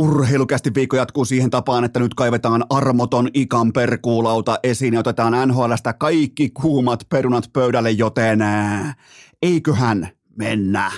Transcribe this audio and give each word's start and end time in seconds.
Urheilukästi 0.00 0.74
viikko 0.74 0.96
jatkuu 0.96 1.24
siihen 1.24 1.50
tapaan, 1.50 1.84
että 1.84 2.00
nyt 2.00 2.14
kaivetaan 2.14 2.64
armoton 2.70 3.28
ikan 3.34 3.72
perkuulauta 3.72 4.58
esiin 4.62 4.94
ja 4.94 5.00
otetaan 5.00 5.48
NHLstä 5.48 5.92
kaikki 5.92 6.50
kuumat 6.50 7.06
perunat 7.08 7.44
pöydälle, 7.52 7.90
joten 7.90 8.40
eiköhän 9.42 10.08
mennä. 10.36 10.92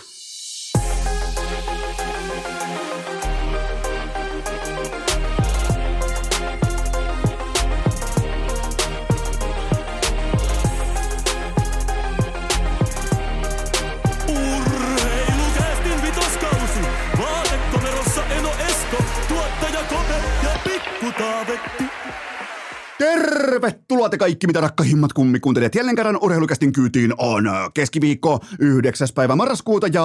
Tervetuloa 23.03 24.09
te 24.09 24.19
kaikki, 24.19 24.47
mitä 24.47 24.61
rakkahimmat 24.61 25.13
kummikuuntelijat. 25.13 25.75
Jälleen 25.75 25.97
kerran 25.97 26.19
urheilukästin 26.23 26.73
kyytiin 26.73 27.15
on 27.19 27.45
keskiviikko 27.75 28.41
9. 28.59 29.09
päivä 29.15 29.37
marraskuuta 29.37 29.87
ja 29.87 30.05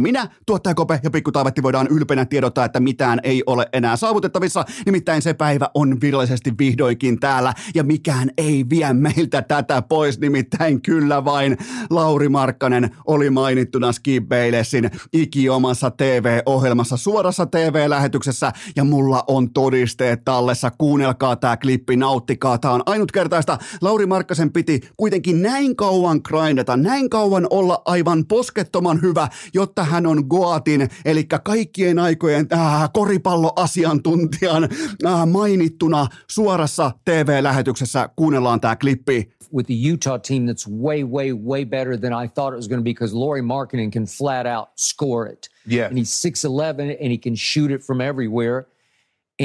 minä, 0.00 0.28
tuottaja 0.46 0.74
Kope 0.74 1.00
ja 1.02 1.10
Pikku 1.10 1.32
Taavetti 1.32 1.62
voidaan 1.62 1.86
ylpeänä 1.90 2.24
tiedottaa, 2.24 2.64
että 2.64 2.80
mitään 2.80 3.20
ei 3.22 3.42
ole 3.46 3.66
enää 3.72 3.96
saavutettavissa. 3.96 4.64
Nimittäin 4.86 5.22
se 5.22 5.34
päivä 5.34 5.68
on 5.74 6.00
virallisesti 6.00 6.54
vihdoinkin 6.58 7.20
täällä 7.20 7.54
ja 7.74 7.84
mikään 7.84 8.30
ei 8.38 8.64
vie 8.70 8.92
meiltä 8.92 9.42
tätä 9.42 9.82
pois. 9.82 10.20
Nimittäin 10.20 10.82
kyllä 10.82 11.24
vain 11.24 11.56
Lauri 11.90 12.28
Markkanen 12.28 12.90
oli 13.06 13.30
mainittuna 13.30 13.92
Skip 13.92 14.28
Baylessin 14.28 14.90
ikiomassa 15.12 15.90
TV-ohjelmassa 15.90 16.96
suorassa 16.96 17.46
TV-lähetyksessä 17.46 18.52
ja 18.76 18.84
mulla 18.84 19.24
on 19.26 19.50
todisteet 19.90 20.24
tallessa. 20.24 20.70
Kuunnelkaa 20.78 21.36
tämä 21.36 21.56
klippi, 21.56 21.96
nauttikaa. 21.96 22.58
Tämä 22.58 22.74
on 22.74 22.82
ainutkertaista. 22.86 23.58
Lauri 23.80 24.06
Markkasen 24.06 24.52
piti 24.52 24.80
kuitenkin 24.96 25.42
näin 25.42 25.76
kauan 25.76 26.20
grindata, 26.24 26.76
näin 26.76 27.10
kauan 27.10 27.46
olla 27.50 27.82
aivan 27.84 28.26
poskettoman 28.26 29.02
hyvä, 29.02 29.28
jotta 29.54 29.84
hän 29.84 30.06
on 30.06 30.24
Goatin, 30.28 30.88
eli 31.04 31.24
kaikkien 31.44 31.98
aikojen 31.98 32.46
äh, 32.52 32.90
koripalloasiantuntijan 32.92 34.68
äh, 35.06 35.26
mainittuna 35.26 36.06
suorassa 36.30 36.92
TV-lähetyksessä. 37.04 38.08
Kuunnellaan 38.16 38.60
tämä 38.60 38.76
klippi. 38.76 39.30
with 39.52 39.66
the 39.66 39.74
Utah 39.74 40.16
team 40.16 40.46
that's 40.46 40.68
way, 40.68 41.02
way, 41.02 41.32
way 41.32 41.64
better 41.64 41.96
than 41.96 42.12
I 42.12 42.28
thought 42.28 42.52
it 42.52 42.56
was 42.56 42.68
going 42.68 42.78
to 42.78 42.84
be 42.84 42.92
because 42.92 43.12
Laurie 43.12 43.42
Markkinen 43.42 43.90
can 43.90 44.06
flat 44.06 44.46
out 44.46 44.68
score 44.76 45.26
it. 45.26 45.48
Yeah. 45.66 45.88
And 45.88 45.98
he's 45.98 46.10
6'11 46.10 46.96
and 47.00 47.10
he 47.10 47.18
can 47.18 47.34
shoot 47.34 47.72
it 47.72 47.82
from 47.82 48.00
everywhere. 48.00 48.68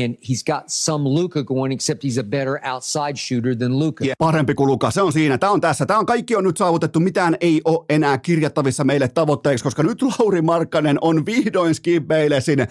And 0.04 0.16
he's 0.22 0.44
got 0.44 0.64
some 0.68 1.10
Luca 1.10 1.44
going, 1.44 1.74
except 1.74 2.04
he's 2.04 2.20
a 2.20 2.24
better 2.24 2.60
outside 2.74 3.18
shooter 3.18 3.56
than 3.56 3.80
Luca. 3.80 4.06
Yeah. 4.06 4.16
Parempi 4.20 4.54
kuin 4.54 4.68
Luka, 4.68 4.92
se 4.92 5.02
on 5.02 5.14
siinä. 5.14 5.38
Tämä 5.38 5.52
on 5.52 5.62
tässä. 5.62 5.86
Tämä 5.86 6.00
on 6.00 6.06
kaikki 6.06 6.36
on 6.36 6.44
nyt 6.44 6.58
saavutettu. 6.58 7.00
Mitään 7.00 7.38
ei 7.42 7.62
ole 7.66 7.86
enää 7.90 8.18
kirjattavissa 8.18 8.84
meille 8.84 9.08
tavoitteeksi, 9.08 9.64
koska 9.64 9.84
nyt 9.84 10.02
Lauri 10.02 10.42
Markkanen 10.42 10.98
on 11.02 11.26
vihdoin 11.26 11.76
Skip 11.76 12.08
Baylessin 12.08 12.60
äh, 12.60 12.68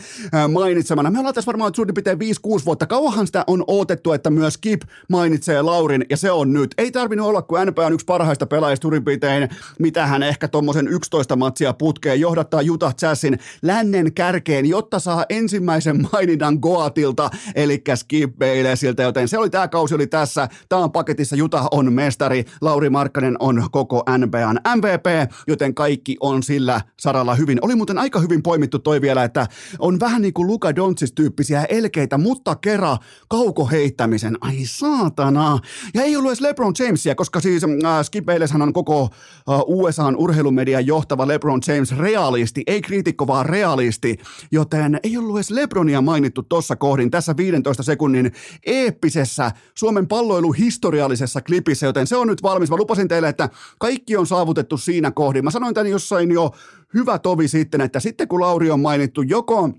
mainitsemana. 0.52 1.10
Me 1.10 1.18
ollaan 1.18 1.34
tässä 1.34 1.46
varmaan 1.46 1.74
suurin 1.76 1.94
piirtein 1.94 2.18
5-6 2.18 2.20
vuotta. 2.64 2.86
Kauanhan 2.86 3.26
sitä 3.26 3.44
on 3.46 3.64
odotettu, 3.66 4.12
että 4.12 4.30
myös 4.30 4.54
Skip 4.54 4.82
mainitsee 5.08 5.62
Laurin, 5.62 6.06
ja 6.10 6.16
se 6.16 6.30
on 6.30 6.52
nyt. 6.52 6.74
Ei 6.78 6.90
tarvinnut 6.92 7.26
olla, 7.26 7.42
kun 7.42 7.58
NP 7.66 7.78
on 7.78 7.92
yksi 7.92 8.06
parhaista 8.06 8.46
pelaajista 8.46 8.82
suurin 8.82 9.04
piirtein, 9.04 9.48
mitä 9.78 10.06
hän 10.06 10.22
ehkä 10.22 10.48
tuommoisen 10.48 10.88
11 10.88 11.36
matsia 11.36 11.72
putkeen 11.72 12.20
johdattaa 12.20 12.60
Utah 12.70 12.94
Jazzin 13.02 13.38
lännen 13.62 14.12
kärkeen, 14.12 14.66
jotta 14.66 14.98
saa 14.98 15.24
ensimmäisen 15.28 16.08
maininnan 16.12 16.58
Goatilta, 16.62 17.13
eli 17.54 17.82
Skip 17.94 18.38
Baylessiltä, 18.38 19.02
joten 19.02 19.28
se 19.28 19.38
oli 19.38 19.50
tämä 19.50 19.68
kausi 19.68 19.94
oli 19.94 20.06
tässä. 20.06 20.48
Tämä 20.68 20.82
on 20.82 20.92
paketissa, 20.92 21.36
Utah 21.44 21.66
on 21.70 21.92
mestari, 21.92 22.44
Lauri 22.60 22.90
Markkanen 22.90 23.36
on 23.40 23.66
koko 23.70 24.04
NBAn 24.18 24.58
MVP, 24.76 25.32
joten 25.48 25.74
kaikki 25.74 26.16
on 26.20 26.42
sillä 26.42 26.80
saralla 27.00 27.34
hyvin. 27.34 27.58
Oli 27.62 27.74
muuten 27.74 27.98
aika 27.98 28.20
hyvin 28.20 28.42
poimittu 28.42 28.78
toi 28.78 29.00
vielä, 29.00 29.24
että 29.24 29.46
on 29.78 30.00
vähän 30.00 30.22
niin 30.22 30.34
kuin 30.34 30.46
Luka 30.46 30.76
Doncic-tyyppisiä 30.76 31.64
elkeitä, 31.68 32.18
mutta 32.18 32.54
kerran 32.56 32.98
kaukoheittämisen. 33.28 34.36
Ai 34.40 34.64
saatana. 34.64 35.58
Ja 35.94 36.02
ei 36.02 36.16
ollut 36.16 36.30
edes 36.30 36.40
LeBron 36.40 36.74
Jamesia, 36.78 37.14
koska 37.14 37.40
siis 37.40 37.64
äh, 37.64 38.02
Skip 38.02 38.24
on 38.64 38.72
koko 38.72 39.02
äh, 39.02 39.60
USAn 39.66 40.16
urheilumedian 40.16 40.86
johtava 40.86 41.28
LeBron 41.28 41.60
James 41.68 41.98
realisti, 41.98 42.62
ei 42.66 42.82
kriitikko 42.82 43.26
vaan 43.26 43.46
realisti, 43.46 44.16
joten 44.52 45.00
ei 45.02 45.16
ollut 45.16 45.36
edes 45.36 45.50
LeBronia 45.50 46.00
mainittu 46.00 46.42
tuossa 46.42 46.76
kohdin 46.76 47.03
tässä 47.10 47.36
15 47.36 47.82
sekunnin 47.82 48.32
eeppisessä 48.66 49.52
Suomen 49.74 50.08
palloilun 50.08 50.54
historiallisessa 50.54 51.40
klipissä, 51.40 51.86
joten 51.86 52.06
se 52.06 52.16
on 52.16 52.26
nyt 52.26 52.42
valmis. 52.42 52.70
Mä 52.70 52.76
lupasin 52.76 53.08
teille, 53.08 53.28
että 53.28 53.48
kaikki 53.78 54.16
on 54.16 54.26
saavutettu 54.26 54.76
siinä 54.76 55.10
kohdin. 55.10 55.44
Mä 55.44 55.50
sanoin 55.50 55.74
tämän 55.74 55.90
jossain 55.90 56.30
jo 56.30 56.50
hyvä 56.94 57.18
tovi 57.18 57.48
sitten, 57.48 57.80
että 57.80 58.00
sitten 58.00 58.28
kun 58.28 58.40
Lauri 58.40 58.70
on 58.70 58.80
mainittu 58.80 59.22
joko 59.22 59.70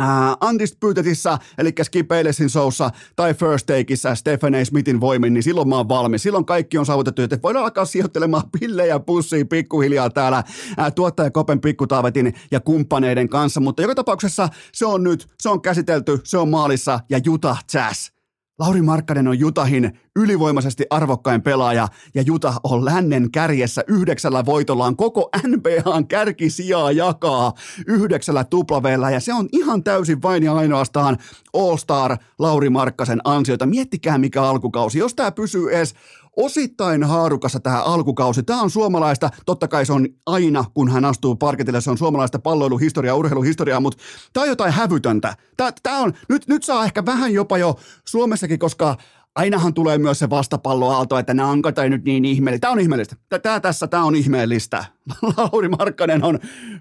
Uh, 0.00 0.48
Undisputetissa, 0.48 1.38
eli 1.58 1.72
Skip 1.82 2.08
Baylessin 2.08 2.50
showssa, 2.50 2.90
tai 3.16 3.34
First 3.34 3.66
Takeissa 3.66 4.14
Stephen 4.14 4.54
A. 4.54 4.64
Smithin 4.64 5.00
voimin, 5.00 5.34
niin 5.34 5.42
silloin 5.42 5.68
mä 5.68 5.76
oon 5.76 5.88
valmis. 5.88 6.22
Silloin 6.22 6.44
kaikki 6.44 6.78
on 6.78 6.86
saavutettu, 6.86 7.22
että 7.22 7.38
voidaan 7.42 7.64
alkaa 7.64 7.84
sijoittelemaan 7.84 8.50
pillejä 8.60 8.98
pussiin 8.98 9.48
pikkuhiljaa 9.48 10.10
täällä 10.10 10.44
uh, 10.48 10.92
tuottaja 10.94 11.30
Kopen 11.30 11.60
Pikkutaavetin 11.60 12.34
ja 12.50 12.60
kumppaneiden 12.60 13.28
kanssa, 13.28 13.60
mutta 13.60 13.82
joka 13.82 13.94
tapauksessa 13.94 14.48
se 14.72 14.86
on 14.86 15.04
nyt, 15.04 15.28
se 15.40 15.48
on 15.48 15.62
käsitelty, 15.62 16.20
se 16.24 16.38
on 16.38 16.48
maalissa 16.48 17.00
ja 17.10 17.20
Utah 17.28 17.64
Jazz. 17.74 18.15
Lauri 18.58 18.82
Markkanen 18.82 19.28
on 19.28 19.38
Jutahin 19.38 20.00
ylivoimaisesti 20.16 20.86
arvokkain 20.90 21.42
pelaaja 21.42 21.88
ja 22.14 22.22
Juta 22.22 22.54
on 22.64 22.84
lännen 22.84 23.30
kärjessä 23.30 23.84
yhdeksällä 23.88 24.44
voitollaan 24.44 24.96
koko 24.96 25.30
NBAn 25.46 26.06
kärkisijaa 26.08 26.92
jakaa 26.92 27.52
yhdeksällä 27.86 28.44
tuplaveellä 28.44 29.10
ja 29.10 29.20
se 29.20 29.34
on 29.34 29.48
ihan 29.52 29.84
täysin 29.84 30.22
vain 30.22 30.42
ja 30.42 30.54
ainoastaan 30.54 31.18
All-Star 31.52 32.16
Lauri 32.38 32.70
Markkasen 32.70 33.20
ansiota. 33.24 33.66
Miettikää 33.66 34.18
mikä 34.18 34.42
alkukausi, 34.42 34.98
jos 34.98 35.14
tämä 35.14 35.32
pysyy 35.32 35.70
edes 35.70 35.94
osittain 36.36 37.04
haarukassa 37.04 37.60
tähän 37.60 37.84
alkukausi. 37.84 38.42
Tämä 38.42 38.62
on 38.62 38.70
suomalaista, 38.70 39.30
totta 39.46 39.68
kai 39.68 39.86
se 39.86 39.92
on 39.92 40.08
aina, 40.26 40.64
kun 40.74 40.90
hän 40.90 41.04
astuu 41.04 41.36
parketille, 41.36 41.80
se 41.80 41.90
on 41.90 41.98
suomalaista 41.98 42.38
palloiluhistoriaa, 42.38 43.16
urheiluhistoriaa, 43.16 43.80
mutta 43.80 44.02
tämä 44.32 44.42
on 44.42 44.48
jotain 44.48 44.72
hävytöntä. 44.72 45.36
Tämä, 45.56 45.72
tämä 45.82 45.98
on, 45.98 46.12
nyt, 46.28 46.48
nyt 46.48 46.64
saa 46.64 46.84
ehkä 46.84 47.06
vähän 47.06 47.32
jopa 47.32 47.58
jo 47.58 47.78
Suomessakin, 48.04 48.58
koska 48.58 48.96
ainahan 49.36 49.74
tulee 49.74 49.98
myös 49.98 50.18
se 50.18 50.30
vastapalloaalto, 50.30 51.18
että 51.18 51.34
nämä 51.34 51.48
onko 51.48 51.72
tai 51.72 51.90
nyt 51.90 52.04
niin 52.04 52.24
ihmeellistä. 52.24 52.60
Tämä 52.60 52.72
on 52.72 52.80
ihmeellistä. 52.80 53.16
Tämä 53.42 53.60
tässä, 53.60 53.86
tämä 53.86 54.04
on 54.04 54.14
ihmeellistä. 54.14 54.84
Lauri 55.36 55.68
Markkanen 55.68 56.24
on 56.24 56.38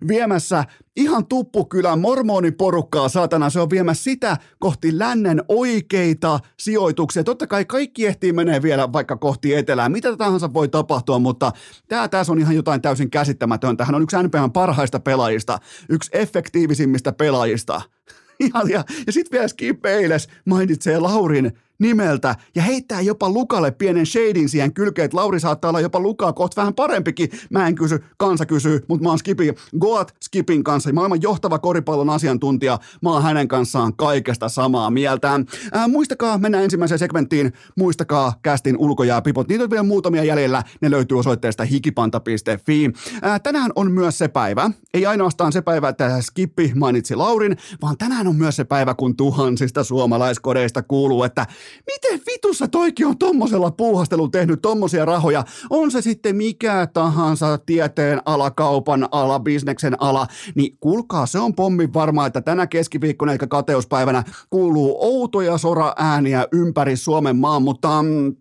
viemässä 0.08 0.64
ihan 0.96 1.26
tuppukylän 1.26 2.00
mormoniporukkaa, 2.00 3.10
saatana. 3.10 3.50
Se 3.50 3.60
on 3.60 3.70
viemässä 3.70 4.04
sitä 4.04 4.38
kohti 4.60 5.00
lännen 5.00 5.44
oikeita 5.48 6.40
sijoituksia. 6.60 7.24
Totta 7.24 7.48
kai 7.48 7.66
kaikki 7.66 8.06
ehtii 8.06 8.34
menee 8.34 8.62
vielä 8.62 8.94
vaikka 8.94 9.18
kohti 9.18 9.56
etelää. 9.56 9.90
Mitä 9.90 10.18
tahansa 10.18 10.54
voi 10.54 10.68
tapahtua, 10.68 11.20
mutta 11.20 11.52
tämä 11.88 12.08
tässä 12.08 12.34
on 12.34 12.40
ihan 12.40 12.56
jotain 12.56 12.82
täysin 12.82 13.10
käsittämätöntä. 13.10 13.86
Hän 13.86 13.96
on 13.96 14.04
yksi 14.04 14.18
NBAn 14.24 14.52
parhaista 14.52 15.00
pelaajista, 15.00 15.58
yksi 15.90 16.10
effektiivisimmistä 16.14 17.12
pelaajista. 17.12 17.82
Ja, 18.40 18.62
ja, 18.70 18.84
ja 19.08 19.14
sitten 19.14 19.32
vielä 19.32 19.48
Skip 19.48 19.82
Bayless 19.82 20.28
mainitsee 20.46 21.00
Laurin 21.00 21.52
nimeltä 21.80 22.36
ja 22.56 22.62
heittää 22.62 23.02
jopa 23.02 23.30
Lukalle 23.30 23.72
pienen 23.72 24.06
shadin 24.06 24.50
siihen 24.50 24.74
kylkeen, 24.74 25.06
että 25.06 25.18
Lauri 25.18 25.40
saattaa 25.40 25.70
olla 25.70 25.82
jopa 25.82 26.00
Lukaa 26.00 26.34
kohta 26.34 26.62
vähän 26.62 26.74
parempikin. 26.74 27.30
Mä 27.50 27.68
en 27.68 27.76
kysy, 27.76 28.04
kansa 28.18 28.46
kysyy, 28.46 28.86
mutta 28.88 29.04
mä 29.04 29.10
oon 29.10 29.20
Skipi, 29.20 29.54
Goat 29.80 30.16
Skipin 30.22 30.64
kanssa, 30.64 30.94
maailman 30.94 31.22
johtava 31.22 31.60
koripallon 31.60 32.10
asiantuntija. 32.10 32.80
Mä 33.02 33.10
oon 33.10 33.24
hänen 33.24 33.48
kanssaan 33.48 33.96
kaikesta 33.96 34.50
samaa 34.50 34.90
mieltä. 34.90 35.40
Ää, 35.72 35.88
muistakaa, 35.88 36.38
mennään 36.38 36.64
ensimmäiseen 36.64 37.00
segmenttiin, 37.00 37.54
muistakaa 37.78 38.34
kästin 38.42 38.78
ulkojääpipot. 38.78 39.48
Niitä 39.48 39.64
on 39.64 39.70
vielä 39.70 39.84
muutamia 39.84 40.24
jäljellä, 40.24 40.64
ne 40.82 40.92
löytyy 40.92 41.20
osoitteesta 41.20 41.66
hikipanta.fi. 41.66 42.92
Ää, 43.22 43.40
tänään 43.40 43.72
on 43.76 43.92
myös 43.92 44.18
se 44.18 44.28
päivä, 44.28 44.72
ei 44.94 45.06
ainoastaan 45.06 45.52
se 45.52 45.62
päivä, 45.62 45.90
että 45.90 46.22
Skippi 46.22 46.72
mainitsi 46.76 47.16
Laurin, 47.16 47.58
vaan 47.82 47.98
tänään 47.98 48.28
on 48.28 48.36
myös 48.36 48.56
se 48.56 48.64
päivä, 48.64 48.94
kun 48.94 49.16
tuhansista 49.16 49.84
suomalaiskodeista 49.84 50.84
kuuluu, 50.84 51.24
että 51.24 51.46
miten 51.88 52.22
vitussa 52.28 52.68
toikin 52.68 53.08
on 53.08 53.18
tommosella 53.18 53.72
puuhastelu 53.72 54.28
tehnyt 54.28 54.62
tommosia 54.62 55.06
rahoja? 55.06 55.44
On 55.70 55.92
se 55.92 56.02
sitten 56.02 56.36
mikä 56.36 56.88
tahansa 56.94 57.58
tieteen 57.58 58.22
ala, 58.26 58.52
kaupan 58.52 59.08
ala, 59.12 59.40
bisneksen 59.40 60.02
ala, 60.02 60.28
niin 60.56 60.78
kuulkaa, 60.80 61.26
se 61.26 61.40
on 61.40 61.56
pommin 61.56 61.94
varma, 61.94 62.26
että 62.26 62.42
tänä 62.42 62.68
keskiviikkona 62.68 63.32
eikä 63.32 63.48
kateuspäivänä 63.48 64.24
kuuluu 64.50 64.98
outoja 65.00 65.58
sora 65.58 65.94
ääniä 65.98 66.48
ympäri 66.52 66.98
Suomen 66.98 67.36
maan, 67.36 67.62
mutta 67.62 68.04
mm, 68.04 68.36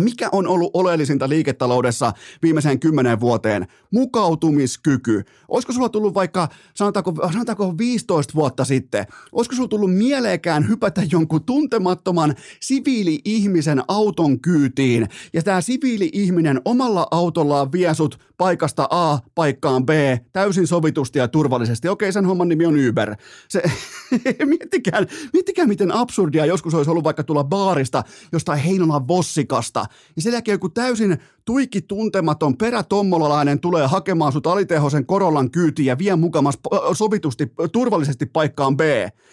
mikä 0.00 0.28
on 0.32 0.46
ollut 0.46 0.70
oleellisinta 0.74 1.28
liiketaloudessa 1.28 2.12
viimeiseen 2.42 2.80
kymmeneen 2.80 3.20
vuoteen? 3.20 3.66
Mukautumiskyky. 3.90 5.24
Olisiko 5.48 5.72
sulla 5.72 5.88
tullut 5.88 6.14
vaikka, 6.14 6.48
sanotaanko, 6.74 7.14
sanotaanko 7.32 7.78
15 7.78 8.34
vuotta 8.34 8.64
sitten, 8.64 9.06
olisiko 9.32 9.56
sulla 9.56 9.68
tullut 9.68 9.94
mieleekään 9.94 10.68
hypätä 10.68 11.02
jonkun 11.10 11.44
tuntemattoman 11.44 12.34
siviili-ihmisen 12.60 13.82
auton 13.88 14.40
kyytiin, 14.40 15.08
ja 15.32 15.42
tämä 15.42 15.60
siviili-ihminen 15.60 16.60
omalla 16.64 17.06
autollaan 17.10 17.72
vie 17.72 17.94
sut 17.94 18.18
paikasta 18.38 18.88
A 18.90 19.18
paikkaan 19.34 19.86
B 19.86 19.90
täysin 20.32 20.66
sovitusti 20.66 21.18
ja 21.18 21.28
turvallisesti. 21.28 21.88
Okei, 21.88 22.12
sen 22.12 22.26
homman 22.26 22.48
nimi 22.48 22.66
on 22.66 22.88
Uber. 22.88 23.16
Se, 23.48 23.62
miettikää, 24.44 25.06
miettikää, 25.32 25.66
miten 25.66 25.92
absurdia 25.92 26.46
joskus 26.46 26.74
olisi 26.74 26.90
ollut 26.90 27.04
vaikka 27.04 27.24
tulla 27.24 27.44
baarista 27.44 28.02
jostain 28.32 28.58
Heinolan 28.58 29.08
Vossikasta, 29.08 29.71
ja 30.16 30.22
sen 30.22 30.32
jälkeen 30.32 30.54
joku 30.54 30.68
täysin 30.68 31.18
tuikki 31.44 31.82
tuntematon 31.82 32.56
perätommolalainen 32.56 33.60
tulee 33.60 33.86
hakemaan 33.86 34.32
sut 34.32 34.46
alitehosen 34.46 35.06
korollan 35.06 35.50
kyytiin 35.50 35.86
ja 35.86 35.98
vie 35.98 36.16
mukamas 36.16 36.58
sovitusti, 36.92 37.52
turvallisesti 37.72 38.26
paikkaan 38.26 38.76
B. 38.76 38.80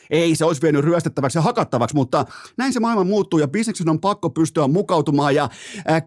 Ei 0.09 0.35
se 0.35 0.45
olisi 0.45 0.61
vienyt 0.61 0.85
ryöstettäväksi 0.85 1.37
ja 1.37 1.41
hakattavaksi, 1.41 1.95
mutta 1.95 2.25
näin 2.57 2.73
se 2.73 2.79
maailma 2.79 3.03
muuttuu 3.03 3.39
ja 3.39 3.47
bisneksen 3.47 3.89
on 3.89 3.99
pakko 3.99 4.29
pystyä 4.29 4.67
mukautumaan 4.67 5.35
ja 5.35 5.49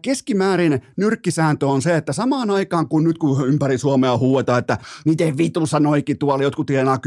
keskimäärin 0.01 0.81
nyrkkisääntö 0.97 1.67
on 1.67 1.81
se, 1.81 1.97
että 1.97 2.13
samaan 2.13 2.49
aikaan 2.49 2.87
kun 2.87 3.03
nyt 3.03 3.17
kun 3.17 3.47
ympäri 3.47 3.77
Suomea 3.77 4.17
huuetaan, 4.17 4.59
että 4.59 4.77
miten 5.05 5.37
vitussa 5.37 5.79
noikin 5.79 6.17
tuolla 6.17 6.43
jotkut 6.43 6.67
tienaa 6.67 6.97
10-20 6.97 6.99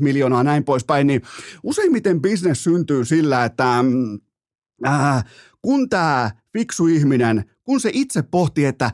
miljoonaa 0.00 0.42
näin 0.42 0.64
poispäin, 0.64 1.06
niin 1.06 1.22
useimmiten 1.62 2.22
bisnes 2.22 2.64
syntyy 2.64 3.04
sillä, 3.04 3.44
että 3.44 3.84
äh, 4.86 5.24
kun 5.64 5.88
tämä 5.88 6.30
fiksu 6.52 6.86
ihminen, 6.86 7.44
kun 7.62 7.80
se 7.80 7.90
itse 7.92 8.22
pohtii, 8.22 8.64
että 8.64 8.90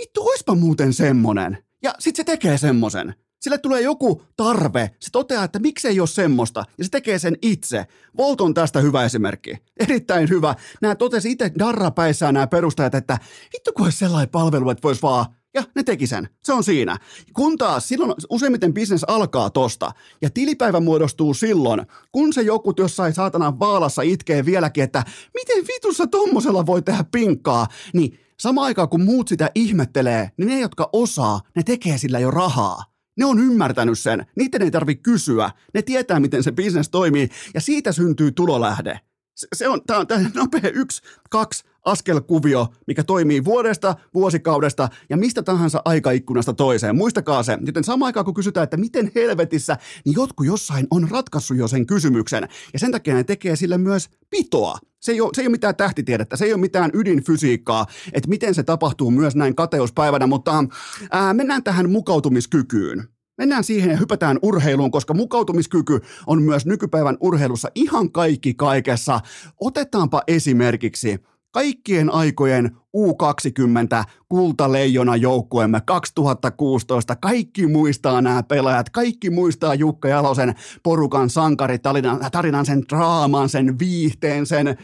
vittu, 0.00 0.28
oispa 0.28 0.54
muuten 0.54 0.92
semmonen, 0.92 1.58
ja 1.82 1.94
sitten 1.98 2.16
se 2.16 2.24
tekee 2.24 2.58
semmosen. 2.58 3.14
Sille 3.40 3.58
tulee 3.58 3.80
joku 3.80 4.22
tarve, 4.36 4.90
se 5.00 5.10
toteaa, 5.12 5.44
että 5.44 5.58
miksei 5.58 6.00
ole 6.00 6.08
semmoista, 6.08 6.64
ja 6.78 6.84
se 6.84 6.90
tekee 6.90 7.18
sen 7.18 7.36
itse. 7.42 7.86
Volt 8.16 8.40
on 8.40 8.54
tästä 8.54 8.80
hyvä 8.80 9.04
esimerkki. 9.04 9.56
Erittäin 9.80 10.28
hyvä. 10.28 10.54
Nämä 10.82 10.94
totesi 10.94 11.30
itse 11.30 11.52
darrapäissään 11.58 12.34
nämä 12.34 12.46
perustajat, 12.46 12.94
että 12.94 13.18
vittu 13.52 13.72
kun 13.72 13.84
olisi 13.84 13.98
sellainen 13.98 14.28
palvelu, 14.28 14.70
että 14.70 14.82
voisi 14.82 15.02
vaan 15.02 15.26
ja 15.54 15.62
ne 15.74 15.82
teki 15.82 16.06
sen. 16.06 16.28
Se 16.44 16.52
on 16.52 16.64
siinä. 16.64 16.96
Kun 17.32 17.58
taas 17.58 17.88
silloin 17.88 18.14
useimmiten 18.30 18.74
bisnes 18.74 19.04
alkaa 19.04 19.50
tosta. 19.50 19.92
Ja 20.22 20.30
tilipäivä 20.30 20.80
muodostuu 20.80 21.34
silloin, 21.34 21.86
kun 22.12 22.32
se 22.32 22.42
joku 22.42 22.74
jossain 22.78 23.14
saatana 23.14 23.58
vaalassa 23.58 24.02
itkee 24.02 24.44
vieläkin, 24.44 24.84
että 24.84 25.04
miten 25.34 25.64
vitussa 25.68 26.06
tommosella 26.06 26.66
voi 26.66 26.82
tehdä 26.82 27.04
pinkkaa, 27.12 27.66
niin 27.92 28.18
sama 28.40 28.64
aikaan 28.64 28.88
kun 28.88 29.04
muut 29.04 29.28
sitä 29.28 29.50
ihmettelee, 29.54 30.30
niin 30.36 30.48
ne, 30.48 30.60
jotka 30.60 30.90
osaa, 30.92 31.40
ne 31.56 31.62
tekee 31.62 31.98
sillä 31.98 32.18
jo 32.18 32.30
rahaa. 32.30 32.84
Ne 33.16 33.24
on 33.24 33.38
ymmärtänyt 33.38 33.98
sen. 33.98 34.26
Niiden 34.36 34.62
ei 34.62 34.70
tarvitse 34.70 35.02
kysyä. 35.02 35.50
Ne 35.74 35.82
tietää, 35.82 36.20
miten 36.20 36.42
se 36.42 36.52
bisnes 36.52 36.88
toimii. 36.88 37.28
Ja 37.54 37.60
siitä 37.60 37.92
syntyy 37.92 38.32
tulolähde. 38.32 39.00
Se, 39.34 39.46
se 39.54 39.68
on, 39.68 39.80
tämä 39.86 40.00
on, 40.00 40.06
tämä 40.06 40.30
nopea 40.34 40.70
yksi, 40.74 41.02
kaksi, 41.30 41.64
askelkuvio, 41.84 42.66
mikä 42.86 43.04
toimii 43.04 43.44
vuodesta, 43.44 43.94
vuosikaudesta 44.14 44.88
ja 45.10 45.16
mistä 45.16 45.42
tahansa 45.42 45.82
aikaikkunasta 45.84 46.52
toiseen. 46.52 46.96
Muistakaa 46.96 47.42
se. 47.42 47.58
Joten 47.66 47.84
samaan 47.84 48.06
aikaan 48.06 48.24
kun 48.24 48.34
kysytään, 48.34 48.64
että 48.64 48.76
miten 48.76 49.10
helvetissä, 49.14 49.76
niin 50.04 50.14
jotkut 50.14 50.46
jossain 50.46 50.86
on 50.90 51.08
ratkaissut 51.10 51.56
jo 51.56 51.68
sen 51.68 51.86
kysymyksen. 51.86 52.48
Ja 52.72 52.78
sen 52.78 52.92
takia 52.92 53.14
ne 53.14 53.24
tekee 53.24 53.56
sille 53.56 53.78
myös 53.78 54.08
pitoa. 54.30 54.78
Se 55.00 55.12
ei, 55.12 55.20
ole, 55.20 55.30
se 55.34 55.42
ei 55.42 55.46
ole 55.46 55.52
mitään 55.52 55.76
tähtitiedettä, 55.76 56.36
se 56.36 56.44
ei 56.44 56.52
ole 56.52 56.60
mitään 56.60 56.90
ydinfysiikkaa, 56.94 57.86
että 58.12 58.28
miten 58.28 58.54
se 58.54 58.62
tapahtuu 58.62 59.10
myös 59.10 59.36
näin 59.36 59.54
kateuspäivänä, 59.54 60.26
mutta 60.26 60.64
ää, 61.10 61.34
mennään 61.34 61.62
tähän 61.62 61.90
mukautumiskykyyn. 61.90 63.08
Mennään 63.38 63.64
siihen 63.64 63.90
ja 63.90 63.96
hypätään 63.96 64.38
urheiluun, 64.42 64.90
koska 64.90 65.14
mukautumiskyky 65.14 66.00
on 66.26 66.42
myös 66.42 66.66
nykypäivän 66.66 67.16
urheilussa 67.20 67.68
ihan 67.74 68.12
kaikki 68.12 68.54
kaikessa. 68.54 69.20
Otetaanpa 69.60 70.22
esimerkiksi 70.26 71.18
kaikkien 71.52 72.10
aikojen 72.10 72.76
U20 72.96 74.04
kultaleijona 74.28 75.16
joukkueemme 75.16 75.80
2016. 75.80 77.16
Kaikki 77.16 77.66
muistaa 77.66 78.20
nämä 78.20 78.42
pelaajat, 78.42 78.90
kaikki 78.90 79.30
muistaa 79.30 79.74
Jukka 79.74 80.08
Jalosen 80.08 80.54
porukan 80.82 81.30
sankaritarinan, 81.30 82.20
tarinan, 82.32 82.66
sen 82.66 82.82
draaman, 82.88 83.48
sen 83.48 83.78
viihteen, 83.78 84.46
sen 84.46 84.78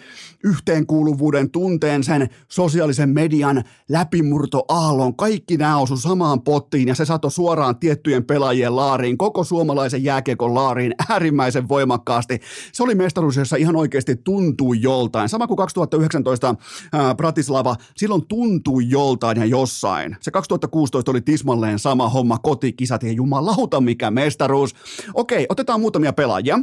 yhteenkuuluvuuden 0.45 1.51
tunteen, 1.51 2.05
sen 2.05 2.29
sosiaalisen 2.49 3.09
median 3.09 3.65
läpimurtoaallon. 3.89 5.17
Kaikki 5.17 5.57
nämä 5.57 5.79
osu 5.79 5.97
samaan 5.97 6.43
pottiin 6.43 6.89
ja 6.89 6.95
se 6.95 7.05
sato 7.05 7.31
suoraan 7.31 7.79
tiettyjen 7.79 8.25
pelaajien 8.25 8.77
laariin, 8.77 9.19
koko 9.19 9.45
suomalaisen 9.45 10.05
jääkiekon 10.05 10.55
laariin 10.55 10.95
äärimmäisen 11.09 11.69
voimakkaasti. 11.69 12.41
Se 12.73 12.83
oli 12.83 12.95
mestaruus, 12.95 13.37
jossa 13.37 13.57
ihan 13.57 13.77
oikeasti 13.77 14.17
tuntui 14.17 14.83
joltain. 14.83 15.29
Sama 15.29 15.47
kuin 15.47 15.57
2019 15.57 16.55
ää, 16.93 17.15
Bratislava, 17.15 17.77
silloin 17.99 18.27
tuntui 18.29 18.91
joltain 18.91 19.39
ja 19.39 19.45
jossain. 19.45 20.17
Se 20.21 20.31
2016 20.31 21.11
oli 21.11 21.21
tismalleen 21.21 21.79
sama 21.79 22.09
homma, 22.09 22.39
kotikisat 22.39 23.03
ja 23.03 23.13
jumalauta 23.13 23.81
mikä 23.81 24.11
mestaruus. 24.11 24.75
Okei, 25.15 25.47
otetaan 25.49 25.81
muutamia 25.81 26.13
pelaajia. 26.13 26.59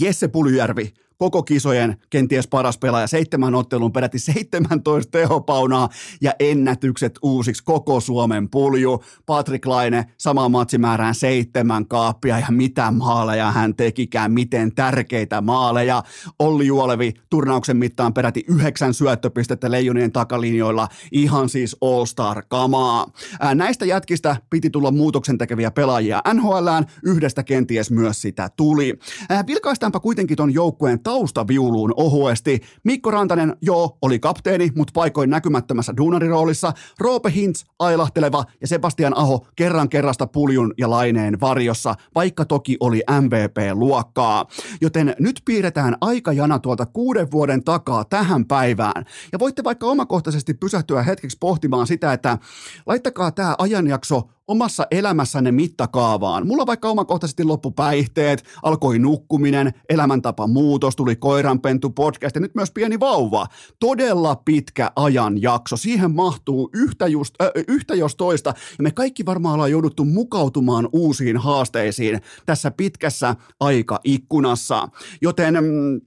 Jesse 0.00 0.28
Pulyjärvi, 0.28 0.92
koko 1.18 1.42
kisojen 1.42 1.96
kenties 2.10 2.48
paras 2.48 2.78
pelaaja, 2.78 3.06
seitsemän 3.06 3.54
ottelun 3.54 3.92
peräti 3.92 4.18
17 4.18 5.10
tehopaunaa 5.10 5.88
ja 6.20 6.32
ennätykset 6.40 7.18
uusiksi 7.22 7.64
koko 7.64 8.00
Suomen 8.00 8.50
pulju. 8.50 9.04
Patrick 9.26 9.66
Laine 9.66 10.06
sama 10.18 10.48
matsimäärään 10.48 11.14
seitsemän 11.14 11.86
kaappia 11.86 12.38
ja 12.38 12.46
mitä 12.50 12.90
maaleja 12.90 13.52
hän 13.52 13.74
tekikään, 13.74 14.32
miten 14.32 14.74
tärkeitä 14.74 15.40
maaleja. 15.40 16.02
Olli 16.38 16.66
Juolevi 16.66 17.14
turnauksen 17.30 17.76
mittaan 17.76 18.14
peräti 18.14 18.44
yhdeksän 18.48 18.94
syöttöpistettä 18.94 19.70
leijonien 19.70 20.12
takalinjoilla, 20.12 20.88
ihan 21.12 21.48
siis 21.48 21.76
all-star 21.80 22.42
kamaa. 22.48 23.06
Ää, 23.40 23.54
näistä 23.54 23.84
jätkistä 23.84 24.36
piti 24.50 24.70
tulla 24.70 24.90
muutoksen 24.90 25.38
tekeviä 25.38 25.70
pelaajia 25.70 26.22
NHLään, 26.34 26.86
yhdestä 27.02 27.42
kenties 27.42 27.90
myös 27.90 28.22
sitä 28.22 28.50
tuli. 28.56 28.98
Ää, 29.28 29.46
vilkaistaanpa 29.46 30.00
kuitenkin 30.00 30.36
ton 30.36 30.54
joukkueen 30.54 31.00
taustaviuluun 31.08 31.94
ohuesti. 31.96 32.60
Mikko 32.84 33.10
Rantanen, 33.10 33.56
joo, 33.62 33.98
oli 34.02 34.18
kapteeni, 34.18 34.72
mutta 34.74 34.92
paikoin 34.94 35.30
näkymättömässä 35.30 35.94
duunariroolissa. 35.96 36.72
Roope 36.98 37.30
Hintz, 37.30 37.64
ailahteleva 37.78 38.44
ja 38.60 38.66
Sebastian 38.66 39.16
Aho 39.16 39.46
kerran 39.56 39.88
kerrasta 39.88 40.26
puljun 40.26 40.74
ja 40.78 40.90
laineen 40.90 41.40
varjossa, 41.40 41.94
vaikka 42.14 42.44
toki 42.44 42.76
oli 42.80 43.02
MVP-luokkaa. 43.20 44.46
Joten 44.80 45.14
nyt 45.18 45.42
piirretään 45.44 45.96
aikajana 46.00 46.58
tuolta 46.58 46.86
kuuden 46.86 47.30
vuoden 47.30 47.64
takaa 47.64 48.04
tähän 48.04 48.46
päivään. 48.46 49.04
Ja 49.32 49.38
voitte 49.38 49.64
vaikka 49.64 49.86
omakohtaisesti 49.86 50.54
pysähtyä 50.54 51.02
hetkeksi 51.02 51.36
pohtimaan 51.40 51.86
sitä, 51.86 52.12
että 52.12 52.38
laittakaa 52.86 53.30
tämä 53.30 53.54
ajanjakso 53.58 54.22
omassa 54.48 54.86
elämässänne 54.90 55.52
mittakaavaan. 55.52 56.46
Mulla 56.46 56.66
vaikka 56.66 56.88
omakohtaisesti 56.88 57.44
loppu 57.44 57.70
päihteet, 57.70 58.44
alkoi 58.62 58.98
nukkuminen, 58.98 59.72
elämäntapa 59.88 60.46
muutos, 60.46 60.96
tuli 60.96 61.16
koiranpentu 61.16 61.90
podcast 61.90 62.34
ja 62.34 62.40
nyt 62.40 62.54
myös 62.54 62.70
pieni 62.70 63.00
vauva. 63.00 63.46
Todella 63.80 64.36
pitkä 64.36 64.90
ajan 64.96 65.42
jakso. 65.42 65.76
Siihen 65.76 66.14
mahtuu 66.14 66.70
yhtä, 66.74 67.06
just, 67.06 67.34
äh, 67.42 67.48
yhtä 67.68 67.94
jos 67.94 68.16
toista 68.16 68.54
ja 68.78 68.82
me 68.82 68.90
kaikki 68.90 69.26
varmaan 69.26 69.54
ollaan 69.54 69.70
jouduttu 69.70 70.04
mukautumaan 70.04 70.88
uusiin 70.92 71.36
haasteisiin 71.36 72.20
tässä 72.46 72.70
pitkässä 72.70 73.36
aikaikkunassa. 73.60 74.88
Joten 75.22 75.54
mm, 75.54 76.00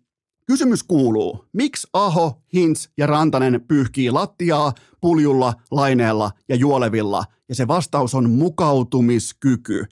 Kysymys 0.51 0.83
kuuluu, 0.83 1.45
miksi 1.53 1.87
Aho, 1.93 2.41
Hintz 2.53 2.87
ja 2.97 3.07
Rantanen 3.07 3.61
pyyhkii 3.67 4.11
lattiaa 4.11 4.73
puljulla, 5.01 5.53
laineella 5.71 6.31
ja 6.49 6.55
juolevilla? 6.55 7.23
Ja 7.49 7.55
se 7.55 7.67
vastaus 7.67 8.15
on 8.15 8.29
mukautumiskyky. 8.29 9.85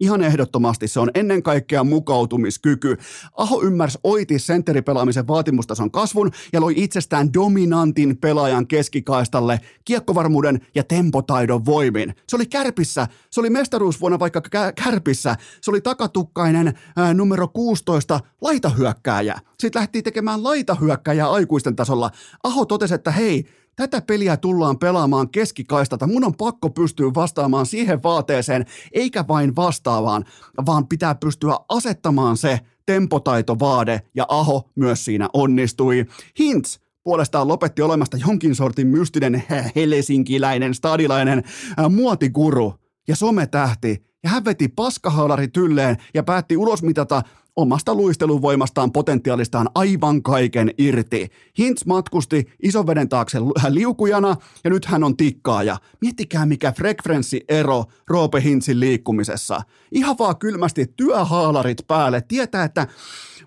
Ihan 0.00 0.22
ehdottomasti 0.22 0.88
se 0.88 1.00
on 1.00 1.10
ennen 1.14 1.42
kaikkea 1.42 1.84
mukautumiskyky. 1.84 2.96
Aho 3.36 3.62
ymmärsi 3.62 3.98
oiti 4.04 4.38
sentteripelaamisen 4.38 5.26
vaatimustason 5.26 5.90
kasvun 5.90 6.30
ja 6.52 6.60
loi 6.60 6.74
itsestään 6.76 7.32
dominantin 7.34 8.16
pelaajan 8.16 8.66
keskikaistalle 8.66 9.60
kiekkovarmuuden 9.84 10.60
ja 10.74 10.84
tempotaidon 10.84 11.64
voimin. 11.64 12.14
Se 12.28 12.36
oli 12.36 12.46
kärpissä, 12.46 13.08
se 13.30 13.40
oli 13.40 13.50
mestaruusvuonna 13.50 14.18
vaikka 14.18 14.42
kärpissä, 14.84 15.36
se 15.60 15.70
oli 15.70 15.80
takatukkainen 15.80 16.78
ää, 16.96 17.14
numero 17.14 17.48
16 17.48 18.20
laitahyökkääjä. 18.40 19.38
Sitten 19.60 19.80
lähti 19.80 20.02
tekemään 20.02 20.44
laitahyökkääjää 20.44 21.30
aikuisten 21.30 21.76
tasolla. 21.76 22.10
Aho 22.42 22.64
totesi, 22.64 22.94
että 22.94 23.10
hei, 23.10 23.46
tätä 23.76 24.00
peliä 24.00 24.36
tullaan 24.36 24.78
pelaamaan 24.78 25.30
keskikaistalta. 25.30 26.06
Mun 26.06 26.24
on 26.24 26.34
pakko 26.34 26.70
pystyä 26.70 27.10
vastaamaan 27.14 27.66
siihen 27.66 28.02
vaateeseen, 28.02 28.66
eikä 28.92 29.24
vain 29.28 29.56
vastaavaan, 29.56 30.24
vaan 30.66 30.88
pitää 30.88 31.14
pystyä 31.14 31.56
asettamaan 31.68 32.36
se 32.36 32.60
tempotaitovaade, 32.86 34.02
ja 34.14 34.26
Aho 34.28 34.70
myös 34.76 35.04
siinä 35.04 35.28
onnistui. 35.32 36.06
Hints 36.38 36.80
puolestaan 37.04 37.48
lopetti 37.48 37.82
olemasta 37.82 38.16
jonkin 38.16 38.54
sortin 38.54 38.86
mystinen 38.86 39.42
helsinkiläinen, 39.76 40.74
stadilainen 40.74 41.42
ää, 41.76 41.88
muotikuru 41.88 42.74
ja 43.08 43.16
sometähti. 43.16 44.06
Ja 44.24 44.30
hän 44.30 44.44
veti 44.44 44.68
paskahaalari 44.68 45.48
tylleen 45.48 45.96
ja 46.14 46.22
päätti 46.22 46.56
ulosmitata 46.56 47.22
omasta 47.56 47.94
luisteluvoimastaan 47.94 48.92
potentiaalistaan 48.92 49.68
aivan 49.74 50.22
kaiken 50.22 50.70
irti. 50.78 51.28
Hintz 51.58 51.84
matkusti 51.84 52.46
isoveden 52.62 53.08
taakse 53.08 53.38
liukujana 53.68 54.36
ja 54.64 54.70
nyt 54.70 54.84
hän 54.84 55.04
on 55.04 55.16
tikkaaja. 55.16 55.76
Miettikää 56.00 56.46
mikä 56.46 56.72
frekvenssiero 56.72 57.84
Roope 58.08 58.42
Hintzin 58.42 58.80
liikkumisessa. 58.80 59.60
Ihan 59.92 60.16
vaan 60.18 60.36
kylmästi 60.36 60.86
työhaalarit 60.96 61.86
päälle. 61.86 62.22
Tietää, 62.28 62.64
että 62.64 62.86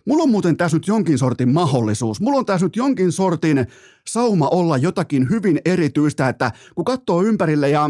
mulla 0.06 0.24
on 0.24 0.30
muuten 0.30 0.58
tässä 0.58 0.78
nyt 0.78 0.88
jonkin 0.88 1.18
sortin 1.18 1.54
mahdollisuus. 1.54 2.22
Mulla 2.22 2.40
on 2.40 2.46
tässä 2.46 2.66
nyt 2.66 2.76
jonkin 2.76 3.12
sortin 3.12 3.68
sauma 4.08 4.48
olla 4.48 4.78
jotakin 4.78 5.30
hyvin 5.30 5.62
erityistä, 5.66 6.30
että 6.30 6.52
kun 6.76 6.86
katsoo 6.86 7.24
ympärille 7.24 7.70
ja 7.70 7.90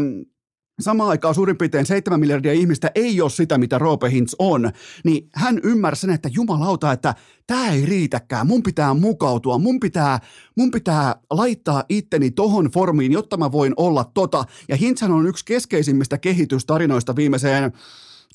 samaan 0.82 1.10
aikaan 1.10 1.34
suurin 1.34 1.56
piirtein 1.56 1.86
7 1.86 2.20
miljardia 2.20 2.52
ihmistä 2.52 2.90
ei 2.94 3.20
ole 3.20 3.30
sitä, 3.30 3.58
mitä 3.58 3.78
Roope 3.78 4.10
Hintz 4.10 4.34
on, 4.38 4.70
niin 5.04 5.28
hän 5.34 5.60
ymmärsi 5.62 6.00
sen, 6.00 6.10
että 6.10 6.30
jumalauta, 6.32 6.92
että 6.92 7.14
tämä 7.46 7.68
ei 7.68 7.86
riitäkään, 7.86 8.46
mun 8.46 8.62
pitää 8.62 8.94
mukautua, 8.94 9.58
mun 9.58 9.80
pitää, 9.80 10.18
mun 10.56 10.70
pitää 10.70 11.14
laittaa 11.30 11.84
itteni 11.88 12.30
tohon 12.30 12.70
formiin, 12.70 13.12
jotta 13.12 13.36
mä 13.36 13.52
voin 13.52 13.72
olla 13.76 14.10
tota. 14.14 14.44
Ja 14.68 14.76
Hintzhän 14.76 15.12
on 15.12 15.26
yksi 15.26 15.44
keskeisimmistä 15.44 16.18
kehitystarinoista 16.18 17.16
viimeiseen 17.16 17.72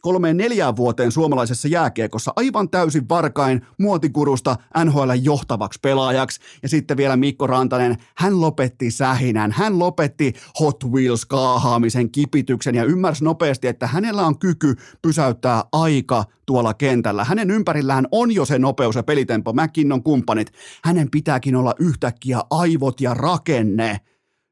kolmeen 0.05 0.38
neljään 0.38 0.75
vuoteen 0.75 1.12
suomalaisessa 1.12 1.67
jääkiekossa 1.67 2.33
aivan 2.35 2.69
täysin 2.69 3.09
varkain 3.09 3.62
muotikurusta 3.79 4.55
NHL 4.85 5.12
johtavaksi 5.21 5.79
pelaajaksi. 5.81 6.39
Ja 6.63 6.69
sitten 6.69 6.97
vielä 6.97 7.17
Mikko 7.17 7.47
Rantanen, 7.47 7.97
hän 8.17 8.41
lopetti 8.41 8.91
sähinän, 8.91 9.51
hän 9.51 9.79
lopetti 9.79 10.33
Hot 10.59 10.83
Wheels 10.83 11.25
kaahaamisen, 11.25 12.12
kipityksen 12.12 12.75
ja 12.75 12.83
ymmärsi 12.83 13.24
nopeasti, 13.24 13.67
että 13.67 13.88
hänellä 13.88 14.25
on 14.25 14.39
kyky 14.39 14.75
pysäyttää 15.01 15.63
aika 15.71 16.24
tuolla 16.45 16.74
kentällä. 16.74 17.24
Hänen 17.24 17.51
ympärillään 17.51 18.07
on 18.12 18.31
jo 18.31 18.45
se 18.45 18.59
nopeus 18.59 18.95
ja 18.95 19.03
pelitempo, 19.03 19.53
on 19.93 20.03
kumppanit. 20.03 20.51
Hänen 20.83 21.12
pitääkin 21.12 21.55
olla 21.55 21.74
yhtäkkiä 21.79 22.39
aivot 22.50 23.01
ja 23.01 23.13
rakenne– 23.13 24.00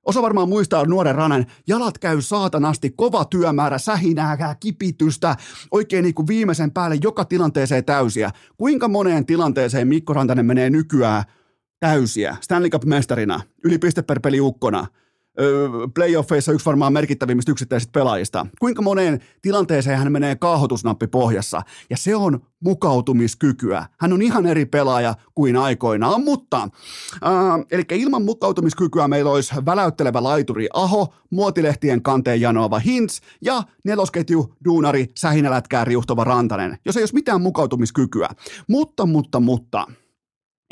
Osa 0.06 0.22
varmaan 0.22 0.50
muistaa 0.50 0.86
nuoren 0.86 1.16
ranen, 1.16 1.46
jalat 1.68 1.98
käy 1.98 2.22
saatanasti, 2.22 2.90
kova 2.90 3.26
työmäärä, 3.26 3.78
sähinää, 3.78 4.56
kipitystä, 4.60 5.36
oikein 5.72 6.04
niin 6.04 6.16
kuin 6.16 6.28
viimeisen 6.28 6.72
päälle 6.72 6.98
joka 7.02 7.26
tilanteeseen 7.26 7.86
täysiä. 7.86 8.32
Kuinka 8.58 8.88
moneen 8.88 9.26
tilanteeseen 9.26 9.88
Mikko 9.88 10.14
Rantanen 10.14 10.46
menee 10.46 10.70
nykyään 10.70 11.24
täysiä, 11.80 12.38
Stanley 12.42 12.70
Cup-mestarina, 12.70 13.42
yli 13.64 13.78
piste 13.78 14.02
per 14.02 14.20
peli 14.20 14.40
ukkona– 14.40 14.88
playoffeissa 15.94 16.52
yksi 16.52 16.66
varmaan 16.66 16.94
merkittävimmistä 16.94 17.52
yksittäisistä 17.52 17.92
pelaajista. 17.92 18.46
Kuinka 18.60 18.82
moneen 18.82 19.20
tilanteeseen 19.42 19.98
hän 19.98 20.12
menee 20.12 20.36
kaahotusnappi 20.36 21.08
pohjassa? 21.08 21.62
Ja 21.90 21.98
se 21.98 22.16
on 22.16 22.40
mukautumiskykyä. 22.64 23.86
Hän 24.00 24.14
on 24.14 24.22
ihan 24.22 24.46
eri 24.46 24.66
pelaaja 24.66 25.16
kuin 25.36 25.58
aikoinaan, 25.58 26.24
mutta 26.24 26.62
äh, 27.26 27.66
eli 27.72 27.84
ilman 27.92 28.24
mukautumiskykyä 28.24 29.08
meillä 29.08 29.32
olisi 29.32 29.56
väläyttelevä 29.66 30.24
laituri 30.24 30.68
Aho, 30.74 31.14
muotilehtien 31.30 32.02
kanteen 32.02 32.42
janoava 32.42 32.80
Hintz 32.80 33.22
ja 33.42 33.64
nelosketju 33.84 34.54
duunari 34.66 35.12
sähinälätkää 35.20 35.86
riuhtava 35.86 36.24
Rantanen, 36.24 36.78
jos 36.86 36.98
ei 36.98 37.02
olisi 37.02 37.14
mitään 37.14 37.42
mukautumiskykyä. 37.42 38.30
Mutta, 38.68 39.06
mutta, 39.06 39.40
mutta– 39.40 39.88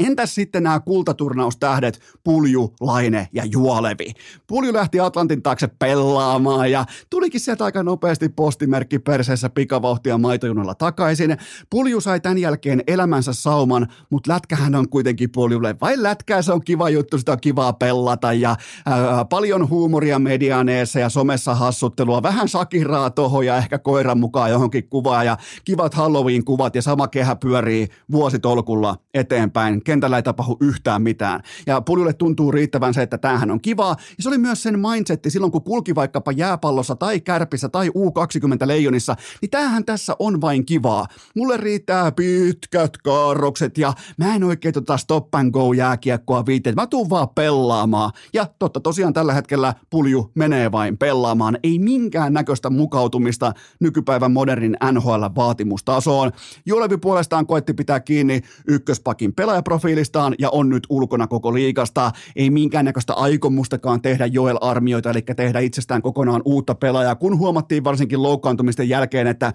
Entäs 0.06 0.36
sitten 0.36 0.64
nämä 0.64 0.80
kultaturnaustähdet 0.80 2.00
Pulju, 2.24 2.74
Laine 2.80 3.28
ja 3.34 3.46
Juolevi? 3.46 4.14
Pulju 4.48 4.74
lähti 4.74 5.00
Atlantin 5.00 5.42
taakse 5.42 5.68
pelaamaan 5.68 6.72
ja 6.72 6.86
tulikin 7.10 7.42
sieltä 7.42 7.66
aika 7.66 7.84
nopeasti 7.84 8.30
postimerkki 8.30 9.00
perseessä 9.00 9.50
pikavauhtia 9.50 10.18
maitojunalla 10.18 10.76
takaisin. 10.76 11.38
Pulju 11.70 12.02
sai 12.02 12.20
tämän 12.20 12.38
jälkeen 12.38 12.84
elämänsä 12.88 13.34
sauman, 13.34 13.88
mutta 14.10 14.34
lätkähän 14.34 14.76
on 14.76 14.90
kuitenkin 14.90 15.32
Puljulle. 15.32 15.76
Vai 15.82 16.04
lätkää 16.04 16.42
se 16.42 16.54
on 16.54 16.62
kiva 16.62 16.90
juttu, 16.90 17.18
sitä 17.18 17.32
on 17.32 17.42
kivaa 17.42 17.74
pellata 17.74 18.34
ja 18.34 18.56
ää, 18.86 19.26
paljon 19.26 19.70
huumoria 19.70 20.20
medianeessa 20.20 21.00
ja 21.00 21.10
somessa 21.10 21.56
hassuttelua, 21.56 22.24
vähän 22.24 22.48
sakiraa 22.48 23.10
tohon 23.10 23.46
ja 23.46 23.58
ehkä 23.58 23.78
koiran 23.78 24.20
mukaan 24.20 24.52
johonkin 24.52 24.90
kuvaan 24.90 25.26
ja 25.26 25.38
kivat 25.66 25.94
Halloween-kuvat 25.94 26.76
ja 26.76 26.82
sama 26.82 27.08
kehä 27.08 27.36
pyörii 27.36 27.88
vuositolkulla 28.12 28.98
eteenpäin 29.14 29.84
kentällä 29.92 30.18
ei 30.18 30.24
tapahdu 30.24 30.58
yhtään 30.62 31.02
mitään. 31.02 31.42
Ja 31.68 31.82
Puljulle 31.82 32.14
tuntuu 32.14 32.52
riittävän 32.52 32.94
se, 32.94 33.02
että 33.02 33.18
tämähän 33.18 33.52
on 33.52 33.62
kivaa. 33.62 33.96
Ja 34.18 34.24
se 34.24 34.30
oli 34.30 34.38
myös 34.38 34.64
sen 34.64 34.80
mindsetti 34.80 35.30
silloin, 35.30 35.52
kun 35.52 35.64
kulki 35.64 35.96
vaikkapa 35.96 36.32
jääpallossa 36.32 36.96
tai 36.96 37.20
kärpissä 37.20 37.70
tai 37.70 37.88
U20 37.88 38.68
leijonissa, 38.68 39.16
niin 39.42 39.50
tämähän 39.50 39.86
tässä 39.86 40.16
on 40.20 40.42
vain 40.42 40.66
kivaa. 40.66 41.08
Mulle 41.36 41.58
riittää 41.58 42.12
pitkät 42.12 42.98
kaarrokset 42.98 43.78
ja 43.78 43.94
mä 44.18 44.36
en 44.36 44.44
oikein 44.44 44.74
tota 44.74 44.98
stop 44.98 45.36
and 45.36 45.52
go 45.52 45.74
jääkiekkoa 45.74 46.46
viitteet. 46.46 46.76
Mä 46.76 46.88
tuun 46.88 47.10
vaan 47.10 47.30
pelaamaan. 47.30 48.12
Ja 48.34 48.48
totta 48.60 48.80
tosiaan 48.80 49.14
tällä 49.14 49.34
hetkellä 49.34 49.74
Pulju 49.90 50.32
menee 50.36 50.72
vain 50.72 50.98
pelaamaan. 50.98 51.58
Ei 51.64 51.80
minkään 51.80 52.34
näköistä 52.34 52.70
mukautumista 52.70 53.54
nykypäivän 53.80 54.32
modernin 54.32 54.78
NHL-vaatimustasoon. 54.92 56.32
Julevi 56.66 56.98
puolestaan 56.98 57.48
koetti 57.48 57.74
pitää 57.74 58.00
kiinni 58.00 58.42
ykköspakin 58.68 59.34
pelaajaprofiilista 59.34 59.71
profiilistaan 59.72 60.36
ja 60.40 60.50
on 60.50 60.70
nyt 60.70 60.88
ulkona 60.90 61.28
koko 61.28 61.54
liikasta. 61.54 62.12
Ei 62.36 62.50
minkäännäköistä 62.50 63.14
aikomustakaan 63.14 64.02
tehdä 64.02 64.26
Joel 64.26 64.58
Armioita, 64.62 65.10
eli 65.10 65.22
tehdä 65.22 65.60
itsestään 65.60 66.02
kokonaan 66.02 66.42
uutta 66.46 66.76
pelaajaa, 66.76 67.16
kun 67.16 67.38
huomattiin 67.38 67.84
varsinkin 67.84 68.24
loukkaantumisten 68.24 68.90
jälkeen, 68.90 69.28
että 69.28 69.54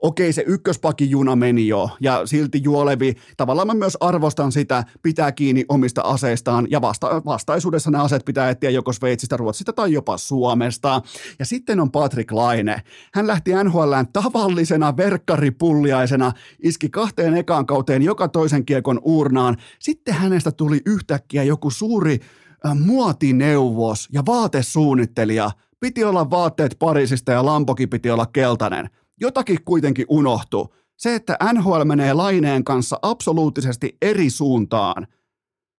okei 0.00 0.32
se 0.32 0.44
ykköspakijuna 0.46 1.36
meni 1.36 1.68
jo 1.68 1.90
ja 2.00 2.26
silti 2.26 2.60
Juolevi, 2.64 3.14
tavallaan 3.36 3.66
mä 3.66 3.74
myös 3.74 3.96
arvostan 4.00 4.52
sitä, 4.52 4.84
pitää 5.02 5.32
kiinni 5.32 5.64
omista 5.68 6.02
aseistaan 6.02 6.66
ja 6.70 6.80
vasta- 6.80 7.22
vastaisuudessa 7.24 7.90
nämä 7.90 8.04
aseet 8.04 8.24
pitää 8.24 8.50
etsiä 8.50 8.70
joko 8.70 8.92
Sveitsistä, 8.92 9.36
Ruotsista 9.36 9.72
tai 9.72 9.92
jopa 9.92 10.18
Suomesta. 10.18 11.02
Ja 11.38 11.44
sitten 11.44 11.80
on 11.80 11.90
Patrick 11.90 12.32
Laine. 12.32 12.82
Hän 13.14 13.26
lähti 13.26 13.50
NHLään 13.64 14.08
tavallisena 14.12 14.96
verkkaripulliaisena, 14.96 16.32
iski 16.62 16.88
kahteen 16.88 17.36
ekaan 17.36 17.66
kauteen 17.66 18.02
joka 18.02 18.28
toisen 18.28 18.64
kiekon 18.64 19.00
uurnaan 19.02 19.53
sitten 19.78 20.14
hänestä 20.14 20.52
tuli 20.52 20.80
yhtäkkiä 20.86 21.42
joku 21.42 21.70
suuri 21.70 22.20
äh, 22.66 22.76
muotineuvos 22.78 24.08
ja 24.12 24.22
vaatesuunnittelija. 24.26 25.50
Piti 25.80 26.04
olla 26.04 26.30
vaatteet 26.30 26.76
Pariisista 26.78 27.32
ja 27.32 27.44
Lampokin 27.44 27.90
piti 27.90 28.10
olla 28.10 28.26
keltainen. 28.26 28.90
Jotakin 29.20 29.58
kuitenkin 29.64 30.06
unohtui. 30.08 30.68
Se, 30.96 31.14
että 31.14 31.36
NHL 31.52 31.84
menee 31.84 32.12
laineen 32.12 32.64
kanssa 32.64 32.98
absoluuttisesti 33.02 33.96
eri 34.02 34.30
suuntaan. 34.30 35.06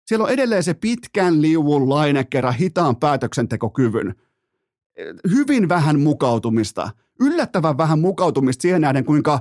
Siellä 0.06 0.24
on 0.24 0.30
edelleen 0.30 0.62
se 0.62 0.74
pitkän 0.74 1.42
liuvun 1.42 1.88
lainekerra 1.88 2.52
hitaan 2.52 2.96
päätöksentekokyvyn. 2.96 4.14
Hyvin 5.30 5.68
vähän 5.68 6.00
mukautumista. 6.00 6.90
Yllättävän 7.20 7.78
vähän 7.78 7.98
mukautumista 7.98 8.62
siihen 8.62 8.80
nähden, 8.80 9.04
kuinka 9.04 9.40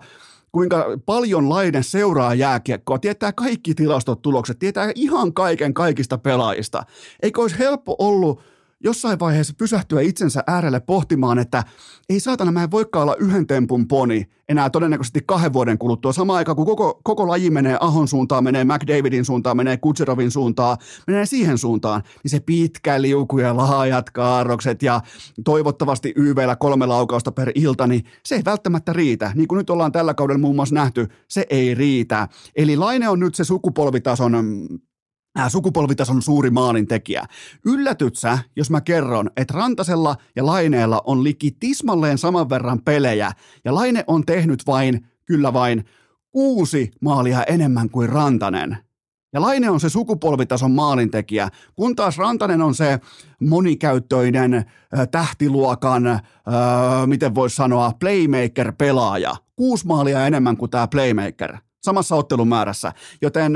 kuinka 0.54 0.86
paljon 1.06 1.50
Laine 1.50 1.84
seuraa 1.84 2.34
jääkiekkoa, 2.34 3.00
tietää 3.00 3.34
kaikki 3.34 3.76
tilastot, 3.76 4.22
tulokset, 4.22 4.60
tietää 4.60 4.92
ihan 4.96 5.34
kaiken 5.34 5.74
kaikista 5.74 6.18
pelaajista. 6.18 6.84
Eikö 7.22 7.42
olisi 7.42 7.60
helppo 7.60 7.96
ollut 8.00 8.42
jossain 8.84 9.20
vaiheessa 9.20 9.54
pysähtyä 9.58 10.02
itsensä 10.02 10.44
äärelle 10.48 10.80
pohtimaan, 10.80 11.40
että 11.40 11.64
ei 12.10 12.20
saatana, 12.20 12.52
mä 12.52 12.64
en 12.64 12.72
voikaan 12.72 13.04
olla 13.04 13.16
yhden 13.16 13.48
tempun 13.48 13.88
poni 13.88 14.28
enää 14.50 14.70
todennäköisesti 14.70 15.20
kahden 15.26 15.54
vuoden 15.54 15.78
kuluttua. 15.78 16.14
Sama 16.14 16.36
aika, 16.36 16.56
kun 16.56 16.66
koko, 16.66 17.00
koko 17.04 17.28
laji 17.28 17.50
menee 17.50 17.78
Ahon 17.80 18.08
suuntaan, 18.08 18.44
menee 18.44 18.64
McDavidin 18.64 19.26
suuntaan, 19.26 19.58
menee 19.58 19.78
Kutserovin 19.78 20.32
suuntaan, 20.32 20.78
menee 21.08 21.26
siihen 21.26 21.58
suuntaan, 21.58 22.04
niin 22.24 22.32
se 22.32 22.40
pitkä 22.40 23.02
liuku 23.02 23.40
ja 23.40 23.58
laajat 23.58 24.10
kaarrokset 24.10 24.84
ja 24.84 25.02
toivottavasti 25.46 26.14
YVllä 26.16 26.56
kolme 26.56 26.86
laukausta 26.86 27.32
per 27.32 27.52
ilta, 27.56 27.88
niin 27.88 28.06
se 28.26 28.36
ei 28.36 28.42
välttämättä 28.46 28.94
riitä. 28.94 29.32
Niin 29.36 29.48
kuin 29.48 29.58
nyt 29.58 29.70
ollaan 29.70 29.92
tällä 29.92 30.14
kaudella 30.14 30.42
muun 30.42 30.56
muassa 30.56 30.76
nähty, 30.76 31.08
se 31.28 31.46
ei 31.50 31.76
riitä. 31.76 32.28
Eli 32.56 32.78
Laine 32.78 33.10
on 33.10 33.20
nyt 33.20 33.36
se 33.36 33.44
sukupolvitason 33.44 34.36
äh, 34.36 34.42
sukupolvitason 35.48 36.22
suuri 36.22 36.50
maalintekijä. 36.50 37.26
Yllätyt 37.66 38.16
sä, 38.16 38.40
jos 38.56 38.70
mä 38.70 38.82
kerron, 38.82 39.30
että 39.38 39.54
Rantasella 39.54 40.16
ja 40.36 40.46
Laineella 40.46 41.02
on 41.06 41.24
liki 41.24 41.52
tismalleen 41.60 42.18
saman 42.18 42.50
verran 42.50 42.82
pelejä, 42.82 43.32
ja 43.66 43.76
Laine 43.76 44.04
on 44.08 44.26
tehnyt 44.26 44.68
vain, 44.68 45.08
kyllä 45.26 45.54
vain, 45.54 45.86
kuusi 46.32 46.92
maalia 47.02 47.44
enemmän 47.44 47.90
kuin 47.90 48.10
Rantanen. 48.10 48.78
Ja 49.34 49.42
Laine 49.42 49.70
on 49.70 49.80
se 49.80 49.90
sukupolvitason 49.90 50.72
maalintekijä, 50.72 51.50
kun 51.76 51.96
taas 51.96 52.18
Rantanen 52.18 52.62
on 52.62 52.76
se 52.76 53.00
monikäyttöinen 53.40 54.54
äh, 54.54 54.64
tähtiluokan, 55.12 56.08
äh, 56.08 56.22
miten 57.06 57.36
voisi 57.36 57.56
sanoa, 57.56 57.92
playmaker-pelaaja. 58.00 59.36
Kuusi 59.56 59.88
maalia 59.88 60.28
enemmän 60.28 60.58
kuin 60.58 60.72
tämä 60.72 60.88
playmaker 60.88 61.58
samassa 61.84 62.16
ottelumäärässä. 62.16 62.94
Joten 63.22 63.54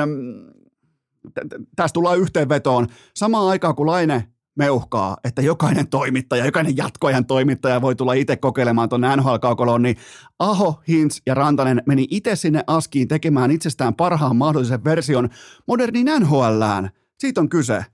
tästä 1.76 1.94
tullaan 1.94 2.20
yhteenvetoon. 2.20 2.88
Samaan 3.16 3.48
aikaan 3.48 3.76
kun 3.76 3.88
Laine 3.88 4.28
meuhkaa, 4.58 5.18
että 5.24 5.42
jokainen 5.42 5.88
toimittaja, 5.88 6.46
jokainen 6.46 6.78
jatkoajan 6.78 7.26
toimittaja 7.26 7.82
voi 7.82 7.96
tulla 7.96 8.14
itse 8.14 8.36
kokeilemaan 8.36 8.90
tuonne 8.90 9.16
NHL-kaukoloon, 9.16 9.82
niin 9.82 9.98
Aho, 10.40 10.82
Hintz 10.88 11.22
ja 11.26 11.34
Rantanen 11.34 11.82
meni 11.86 12.08
itse 12.12 12.36
sinne 12.36 12.64
Askiin 12.68 13.08
tekemään 13.08 13.52
itsestään 13.52 13.96
parhaan 13.96 14.36
mahdollisen 14.36 14.84
version 14.84 15.30
modernin 15.68 16.08
NHLään. 16.20 16.90
Siitä 17.20 17.42
on 17.42 17.50
kyse 17.50 17.86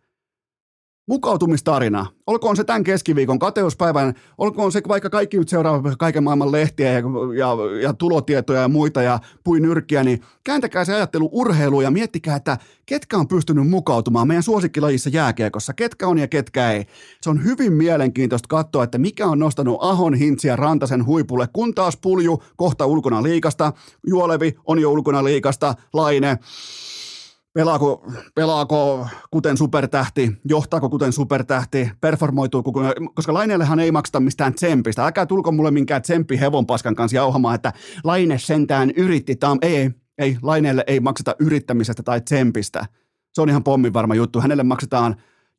mukautumistarina. 1.07 2.05
Olkoon 2.27 2.55
se 2.55 2.63
tämän 2.63 2.83
keskiviikon 2.83 3.39
kateuspäivän, 3.39 4.13
olkoon 4.37 4.71
se 4.71 4.81
vaikka 4.87 5.09
kaikki 5.09 5.37
nyt 5.37 5.49
seuraa 5.49 5.81
kaiken 5.99 6.23
maailman 6.23 6.51
lehtiä 6.51 6.91
ja, 6.91 6.99
ja, 7.37 7.55
ja 7.81 7.93
tulotietoja 7.93 8.61
ja 8.61 8.67
muita 8.67 9.01
ja 9.01 9.19
puinyrkkiä, 9.43 10.03
niin 10.03 10.21
kääntäkää 10.43 10.85
se 10.85 10.93
ajattelu 10.93 11.29
urheiluun 11.31 11.83
ja 11.83 11.91
miettikää, 11.91 12.35
että 12.35 12.57
ketkä 12.85 13.17
on 13.17 13.27
pystynyt 13.27 13.69
mukautumaan 13.69 14.27
meidän 14.27 14.43
suosikkilajissa 14.43 15.09
jääkiekossa, 15.09 15.73
ketkä 15.73 16.07
on 16.07 16.17
ja 16.17 16.27
ketkä 16.27 16.71
ei. 16.71 16.85
Se 17.21 17.29
on 17.29 17.43
hyvin 17.43 17.73
mielenkiintoista 17.73 18.47
katsoa, 18.47 18.83
että 18.83 18.97
mikä 18.97 19.27
on 19.27 19.39
nostanut 19.39 19.77
Ahon, 19.81 20.13
Hintsi 20.13 20.47
ja 20.47 20.55
Rantasen 20.55 21.05
huipulle, 21.05 21.47
kun 21.53 21.75
taas 21.75 21.97
Pulju 21.97 22.43
kohta 22.55 22.85
ulkona 22.85 23.23
liikasta, 23.23 23.73
Juolevi 24.07 24.55
on 24.65 24.79
jo 24.79 24.91
ulkona 24.91 25.23
liikasta, 25.23 25.75
Laine, 25.93 26.37
Pelaako, 27.53 28.05
pelaako 28.35 29.07
kuten 29.31 29.57
supertähti, 29.57 30.31
johtaako 30.45 30.89
kuten 30.89 31.13
supertähti, 31.13 31.91
performoituu, 32.01 32.63
koska 33.15 33.33
Laineellehan 33.33 33.79
ei 33.79 33.91
makseta 33.91 34.19
mistään 34.19 34.53
tsempistä. 34.53 35.05
Älkää 35.05 35.25
tulko 35.25 35.51
mulle 35.51 35.71
minkään 35.71 36.01
tsemppi 36.01 36.39
hevonpaskan 36.39 36.95
kanssa 36.95 37.15
jauhamaan, 37.15 37.55
että 37.55 37.73
Laine 38.03 38.39
sentään 38.39 38.91
yritti. 38.97 39.35
Tämä 39.35 39.55
ei, 39.61 39.75
ei, 39.75 39.91
ei, 40.17 40.37
Laineelle 40.41 40.83
ei 40.87 40.99
makseta 40.99 41.35
yrittämisestä 41.39 42.03
tai 42.03 42.21
tsempistä. 42.21 42.85
Se 43.33 43.41
on 43.41 43.49
ihan 43.49 43.63
pommin 43.63 43.93
varma 43.93 44.15
juttu. 44.15 44.41
Hänelle 44.41 44.63
maksetaan 44.63 45.15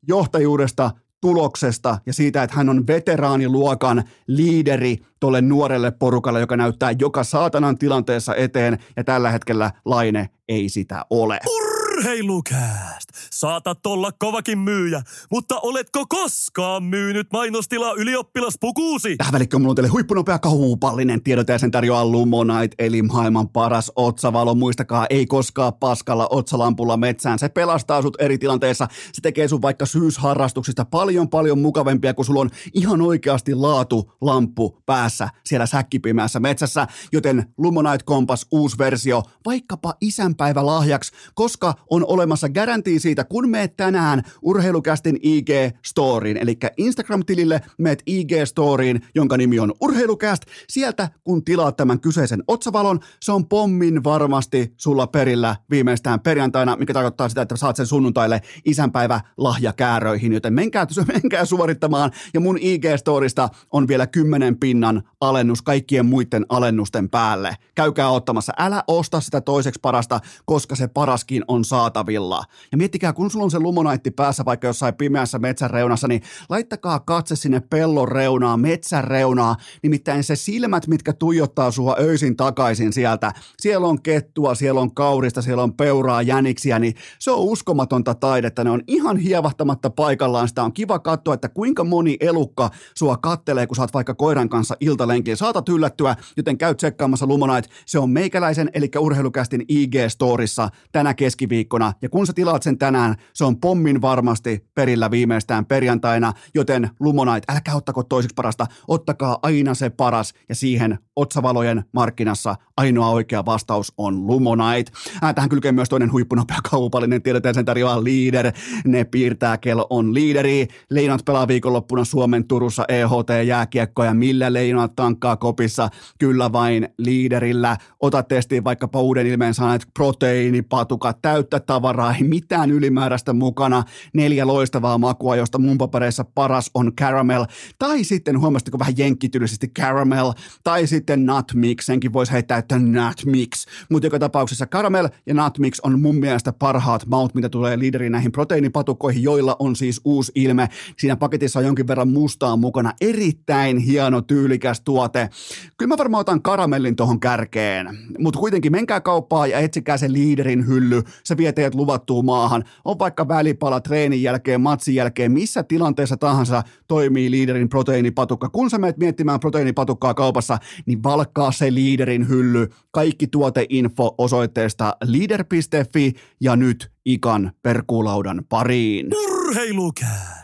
johtajuudesta, 0.08 0.90
tuloksesta 1.20 1.98
ja 2.06 2.12
siitä, 2.12 2.42
että 2.42 2.56
hän 2.56 2.68
on 2.68 2.86
veteraaniluokan 2.86 4.04
liideri 4.26 4.96
tuolle 5.20 5.40
nuorelle 5.42 5.90
porukalle, 5.90 6.40
joka 6.40 6.56
näyttää 6.56 6.94
joka 6.98 7.24
saatanan 7.24 7.78
tilanteessa 7.78 8.34
eteen 8.34 8.78
ja 8.96 9.04
tällä 9.04 9.30
hetkellä 9.30 9.70
Laine 9.84 10.28
ei 10.48 10.68
sitä 10.68 11.04
ole. 11.10 11.38
Urra! 11.46 11.73
Urheilukääst! 11.98 13.08
Saatat 13.30 13.86
olla 13.86 14.12
kovakin 14.12 14.58
myyjä, 14.58 15.02
mutta 15.30 15.60
oletko 15.60 16.06
koskaan 16.08 16.82
myynyt 16.82 17.26
mainostilaa 17.32 17.92
ylioppilaspukuusi? 17.92 19.16
Tähän 19.16 19.32
välikköön 19.32 19.60
mulla 19.60 19.70
on 19.70 19.76
teille 19.76 19.88
huippunopea 19.88 20.38
kaupallinen 20.38 21.22
tiedot 21.22 21.48
ja 21.48 21.58
sen 21.58 21.70
tarjoaa 21.70 22.06
Lumonite, 22.06 22.74
eli 22.78 23.02
maailman 23.02 23.48
paras 23.48 23.92
otsavalo. 23.96 24.54
Muistakaa, 24.54 25.06
ei 25.10 25.26
koskaan 25.26 25.74
paskalla 25.74 26.28
otsalampulla 26.30 26.96
metsään. 26.96 27.38
Se 27.38 27.48
pelastaa 27.48 28.02
sut 28.02 28.16
eri 28.20 28.38
tilanteissa. 28.38 28.88
Se 29.12 29.20
tekee 29.22 29.48
sun 29.48 29.62
vaikka 29.62 29.86
syysharrastuksista 29.86 30.84
paljon 30.84 31.28
paljon 31.28 31.58
mukavempia, 31.58 32.14
kun 32.14 32.24
sulla 32.24 32.40
on 32.40 32.50
ihan 32.74 33.00
oikeasti 33.00 33.54
laatu 33.54 34.12
lamppu 34.20 34.82
päässä 34.86 35.28
siellä 35.46 35.66
säkkipimeässä 35.66 36.40
metsässä. 36.40 36.86
Joten 37.12 37.54
Lumonite 37.58 38.04
Kompas 38.04 38.46
uusi 38.50 38.78
versio, 38.78 39.22
vaikkapa 39.46 39.94
isänpäivä 40.00 40.66
lahjaksi, 40.66 41.12
koska 41.34 41.74
on 41.90 42.04
olemassa 42.06 42.48
garantii 42.48 43.00
siitä, 43.00 43.24
kun 43.24 43.50
meet 43.50 43.76
tänään 43.76 44.22
urheilukästin 44.42 45.16
IG-storiin, 45.22 46.36
eli 46.40 46.58
Instagram-tilille 46.76 47.60
meet 47.78 48.02
IG-storiin, 48.06 49.00
jonka 49.14 49.36
nimi 49.36 49.58
on 49.58 49.74
Urheilukäst. 49.80 50.42
Sieltä, 50.68 51.08
kun 51.24 51.44
tilaat 51.44 51.76
tämän 51.76 52.00
kyseisen 52.00 52.42
otsavalon, 52.48 53.00
se 53.20 53.32
on 53.32 53.48
pommin 53.48 54.04
varmasti 54.04 54.72
sulla 54.76 55.06
perillä 55.06 55.56
viimeistään 55.70 56.20
perjantaina, 56.20 56.76
mikä 56.76 56.92
tarkoittaa 56.92 57.28
sitä, 57.28 57.42
että 57.42 57.56
saat 57.56 57.76
sen 57.76 57.86
sunnuntaille 57.86 58.40
isänpäivä 58.64 59.20
lahjakääröihin, 59.36 60.32
joten 60.32 60.52
menkää, 60.52 60.86
menkää 61.22 61.44
suorittamaan. 61.44 62.10
Ja 62.34 62.40
mun 62.40 62.58
IG-storista 62.58 63.48
on 63.72 63.88
vielä 63.88 64.06
10 64.06 64.56
pinnan 64.58 65.02
alennus 65.20 65.62
kaikkien 65.62 66.06
muiden 66.06 66.46
alennusten 66.48 67.10
päälle. 67.10 67.56
Käykää 67.74 68.10
ottamassa. 68.10 68.52
Älä 68.58 68.84
osta 68.88 69.20
sitä 69.20 69.40
toiseksi 69.40 69.80
parasta, 69.82 70.20
koska 70.44 70.76
se 70.76 70.88
paraskin 70.88 71.44
on 71.48 71.64
saatavilla. 71.74 72.44
Ja 72.72 72.78
miettikää, 72.78 73.12
kun 73.12 73.30
sulla 73.30 73.44
on 73.44 73.50
se 73.50 73.58
lumonaitti 73.58 74.10
päässä 74.10 74.44
vaikka 74.44 74.66
jossain 74.66 74.94
pimeässä 74.94 75.38
metsän 75.38 75.70
reunassa, 75.70 76.08
niin 76.08 76.22
laittakaa 76.48 77.00
katse 77.00 77.36
sinne 77.36 77.60
pellon 77.60 78.08
reunaan, 78.08 78.60
metsän 78.60 79.04
reunaa, 79.04 79.56
nimittäin 79.82 80.24
se 80.24 80.36
silmät, 80.36 80.86
mitkä 80.86 81.12
tuijottaa 81.12 81.70
sua 81.70 81.96
öisin 82.00 82.36
takaisin 82.36 82.92
sieltä. 82.92 83.32
Siellä 83.58 83.86
on 83.86 84.02
kettua, 84.02 84.54
siellä 84.54 84.80
on 84.80 84.94
kaurista, 84.94 85.42
siellä 85.42 85.62
on 85.62 85.74
peuraa, 85.74 86.22
jäniksiä, 86.22 86.78
niin 86.78 86.94
se 87.18 87.30
on 87.30 87.38
uskomatonta 87.38 88.14
taidetta. 88.14 88.64
Ne 88.64 88.70
on 88.70 88.82
ihan 88.86 89.16
hievahtamatta 89.16 89.90
paikallaan. 89.90 90.48
Sitä 90.48 90.62
on 90.62 90.72
kiva 90.72 90.98
katsoa, 90.98 91.34
että 91.34 91.48
kuinka 91.48 91.84
moni 91.84 92.16
elukka 92.20 92.70
sua 92.94 93.16
kattelee, 93.16 93.66
kun 93.66 93.76
sä 93.76 93.82
oot 93.82 93.94
vaikka 93.94 94.14
koiran 94.14 94.48
kanssa 94.48 94.76
iltalenkillä. 94.80 95.36
Saatat 95.36 95.68
yllättyä, 95.68 96.16
joten 96.36 96.58
käy 96.58 96.74
tsekkaamassa 96.74 97.26
Lumonite. 97.26 97.68
Se 97.86 97.98
on 97.98 98.10
meikäläisen, 98.10 98.70
eli 98.74 98.90
urheilukästin 98.98 99.64
IG-storissa 99.68 100.68
tänä 100.92 101.14
keskiviikkona 101.14 101.63
keskiviikkona, 101.64 101.92
ja 102.02 102.08
kun 102.08 102.26
sä 102.26 102.32
tilaat 102.32 102.62
sen 102.62 102.78
tänään, 102.78 103.14
se 103.32 103.44
on 103.44 103.60
pommin 103.60 104.02
varmasti 104.02 104.66
perillä 104.74 105.10
viimeistään 105.10 105.66
perjantaina, 105.66 106.32
joten 106.54 106.90
Lumonite, 107.00 107.52
älkää 107.52 107.74
ottako 107.74 108.02
toiseksi 108.02 108.34
parasta, 108.34 108.66
ottakaa 108.88 109.38
aina 109.42 109.74
se 109.74 109.90
paras, 109.90 110.34
ja 110.48 110.54
siihen 110.54 110.98
otsavalojen 111.16 111.84
markkinassa 111.92 112.56
ainoa 112.76 113.08
oikea 113.08 113.44
vastaus 113.44 113.92
on 113.98 114.26
Lumonite. 114.26 114.92
Äh, 115.24 115.34
tähän 115.34 115.50
kylkee 115.50 115.72
myös 115.72 115.88
toinen 115.88 116.12
huippunopea 116.12 116.58
kaupallinen, 116.70 117.22
tiedetään 117.22 117.54
sen 117.54 117.64
tarjoaa 117.64 118.04
Leader, 118.04 118.52
ne 118.84 119.04
piirtää 119.04 119.58
kello 119.58 119.86
on 119.90 120.14
liideri. 120.14 120.68
Leinat 120.90 121.24
pelaa 121.24 121.48
viikonloppuna 121.48 122.04
Suomen 122.04 122.48
Turussa 122.48 122.84
EHT-jääkiekkoja, 122.88 124.14
millä 124.14 124.52
leinat 124.52 124.92
tankkaa 124.96 125.36
kopissa, 125.36 125.88
kyllä 126.18 126.52
vain 126.52 126.88
liiderillä. 126.98 127.76
Ota 128.00 128.22
testiin 128.22 128.64
vaikkapa 128.64 129.00
uuden 129.00 129.26
ilmeen 129.26 129.54
saaneet 129.54 129.86
proteiinipatukat, 129.94 131.18
täyttä 131.22 131.53
täyttä 131.54 131.66
tavaraa, 131.66 132.14
ei 132.14 132.22
mitään 132.22 132.70
ylimääräistä 132.70 133.32
mukana, 133.32 133.82
neljä 134.14 134.46
loistavaa 134.46 134.98
makua, 134.98 135.36
josta 135.36 135.58
mun 135.58 135.78
papereissa 135.78 136.24
paras 136.24 136.70
on 136.74 136.92
caramel, 137.00 137.44
tai 137.78 138.04
sitten 138.04 138.40
huomasitteko 138.40 138.78
vähän 138.78 138.94
jenkkityylisesti 138.96 139.68
caramel, 139.68 140.32
tai 140.64 140.86
sitten 140.86 141.26
nut 141.26 141.54
mix, 141.54 141.86
senkin 141.86 142.12
voisi 142.12 142.32
heittää, 142.32 142.58
että 142.58 142.78
nut 142.78 143.24
mix, 143.26 143.66
mutta 143.90 144.06
joka 144.06 144.18
tapauksessa 144.18 144.66
caramel 144.66 145.08
ja 145.26 145.34
nut 145.34 145.58
mix 145.58 145.78
on 145.82 146.00
mun 146.00 146.16
mielestä 146.16 146.52
parhaat 146.52 147.06
maut, 147.06 147.34
mitä 147.34 147.48
tulee 147.48 147.78
liideriin 147.78 148.12
näihin 148.12 148.32
proteiinipatukoihin, 148.32 149.22
joilla 149.22 149.56
on 149.58 149.76
siis 149.76 150.00
uusi 150.04 150.32
ilme. 150.34 150.68
Siinä 150.98 151.16
paketissa 151.16 151.58
on 151.58 151.64
jonkin 151.64 151.86
verran 151.86 152.08
mustaa 152.08 152.56
mukana, 152.56 152.92
erittäin 153.00 153.78
hieno, 153.78 154.20
tyylikäs 154.20 154.80
tuote. 154.80 155.30
Kyllä 155.78 155.88
mä 155.88 155.98
varmaan 155.98 156.20
otan 156.20 156.42
karamellin 156.42 156.96
tuohon 156.96 157.20
kärkeen, 157.20 157.98
mutta 158.18 158.40
kuitenkin 158.40 158.72
menkää 158.72 159.00
kauppaan 159.00 159.50
ja 159.50 159.58
etsikää 159.58 159.96
se 159.96 160.12
liiderin 160.12 160.66
hylly, 160.66 161.02
se 161.24 161.36
vie 161.44 161.52
teidät 161.52 161.74
luvattuun 161.74 162.24
maahan. 162.24 162.64
On 162.84 162.98
vaikka 162.98 163.28
välipala 163.28 163.80
treenin 163.80 164.22
jälkeen, 164.22 164.60
matsin 164.60 164.94
jälkeen, 164.94 165.32
missä 165.32 165.62
tilanteessa 165.62 166.16
tahansa 166.16 166.62
toimii 166.88 167.30
liiderin 167.30 167.68
proteiinipatukka. 167.68 168.48
Kun 168.48 168.70
sä 168.70 168.78
menet 168.78 168.96
miettimään 168.96 169.40
proteiinipatukkaa 169.40 170.14
kaupassa, 170.14 170.58
niin 170.86 171.02
valkkaa 171.02 171.52
se 171.52 171.74
liiderin 171.74 172.28
hylly. 172.28 172.68
Kaikki 172.90 173.26
tuoteinfo 173.26 174.14
osoitteesta 174.18 174.96
leader.fi 175.04 176.12
ja 176.40 176.56
nyt 176.56 176.92
ikan 177.04 177.52
perkuulaudan 177.62 178.42
pariin. 178.48 179.06
Urheilukääst! 179.14 180.43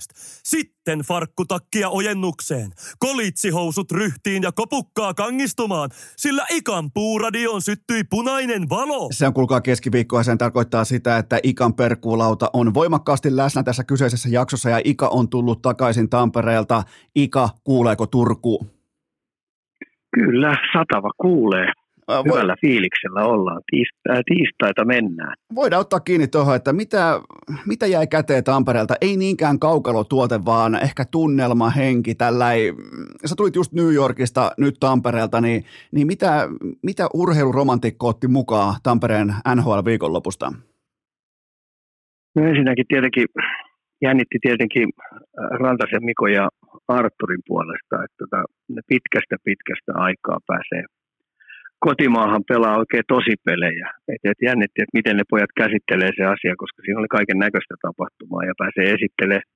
Sitten 0.51 1.01
farkkutakkia 1.01 1.89
ojennukseen, 1.89 2.71
kolitsihousut 2.99 3.93
ryhtiin 3.93 4.43
ja 4.43 4.53
kopukkaa 4.53 5.15
kangistumaan, 5.15 5.91
sillä 6.17 6.47
Ikan 6.51 6.91
puuradioon 6.93 7.63
syttyi 7.63 8.05
punainen 8.11 8.69
valo. 8.69 9.09
Se 9.13 9.27
on 9.27 9.35
kuulkaa 9.35 9.61
keskiviikkoa, 9.61 10.23
sen 10.23 10.39
tarkoittaa 10.39 10.85
sitä, 10.85 11.19
että 11.19 11.39
Ikan 11.43 11.75
perkuulauta 11.75 12.51
on 12.53 12.75
voimakkaasti 12.75 13.37
läsnä 13.37 13.63
tässä 13.63 13.85
kyseisessä 13.85 14.29
jaksossa 14.29 14.71
ja 14.71 14.81
Ika 14.85 15.09
on 15.09 15.29
tullut 15.29 15.63
takaisin 15.63 16.09
Tampereelta. 16.09 16.83
Ika, 17.15 17.49
kuuleeko 17.65 18.07
Turku? 18.07 18.67
Kyllä, 20.15 20.57
satava 20.73 21.11
kuulee. 21.17 21.73
Hyvällä 22.25 22.57
fiiliksellä 22.61 23.25
ollaan. 23.25 23.63
Tiista, 23.71 24.23
tiistaita 24.27 24.85
mennään. 24.85 25.35
Voidaan 25.55 25.81
ottaa 25.81 26.01
kiinni 26.01 26.29
tuohon, 26.29 26.57
että 26.57 26.73
mitä, 26.73 27.21
mitä 27.67 27.87
jäi 27.87 28.07
käteen 28.07 28.45
Tampereelta? 28.45 28.95
Ei 29.01 29.17
niinkään 29.17 29.59
kaukalotuote, 29.59 30.45
vaan 30.45 30.75
ehkä 30.83 31.05
tunnelma, 31.11 31.71
henki, 31.71 32.15
tällai. 32.15 32.73
Sä 33.25 33.35
tulit 33.37 33.57
just 33.57 33.73
New 33.73 33.95
Yorkista, 33.95 34.53
nyt 34.59 34.75
Tampereelta, 34.81 35.41
niin, 35.41 35.65
niin 35.93 36.07
mitä, 36.07 36.49
mitä 36.83 37.09
urheiluromantikko 37.15 38.09
otti 38.09 38.29
mukaan 38.29 38.75
Tampereen 38.83 39.35
NHL-viikonlopusta? 39.55 40.53
No 42.35 42.47
ensinnäkin 42.47 42.85
tietenkin 42.89 43.27
jännitti 44.03 44.39
tietenkin 44.43 44.89
Rantasen 45.61 46.05
Miko 46.05 46.27
ja 46.27 46.49
Arturin 46.89 47.43
puolesta, 47.47 48.05
että 48.05 48.17
tota, 48.19 48.45
ne 48.69 48.81
pitkästä 48.89 49.37
pitkästä 49.45 49.93
aikaa 49.95 50.39
pääsee 50.47 50.85
kotimaahan 51.87 52.45
pelaa 52.49 52.81
oikein 52.83 53.11
tosi 53.15 53.35
pelejä. 53.45 53.89
Et, 54.13 54.23
et 54.31 54.39
jännitti, 54.49 54.83
että 54.83 54.99
miten 54.99 55.17
ne 55.17 55.25
pojat 55.31 55.53
käsittelee 55.63 56.11
se 56.17 56.25
asia, 56.35 56.55
koska 56.63 56.83
siinä 56.83 57.01
oli 57.01 57.17
kaiken 57.19 57.39
näköistä 57.39 57.75
tapahtumaa 57.87 58.45
ja 58.49 58.55
pääsee 58.63 58.87
esittelemään 58.95 59.49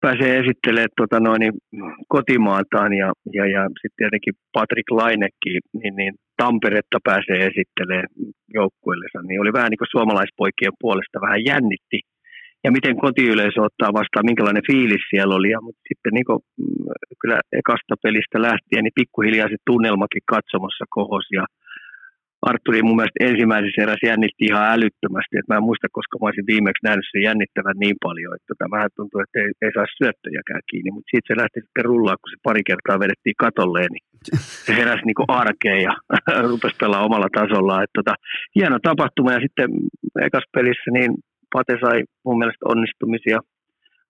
pääsee 0.00 0.38
esittelemään 0.38 0.96
tota 0.96 1.20
noin, 1.20 1.42
kotimaataan 2.08 2.92
ja, 2.92 3.12
ja, 3.32 3.44
ja 3.54 3.62
sitten 3.80 4.00
tietenkin 4.00 4.34
Patrick 4.52 4.90
Lainekin, 4.90 5.60
niin, 5.80 5.94
niin 5.96 6.14
Tamperetta 6.36 6.98
pääsee 7.04 7.38
esittelemään 7.50 8.08
joukkueellensa, 8.58 9.18
niin 9.22 9.40
oli 9.40 9.52
vähän 9.52 9.70
niin 9.70 9.82
kuin 9.82 9.94
suomalaispoikien 9.96 10.80
puolesta 10.80 11.20
vähän 11.20 11.44
jännitti, 11.44 11.98
ja 12.64 12.70
miten 12.76 12.96
kotiyleisö 13.06 13.60
ottaa 13.68 13.96
vastaan, 14.00 14.28
minkälainen 14.30 14.68
fiilis 14.70 15.04
siellä 15.10 15.34
oli. 15.34 15.50
Ja, 15.50 15.60
mutta 15.60 15.82
sitten 15.88 16.12
niin 16.16 16.26
kuin, 16.28 16.40
mm, 16.58 16.88
kyllä 17.20 17.38
ekasta 17.60 17.94
pelistä 18.02 18.38
lähtien, 18.48 18.82
niin 18.84 18.98
pikkuhiljaa 19.00 19.48
se 19.48 19.56
tunnelmakin 19.66 20.24
katsomassa 20.34 20.84
kohos 20.96 21.26
ja 21.38 21.44
Arturi 22.42 22.82
mun 22.82 22.96
mielestä 22.96 23.24
ensimmäisessä 23.30 23.82
erässä 23.82 24.06
jännitti 24.10 24.44
ihan 24.50 24.70
älyttömästi, 24.74 25.34
että 25.36 25.50
mä 25.50 25.58
en 25.58 25.68
muista, 25.68 25.96
koska 25.98 26.14
mä 26.16 26.26
olisin 26.26 26.50
viimeksi 26.52 26.84
nähnyt 26.86 27.06
sen 27.10 27.26
jännittävän 27.28 27.78
niin 27.84 27.98
paljon, 28.06 28.34
että 28.34 28.48
tota, 28.50 28.74
vähän 28.74 28.90
tuntuu, 28.96 29.18
että 29.20 29.36
ei, 29.42 29.50
ei 29.64 29.72
saa 29.74 29.96
syöttöjäkään 29.98 30.64
kiinni, 30.70 30.90
mutta 30.92 31.10
siitä 31.10 31.28
se 31.28 31.40
lähti 31.40 31.58
sitten 31.60 31.88
rullaa, 31.90 32.20
kun 32.20 32.30
se 32.30 32.38
pari 32.48 32.62
kertaa 32.70 33.02
vedettiin 33.04 33.42
katolleen, 33.44 33.90
niin 33.94 34.04
se 34.66 34.72
heräsi 34.80 35.04
niin 35.06 35.32
arkeen 35.42 35.82
ja 35.88 35.94
rupesi 36.50 36.80
pelaa 36.82 37.06
omalla 37.08 37.30
tasollaan. 37.40 37.84
Että 37.84 37.98
tota, 38.00 38.14
hieno 38.56 38.76
tapahtuma 38.88 39.34
ja 39.36 39.44
sitten 39.44 39.68
ekas 40.28 40.46
pelissä 40.56 40.90
niin 40.96 41.12
Pate 41.52 41.76
sai 41.80 41.98
mun 42.24 42.38
mielestä 42.38 42.64
onnistumisia, 42.72 43.38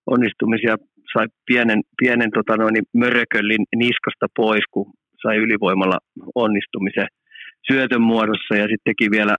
onnistumisia 0.05 0.75
sai 1.13 1.25
pienen, 1.45 1.81
pienen 2.01 2.31
tota 2.31 2.57
noin, 2.57 2.75
mörököllin 2.93 3.63
niskasta 3.75 4.27
pois, 4.35 4.65
kun 4.71 4.93
sai 5.21 5.35
ylivoimalla 5.37 5.97
onnistumisen 6.35 7.07
syötön 7.71 8.01
muodossa. 8.01 8.55
Ja 8.55 8.67
sitten 8.67 8.89
teki 8.89 9.11
vielä, 9.11 9.35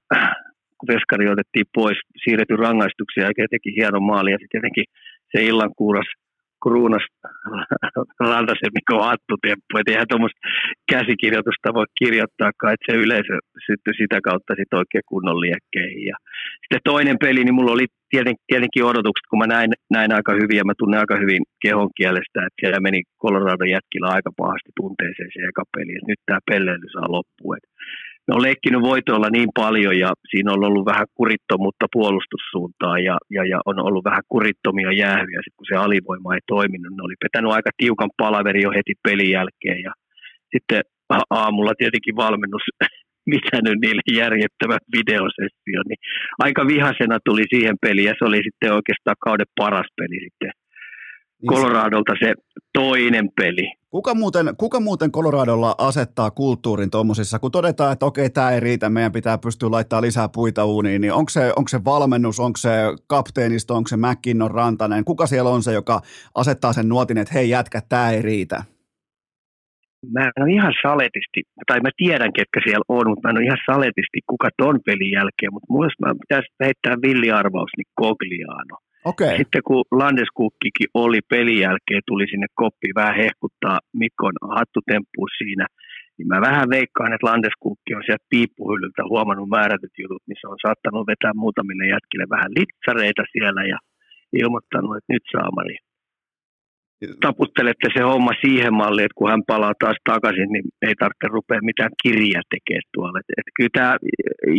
kun 0.78 0.88
veskari 0.94 1.28
otettiin 1.28 1.66
pois, 1.74 1.98
siirretty 2.24 2.56
rangaistuksia 2.56 3.24
ja 3.24 3.46
teki 3.50 3.70
hienon 3.76 4.02
maali 4.02 4.30
ja 4.30 4.38
sitten 4.40 4.58
jotenkin 4.58 4.84
se 5.32 5.42
illan 5.50 5.72
kuuras 5.76 6.08
kruunas 6.64 7.04
Rantasen 8.30 8.74
Mikko 8.76 8.94
attutemppu, 9.12 9.72
että 9.76 9.90
eihän 9.92 10.10
tuommoista 10.10 10.40
käsikirjoitusta 10.92 11.74
voi 11.78 11.86
kirjoittaakaan, 12.00 12.72
että 12.74 12.86
se 12.88 12.94
yleisö 13.04 13.34
syttyi 13.66 13.94
sitä 14.02 14.18
kautta 14.28 14.52
sitten 14.58 14.80
oikein 14.82 15.10
kunnon 15.12 15.40
liekkeihin. 15.44 16.06
Ja 16.12 16.16
sitten 16.60 16.88
toinen 16.90 17.18
peli, 17.24 17.40
niin 17.44 17.58
mulla 17.58 17.72
oli 17.76 17.86
tietenkin, 18.12 18.44
tietenkin 18.52 18.88
odotukset, 18.90 19.26
kun 19.30 19.42
mä 19.42 19.48
näin, 19.56 19.70
näin 19.96 20.10
aika 20.18 20.32
hyvin 20.40 20.58
ja 20.60 20.68
mä 20.68 20.74
tunnen 20.78 21.00
aika 21.00 21.16
hyvin 21.22 21.42
kehon 21.64 21.90
kielestä, 21.98 22.38
että 22.46 22.60
siellä 22.60 22.80
meni 22.86 23.00
Colorado 23.22 23.64
jätkillä 23.76 24.08
aika 24.16 24.30
pahasti 24.40 24.70
tunteeseen 24.80 25.30
se 25.32 25.40
eka 25.50 25.64
peli, 25.74 25.92
että 25.94 26.10
nyt 26.12 26.22
tämä 26.26 26.40
pelleily 26.50 26.88
saa. 26.92 27.06
Että 27.56 27.70
ne 28.28 28.34
on 28.36 28.42
leikkinyt 28.42 28.82
voitoilla 28.82 29.30
niin 29.30 29.50
paljon 29.54 29.98
ja 29.98 30.10
siinä 30.30 30.52
on 30.52 30.64
ollut 30.64 30.86
vähän 30.86 31.06
kurittomuutta 31.14 31.86
puolustussuuntaan 31.92 33.04
ja, 33.04 33.16
ja, 33.30 33.44
ja 33.44 33.58
on 33.66 33.78
ollut 33.86 34.04
vähän 34.04 34.22
kurittomia 34.28 34.92
jäähyjä, 34.92 35.40
sit 35.44 35.56
kun 35.56 35.66
se 35.70 35.76
alivoima 35.76 36.34
ei 36.34 36.40
toiminut. 36.46 36.96
Ne 36.96 37.02
oli 37.02 37.14
petänyt 37.24 37.52
aika 37.52 37.70
tiukan 37.76 38.10
palaveri 38.16 38.62
jo 38.62 38.70
heti 38.70 38.94
pelin 39.02 39.30
jälkeen 39.30 39.80
ja 39.82 39.92
sitten 40.52 40.80
aamulla 41.30 41.72
tietenkin 41.78 42.16
valmennus 42.16 42.62
mitänyt 43.34 43.78
niille 43.80 44.02
järjettävät 44.22 44.84
videosessio, 44.96 45.80
niin 45.88 46.00
aika 46.38 46.66
vihasena 46.66 47.18
tuli 47.24 47.44
siihen 47.54 47.76
peliin 47.80 48.08
ja 48.08 48.14
se 48.18 48.24
oli 48.24 48.40
sitten 48.48 48.72
oikeastaan 48.78 49.16
kauden 49.26 49.50
paras 49.60 49.90
peli 49.96 50.18
sitten 50.26 50.52
niin 51.42 51.52
Coloradolta 51.52 52.12
se 52.22 52.34
toinen 52.78 53.28
peli. 53.40 53.72
Kuka 53.90 54.14
muuten, 54.14 54.46
kuka 54.58 54.80
muuten 54.80 55.12
Coloradolla 55.12 55.74
asettaa 55.78 56.30
kulttuurin 56.30 56.90
tuommoisissa, 56.90 57.38
kun 57.38 57.50
todetaan, 57.50 57.92
että 57.92 58.06
okei, 58.06 58.30
tämä 58.30 58.50
ei 58.50 58.60
riitä, 58.60 58.88
meidän 58.88 59.12
pitää 59.12 59.38
pystyä 59.38 59.70
laittamaan 59.70 60.02
lisää 60.02 60.28
puita 60.34 60.64
uuniin, 60.64 61.00
niin 61.00 61.12
onko 61.12 61.30
se, 61.30 61.52
onko 61.56 61.68
se 61.68 61.84
valmennus, 61.84 62.40
onko 62.40 62.56
se 62.56 62.70
kapteenisto, 63.06 63.74
onko 63.74 63.88
se 63.88 63.96
McKinnon 63.96 64.50
Rantanen, 64.50 65.04
kuka 65.04 65.26
siellä 65.26 65.50
on 65.50 65.62
se, 65.62 65.72
joka 65.72 66.00
asettaa 66.34 66.72
sen 66.72 66.88
nuotin, 66.88 67.18
että 67.18 67.34
hei 67.34 67.50
jätkä, 67.50 67.80
tämä 67.88 68.10
ei 68.10 68.22
riitä? 68.22 68.64
Mä 70.12 70.20
en 70.24 70.42
ole 70.42 70.52
ihan 70.52 70.74
saletisti, 70.82 71.40
tai 71.66 71.80
mä 71.80 71.90
tiedän 71.96 72.32
ketkä 72.32 72.60
siellä 72.64 72.84
on, 72.88 73.08
mutta 73.08 73.28
mä 73.28 73.30
en 73.30 73.36
ole 73.38 73.44
ihan 73.44 73.64
saletisti 73.70 74.20
kuka 74.26 74.48
ton 74.56 74.80
pelin 74.86 75.10
jälkeen, 75.10 75.52
mutta 75.52 75.72
muista 75.72 76.06
mä 76.06 76.14
pitäisi 76.20 76.48
heittää 76.64 76.96
villiarvaus, 77.02 77.70
niin 77.76 77.90
Cogliano– 78.00 78.76
Okay. 79.04 79.36
Sitten 79.36 79.62
kun 79.66 79.84
Landeskukkikin 79.90 80.88
oli 80.94 81.20
pelin 81.30 81.60
jälkeen, 81.66 82.02
tuli 82.06 82.26
sinne 82.30 82.46
koppi 82.54 82.88
vähän 82.94 83.16
hehkuttaa 83.16 83.78
Mikon 83.92 84.36
hattutemppu 84.56 85.20
siinä, 85.38 85.66
niin 86.16 86.28
mä 86.28 86.40
vähän 86.40 86.70
veikkaan, 86.70 87.12
että 87.12 87.26
Landeskukki 87.26 87.94
on 87.94 88.02
sieltä 88.06 88.30
piippuhyllyltä 88.32 89.02
huomannut 89.12 89.48
määrätyt 89.48 89.94
jutut, 90.02 90.22
missä 90.26 90.48
on 90.48 90.58
saattanut 90.66 91.06
vetää 91.12 91.34
muutamille 91.42 91.84
jätkille 91.94 92.26
vähän 92.34 92.50
litsareita 92.58 93.22
siellä 93.32 93.62
ja 93.72 93.78
ilmoittanut, 94.40 94.96
että 94.96 95.12
nyt 95.12 95.26
saamari 95.32 95.76
taputtelette 97.20 97.88
se 97.96 98.02
homma 98.02 98.32
siihen 98.40 98.74
malliin, 98.74 99.04
että 99.04 99.18
kun 99.18 99.30
hän 99.30 99.42
palaa 99.46 99.72
taas 99.80 99.96
takaisin, 100.04 100.48
niin 100.52 100.64
ei 100.82 100.94
tarvitse 100.94 101.26
rupea 101.28 101.58
mitään 101.62 101.90
kirjaa 102.02 102.42
tekemään 102.50 102.90
tuolla. 102.94 103.18
Et, 103.20 103.30
et 103.38 103.48
kyllä 103.56 103.70
tämä 103.72 103.96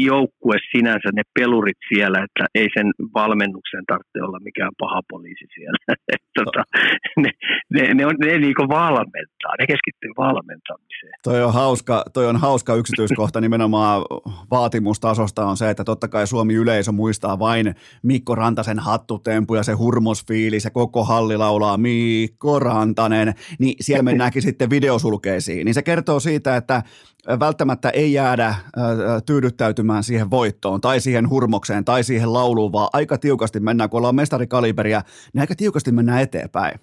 joukkue 0.10 0.58
sinänsä, 0.72 1.08
ne 1.14 1.24
pelurit 1.40 1.82
siellä, 1.94 2.18
että 2.24 2.44
ei 2.56 2.68
sen 2.78 2.88
valmennuksen 3.14 3.86
tarvitse 3.88 4.20
olla 4.28 4.40
mikään 4.40 4.72
paha 4.80 5.02
poliisi 5.10 5.46
siellä. 5.56 5.78
et, 6.14 6.24
tota, 6.40 6.64
ne, 7.24 7.30
ne, 7.74 7.94
ne, 7.94 8.06
on, 8.06 8.16
ne 8.20 8.38
niinku 8.38 8.66
valmentaa, 8.70 9.54
ne 9.60 9.68
keskittyy 9.68 10.12
valmentamiseen. 10.18 11.14
Toi 11.24 11.44
on 11.44 11.54
hauska, 11.54 12.04
toi 12.14 12.26
on 12.28 12.38
hauska 12.38 12.76
yksityiskohta 12.76 13.42
nimenomaan 13.46 14.02
vaatimustasosta 14.52 15.46
on 15.46 15.58
se, 15.58 15.70
että 15.70 15.84
totta 15.84 16.08
kai 16.08 16.28
Suomi 16.28 16.54
yleisö 16.54 16.92
muistaa 16.92 17.40
vain 17.40 17.76
Mikko 18.04 18.36
Rantasen 18.36 18.80
hattutempu 18.80 19.56
ja 19.56 19.64
se 19.64 19.74
hurmosfiilis 19.74 20.64
ja 20.64 20.72
koko 20.72 21.04
halli 21.04 21.38
laulaa 21.38 21.78
Mii 21.78 22.31
Mikko 22.32 22.60
Rantanen, 22.60 23.34
niin 23.60 23.76
siellä 23.80 24.04
mennäänkin 24.04 24.42
sitten 24.42 24.70
videosulkeisiin. 24.70 25.66
Niin 25.66 25.74
se 25.74 25.84
kertoo 25.84 26.20
siitä, 26.20 26.56
että 26.56 26.82
välttämättä 27.40 27.90
ei 27.90 28.14
jäädä 28.14 28.56
tyydyttäytymään 29.26 30.04
siihen 30.04 30.32
voittoon 30.32 30.82
tai 30.82 31.00
siihen 31.00 31.30
hurmokseen 31.30 31.86
tai 31.86 32.04
siihen 32.04 32.34
lauluun, 32.34 32.72
vaan 32.72 32.90
aika 32.94 33.18
tiukasti 33.18 33.60
mennään, 33.60 33.90
kun 33.90 33.98
ollaan 33.98 34.16
mestarikaliberia, 34.16 35.02
niin 35.34 35.42
aika 35.42 35.56
tiukasti 35.56 35.92
mennään 35.92 36.22
eteenpäin. 36.22 36.80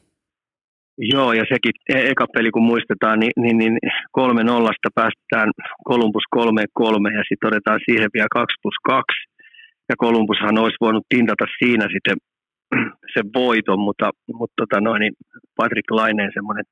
Joo, 0.99 1.33
ja 1.33 1.45
sekin 1.53 1.73
e- 1.89 2.11
eka 2.11 2.27
peli, 2.35 2.51
kun 2.51 2.63
muistetaan, 2.63 3.19
niin, 3.21 3.33
niin, 3.37 3.59
niin 3.59 3.79
kolme 4.13 4.45
nollasta 4.45 4.89
päästetään 4.95 5.51
Columbus 5.89 6.27
kolme 6.31 6.65
kolme 6.73 7.11
ja 7.19 7.23
sitten 7.29 7.49
otetaan 7.49 7.81
siihen 7.87 8.11
vielä 8.15 8.29
2 8.33 8.47
plus 8.63 8.79
2. 8.85 9.05
Ja 9.89 9.95
Columbushan 10.03 10.59
olisi 10.59 10.77
voinut 10.81 11.07
tintata 11.09 11.45
siinä 11.59 11.87
sitten 11.95 12.17
sen 13.15 13.27
voiton, 13.35 13.81
mutta, 13.87 14.11
mutta 14.39 14.55
tota 14.57 14.81
noin, 14.81 15.01
niin 15.01 15.15
Patrick 15.57 15.91
Laineen 15.91 16.33
semmoinen 16.35 16.65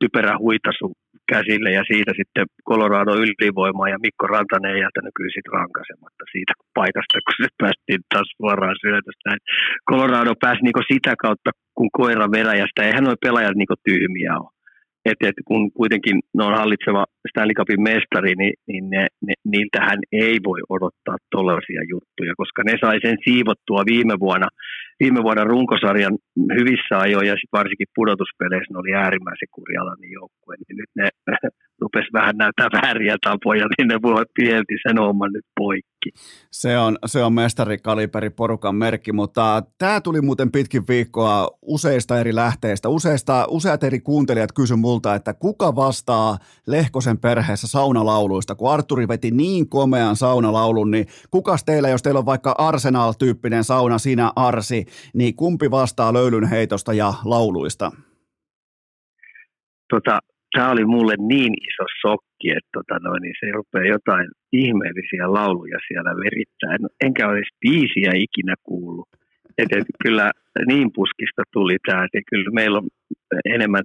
typerä 0.00 0.38
huitasu 0.38 0.86
käsille 1.32 1.70
ja 1.78 1.82
siitä 1.90 2.12
sitten 2.20 2.46
Colorado 2.68 3.12
ylivoimaa 3.22 3.88
ja 3.88 4.02
Mikko 4.06 4.26
Rantanen 4.26 4.74
ei 4.74 4.84
jätänyt 4.86 5.14
kyllä 5.16 5.34
sitten 5.34 5.56
rankasematta 5.58 6.24
siitä 6.32 6.52
paikasta, 6.78 7.24
kun 7.26 7.36
se 7.42 7.48
päästiin 7.62 8.00
taas 8.12 8.28
suoraan 8.36 8.76
syötöstä. 8.84 9.28
Colorado 9.90 10.32
pääsi 10.44 10.62
niinku 10.62 10.82
sitä 10.92 11.12
kautta, 11.24 11.50
kun 11.76 11.90
koira 11.98 12.26
veräjästä, 12.36 12.80
eihän 12.82 13.04
nuo 13.04 13.14
pelaajat 13.24 13.56
niinku 13.56 13.78
tyhmiä 13.88 14.32
ole 14.40 14.59
että 15.04 15.28
et 15.28 15.34
kun 15.44 15.72
kuitenkin 15.72 16.20
ne 16.34 16.44
on 16.44 16.54
hallitseva 16.54 17.04
Stanley 17.30 17.54
Cupin 17.54 17.82
mestari, 17.82 18.34
niin, 18.34 18.54
niin 18.68 18.90
ne, 18.90 19.06
ne, 19.26 19.34
niiltähän 19.44 19.98
ei 20.12 20.36
voi 20.44 20.60
odottaa 20.68 21.16
tuollaisia 21.30 21.82
juttuja, 21.92 22.32
koska 22.36 22.62
ne 22.64 22.74
sai 22.80 22.98
sen 23.02 23.16
siivottua 23.24 23.82
viime 23.92 24.14
vuonna, 24.20 24.48
viime 25.00 25.20
vuonna 25.22 25.44
runkosarjan 25.44 26.16
hyvissä 26.58 26.94
ajoin 26.98 27.28
ja 27.28 27.34
sit 27.34 27.52
varsinkin 27.52 27.94
pudotuspeleissä 27.94 28.72
ne 28.72 28.78
oli 28.82 28.92
äärimmäisen 28.94 29.54
kurjalainen 29.56 30.10
joukkue, 30.18 30.54
niin 30.56 30.76
nyt 30.80 30.90
ne 31.00 31.08
rupesi 31.80 32.12
vähän 32.12 32.36
näyttää 32.36 32.68
vääriä 32.82 33.16
tapoja, 33.24 33.66
niin 33.78 33.88
ne 33.88 34.02
voi 34.02 34.24
pielti 34.34 34.74
sen 34.88 34.98
homman 34.98 35.32
nyt 35.32 35.44
poikki. 35.58 36.10
Se 36.52 36.78
on, 36.78 36.98
se 37.06 37.22
on 37.22 37.32
mestarikaliberi 37.32 38.30
porukan 38.30 38.74
merkki, 38.74 39.12
mutta 39.12 39.62
tämä 39.78 40.00
tuli 40.00 40.20
muuten 40.20 40.52
pitkin 40.52 40.88
viikkoa 40.88 41.50
useista 41.62 42.20
eri 42.20 42.34
lähteistä. 42.34 42.88
Useista, 42.88 43.46
useat 43.48 43.84
eri 43.84 44.00
kuuntelijat 44.00 44.52
kysy 44.52 44.76
multa, 44.76 45.14
että 45.14 45.34
kuka 45.34 45.76
vastaa 45.76 46.38
Lehkosen 46.66 47.18
perheessä 47.18 47.66
saunalauluista, 47.66 48.54
kun 48.54 48.72
Arturi 48.72 49.08
veti 49.08 49.30
niin 49.30 49.68
komean 49.68 50.16
saunalaulun, 50.16 50.90
niin 50.90 51.06
kukas 51.30 51.64
teillä, 51.64 51.88
jos 51.88 52.02
teillä 52.02 52.18
on 52.18 52.26
vaikka 52.26 52.54
Arsenal-tyyppinen 52.58 53.64
sauna, 53.64 53.98
sinä 53.98 54.32
Arsi, 54.36 54.86
niin 55.14 55.36
kumpi 55.36 55.70
vastaa 55.70 56.12
löylyn 56.12 56.44
heitosta 56.44 56.92
ja 56.92 57.14
lauluista? 57.24 57.92
Tota, 59.90 60.20
tämä 60.54 60.70
oli 60.70 60.84
mulle 60.84 61.14
niin 61.18 61.54
iso 61.68 61.86
shokki, 62.00 62.48
että 62.50 62.70
tota 62.72 62.98
noin, 62.98 63.22
niin 63.22 63.34
se 63.40 63.52
rupeaa 63.52 63.94
jotain 63.96 64.28
ihmeellisiä 64.52 65.32
lauluja 65.32 65.78
siellä 65.88 66.12
verittää. 66.24 66.74
En, 66.74 66.86
enkä 67.06 67.28
olisi 67.28 67.56
biisiä 67.60 68.12
ikinä 68.14 68.54
kuullut. 68.62 69.08
Et, 69.58 69.72
et, 69.72 69.86
kyllä 70.02 70.30
niin 70.66 70.88
puskista 70.94 71.42
tuli 71.52 71.76
tämä, 71.86 72.04
että 72.04 72.30
kyllä 72.30 72.50
meillä 72.52 72.78
on 72.78 72.88
enemmän 73.44 73.82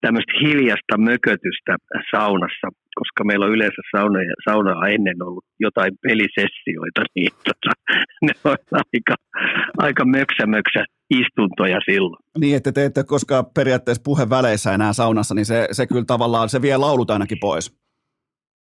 tämmöistä 0.00 0.32
hiljasta 0.42 0.98
mökötystä 0.98 1.72
saunassa, 2.10 2.68
koska 2.94 3.24
meillä 3.24 3.46
on 3.46 3.52
yleensä 3.52 3.82
sauna, 3.96 4.18
saunaa 4.48 4.88
ennen 4.88 5.22
ollut 5.22 5.44
jotain 5.60 5.92
pelisessioita, 6.02 7.00
niin 7.16 7.32
tota, 7.44 7.72
ne 8.22 8.32
on 8.44 8.56
aika, 8.72 9.14
aika 9.78 10.04
möksä, 10.04 10.46
möksä 10.46 10.84
istuntoja 11.10 11.78
silloin. 11.90 12.22
Niin, 12.38 12.56
että 12.56 12.72
te 12.72 12.84
ette 12.84 13.04
koskaan 13.04 13.44
periaatteessa 13.54 14.02
puheväleissä 14.04 14.72
enää 14.72 14.92
saunassa, 14.92 15.34
niin 15.34 15.46
se, 15.46 15.68
se 15.72 15.86
kyllä 15.86 16.04
tavallaan, 16.06 16.48
se 16.48 16.62
vie 16.62 16.76
laulut 16.76 17.10
ainakin 17.10 17.38
pois. 17.40 17.78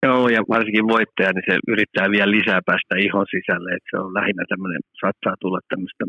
Joo, 0.07 0.29
ja 0.29 0.41
varsinkin 0.49 0.89
voittaja, 0.89 1.33
niin 1.33 1.47
se 1.51 1.59
yrittää 1.69 2.11
vielä 2.11 2.31
lisää 2.31 2.61
päästä 2.67 2.95
ihon 3.07 3.27
sisälle, 3.31 3.71
että 3.77 3.89
se 3.91 3.97
on 4.05 4.15
lähinnä 4.15 4.45
tämmöinen, 4.49 4.81
saattaa 5.01 5.35
tulla 5.41 5.61
tämmöistä 5.69 6.05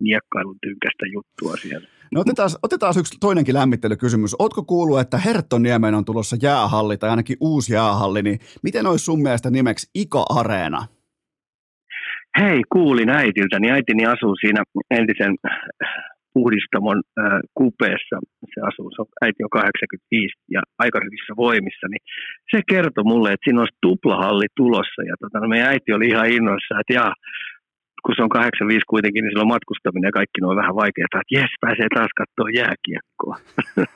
miekkailun 0.00 0.58
tynkästä 0.62 1.06
juttua 1.12 1.56
siellä. 1.56 1.88
No 2.14 2.20
otetaan, 2.20 2.50
otetaan 2.62 2.94
yksi 2.98 3.16
toinenkin 3.20 3.54
lämmittelykysymys. 3.54 4.36
Ootko 4.38 4.62
kuullut, 4.62 5.00
että 5.00 5.18
Herttoniemeen 5.18 5.94
on 5.94 6.04
tulossa 6.04 6.36
jäähalli 6.42 6.96
tai 6.96 7.10
ainakin 7.10 7.36
uusi 7.40 7.74
jäähalli, 7.74 8.22
niin 8.22 8.38
miten 8.62 8.86
olisi 8.86 9.04
sun 9.04 9.22
mielestä 9.22 9.50
nimeksi 9.50 9.90
Ika 9.94 10.24
Areena? 10.38 10.86
Hei, 12.40 12.62
kuulin 12.72 13.10
äitiltä, 13.10 13.58
niin 13.58 13.72
äitini 13.72 14.06
asuu 14.06 14.36
siinä 14.36 14.62
entisen 14.90 15.34
puhdistamon 16.34 17.02
äh, 17.18 17.40
kupeessa, 17.54 18.16
se 18.54 18.60
asuu, 18.68 18.90
se 18.90 19.02
on, 19.02 19.08
äiti 19.24 19.44
on 19.44 19.50
85 19.50 20.34
ja 20.50 20.60
aika 20.78 20.98
hyvissä 21.04 21.32
voimissa, 21.36 21.86
niin 21.90 22.02
se 22.50 22.60
kertoi 22.68 23.04
mulle, 23.04 23.32
että 23.32 23.44
siinä 23.44 23.60
olisi 23.60 23.78
tuplahalli 23.82 24.46
tulossa 24.56 25.02
ja 25.10 25.14
tota, 25.20 25.38
no 25.40 25.48
meidän 25.48 25.68
äiti 25.68 25.92
oli 25.92 26.06
ihan 26.08 26.30
innoissa, 26.30 26.80
että 26.80 26.92
jaa, 26.92 27.14
kun 28.04 28.14
se 28.16 28.22
on 28.22 28.28
85 28.28 28.84
kuitenkin, 28.92 29.22
niin 29.22 29.30
silloin 29.32 29.54
matkustaminen 29.54 30.08
ja 30.08 30.18
kaikki 30.18 30.38
on 30.42 30.62
vähän 30.62 30.74
vaikeaa, 30.82 31.06
että 31.06 31.20
jes, 31.36 31.52
pääsee 31.60 31.88
taas 31.94 32.12
katsoa 32.20 32.48
jääkiekkoa. 32.60 33.36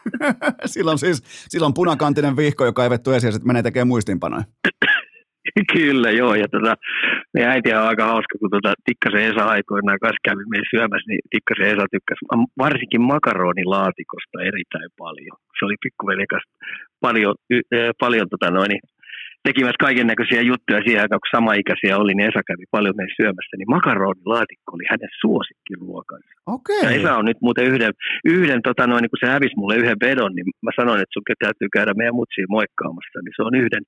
silloin 0.75 0.99
siis 0.99 1.19
silloin 1.53 1.75
punakantinen 1.75 2.37
vihko, 2.37 2.65
joka 2.65 2.85
ei 2.85 2.91
vetty 2.91 3.15
esiin, 3.15 3.35
että 3.35 3.47
menee 3.47 3.63
tekemään 3.63 3.93
muistinpanoja. 3.95 4.45
Kyllä, 5.75 6.11
joo. 6.11 6.35
Ja 6.35 6.49
tota, 6.49 6.75
meidän 7.35 7.53
äiti 7.53 7.75
on 7.75 7.89
aika 7.91 8.05
hauska, 8.05 8.35
kun 8.41 8.51
tota, 8.51 8.75
Tikkasen 8.85 9.27
Esa 9.31 9.45
aikoinaan 9.45 9.99
kanssa 10.03 10.27
kävi 10.29 10.45
meidän 10.51 10.73
syömässä, 10.75 11.09
niin 11.09 11.21
Tikkasen 11.31 11.71
Esa 11.73 11.87
tykkäsi 11.95 12.23
varsinkin 12.59 13.03
makaronilaatikosta 13.03 14.37
erittäin 14.51 14.91
paljon. 14.99 15.37
Se 15.59 15.65
oli 15.65 15.77
pikkuvelikas 15.83 16.45
paljon, 17.01 17.35
y, 17.51 17.61
paljon 18.01 18.27
tota 18.29 18.51
noin, 18.51 18.71
tekimässä 19.49 19.85
kaiken 19.87 20.07
näköisiä 20.13 20.43
juttuja 20.51 20.81
siihen 20.85 21.03
aikaan, 21.03 21.23
kun 21.23 21.37
samaikäisiä 21.39 21.99
oli, 22.03 22.13
niin 22.15 22.29
Esa 22.31 22.43
kävi 22.51 22.67
paljon 22.77 22.97
meidän 22.97 23.19
syömässä, 23.21 23.55
niin 23.57 23.75
makaronilaatikko 23.77 24.69
oli 24.77 24.87
hänen 24.93 25.13
suosikkiruokansa. 25.23 26.31
Okay. 26.57 26.83
Ja 26.85 26.91
Esa 26.99 27.11
on 27.21 27.25
nyt 27.31 27.41
muuten 27.47 27.67
yhden, 27.71 27.93
yhden 28.35 28.61
tota 28.69 28.87
noin, 28.87 29.03
niin 29.03 29.13
kun 29.13 29.23
se 29.23 29.33
hävisi 29.37 29.59
mulle 29.61 29.77
yhden 29.83 30.01
vedon, 30.07 30.33
niin 30.35 30.47
mä 30.67 30.73
sanoin, 30.81 31.01
että 31.03 31.15
sun 31.15 31.23
täytyy 31.45 31.69
käydä 31.77 31.93
meidän 32.01 32.19
mutsiin 32.21 32.51
moikkaamassa, 32.57 33.19
niin 33.25 33.37
se 33.37 33.43
on 33.49 33.55
yhden 33.63 33.85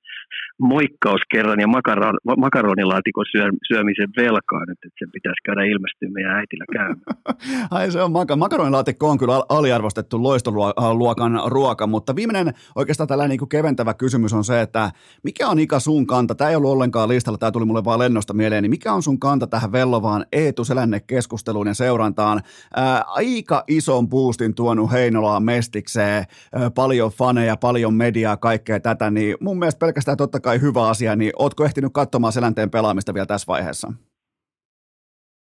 moikkauskerran 0.75 1.61
ja 1.65 1.69
makaron, 1.79 2.17
makaronilaatikon 2.47 3.27
syö, 3.33 3.47
syömisen 3.69 4.11
velkaa 4.17 4.65
nyt, 4.69 4.79
että 4.87 4.99
sen 4.99 5.11
pitäisi 5.17 5.45
käydä 5.47 5.63
ilmestyä 5.73 6.09
meidän 6.17 6.37
äitillä 6.41 6.67
käymään. 6.73 7.15
Ai 7.77 7.91
se 7.91 8.03
on 8.03 8.13
maka- 8.13 8.37
makaronilaatikko 8.37 9.11
on 9.11 9.19
kyllä 9.19 9.43
aliarvostettu 9.49 10.23
loistoluokan 10.23 11.41
ruoka, 11.47 11.87
mutta 11.87 12.17
viimeinen 12.17 12.55
oikeastaan 12.77 13.09
tällainen 13.09 13.31
niin 13.31 13.39
kuin 13.39 13.49
keventävä 13.49 13.95
kysymys 13.95 14.33
on 14.33 14.45
se, 14.45 14.61
että 14.61 14.91
mikä 15.25 15.48
on 15.49 15.59
Ika 15.59 15.81
sun 15.81 16.07
kanta? 16.07 16.35
Tämä 16.35 16.51
ei 16.51 16.57
ollut 16.57 16.71
ollenkaan 16.71 17.09
listalla, 17.09 17.39
tämä 17.39 17.53
tuli 17.53 17.65
mulle 17.65 17.85
vaan 17.85 17.99
lennosta 17.99 18.35
mieleen. 18.35 18.63
Niin 18.63 18.71
mikä 18.71 18.93
on 18.93 19.03
sun 19.03 19.21
kanta 19.21 19.47
tähän 19.47 19.73
vellovaan 19.73 20.27
Eetu 20.33 20.65
Selänne 20.65 21.01
keskusteluun 21.01 21.67
ja 21.67 21.75
seurantaan? 21.75 22.41
Ää, 22.77 23.03
aika 23.07 23.65
ison 23.69 24.09
boostin 24.09 24.55
tuonut 24.55 24.93
Heinolaan 24.93 25.43
mestikseen, 25.43 26.25
ää, 26.53 26.71
paljon 26.71 27.11
faneja, 27.11 27.57
paljon 27.57 27.95
mediaa, 27.95 28.37
kaikkea 28.37 28.81
tätä, 28.81 29.11
niin 29.11 29.37
mun 29.41 29.59
mielestä 29.59 29.79
pelkästään 29.79 30.17
totta 30.17 30.41
kai 30.41 30.61
hyvä 30.61 30.89
asia, 30.89 31.17
niin 31.17 31.33
ootko 31.39 31.65
ehtinyt 31.65 31.93
katsomaan 31.93 32.33
Selänteen 32.33 32.71
pelaamista 32.71 33.15
vielä 33.15 33.27
tässä 33.27 33.47
vaiheessa? 33.47 33.93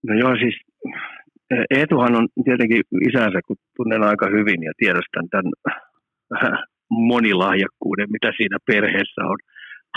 No 0.08 0.14
joo, 0.20 0.36
siis 0.36 0.56
Eetuhan 1.70 2.16
on 2.16 2.28
tietenkin 2.46 2.82
isänsä, 3.10 3.40
kun 3.48 3.56
tunnen 3.78 4.04
aika 4.04 4.28
hyvin 4.28 4.64
ja 4.64 4.72
tiedostan 4.78 5.30
tämän 5.30 5.52
monilahjakkuuden, 6.90 8.12
mitä 8.12 8.32
siinä 8.38 8.58
perheessä 8.66 9.22
on 9.22 9.38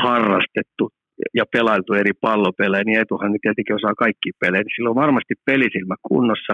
harrastettu 0.03 0.91
ja 1.35 1.45
pelailtu 1.53 1.93
eri 1.93 2.13
pallopelejä, 2.21 2.85
niin 2.85 3.01
Etuhan 3.01 3.33
nyt 3.33 3.43
tietenkin 3.43 3.79
osaa 3.81 4.03
kaikki 4.05 4.31
pelejä, 4.41 4.63
niin 4.63 4.77
sillä 4.77 4.91
on 4.91 5.03
varmasti 5.05 5.35
pelisilmä 5.51 5.97
kunnossa, 6.09 6.53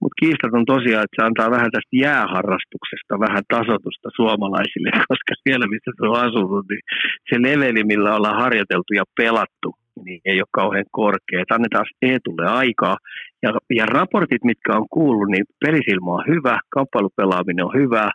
mutta 0.00 0.20
kiistat 0.20 0.52
on 0.58 0.64
tosiaan, 0.74 1.04
että 1.04 1.16
se 1.16 1.26
antaa 1.26 1.54
vähän 1.56 1.70
tästä 1.74 1.94
jääharrastuksesta 2.06 3.20
vähän 3.26 3.44
tasotusta 3.54 4.08
suomalaisille, 4.16 4.90
koska 5.12 5.32
siellä, 5.44 5.66
missä 5.72 5.90
se 5.94 6.02
on 6.08 6.20
asunut, 6.26 6.64
niin 6.70 6.84
se 7.28 7.36
leveli, 7.48 7.84
millä 7.84 8.16
ollaan 8.16 8.42
harjoiteltu 8.44 8.92
ja 9.00 9.04
pelattu, 9.20 9.68
niin 10.04 10.20
ei 10.24 10.38
ole 10.40 10.58
kauhean 10.60 10.88
korkea. 10.90 11.40
Että 11.40 11.54
annetaan 11.54 11.86
Eetulle 12.02 12.46
aikaa. 12.46 12.96
Ja, 13.42 13.50
ja 13.78 13.86
raportit, 13.86 14.44
mitkä 14.44 14.72
on 14.76 14.86
kuullut, 14.90 15.28
niin 15.30 15.44
pelisilmä 15.64 16.10
on 16.18 16.24
hyvä, 16.32 16.60
kamppailupelaaminen 16.76 17.64
on 17.64 17.74
hyvä, 17.82 18.10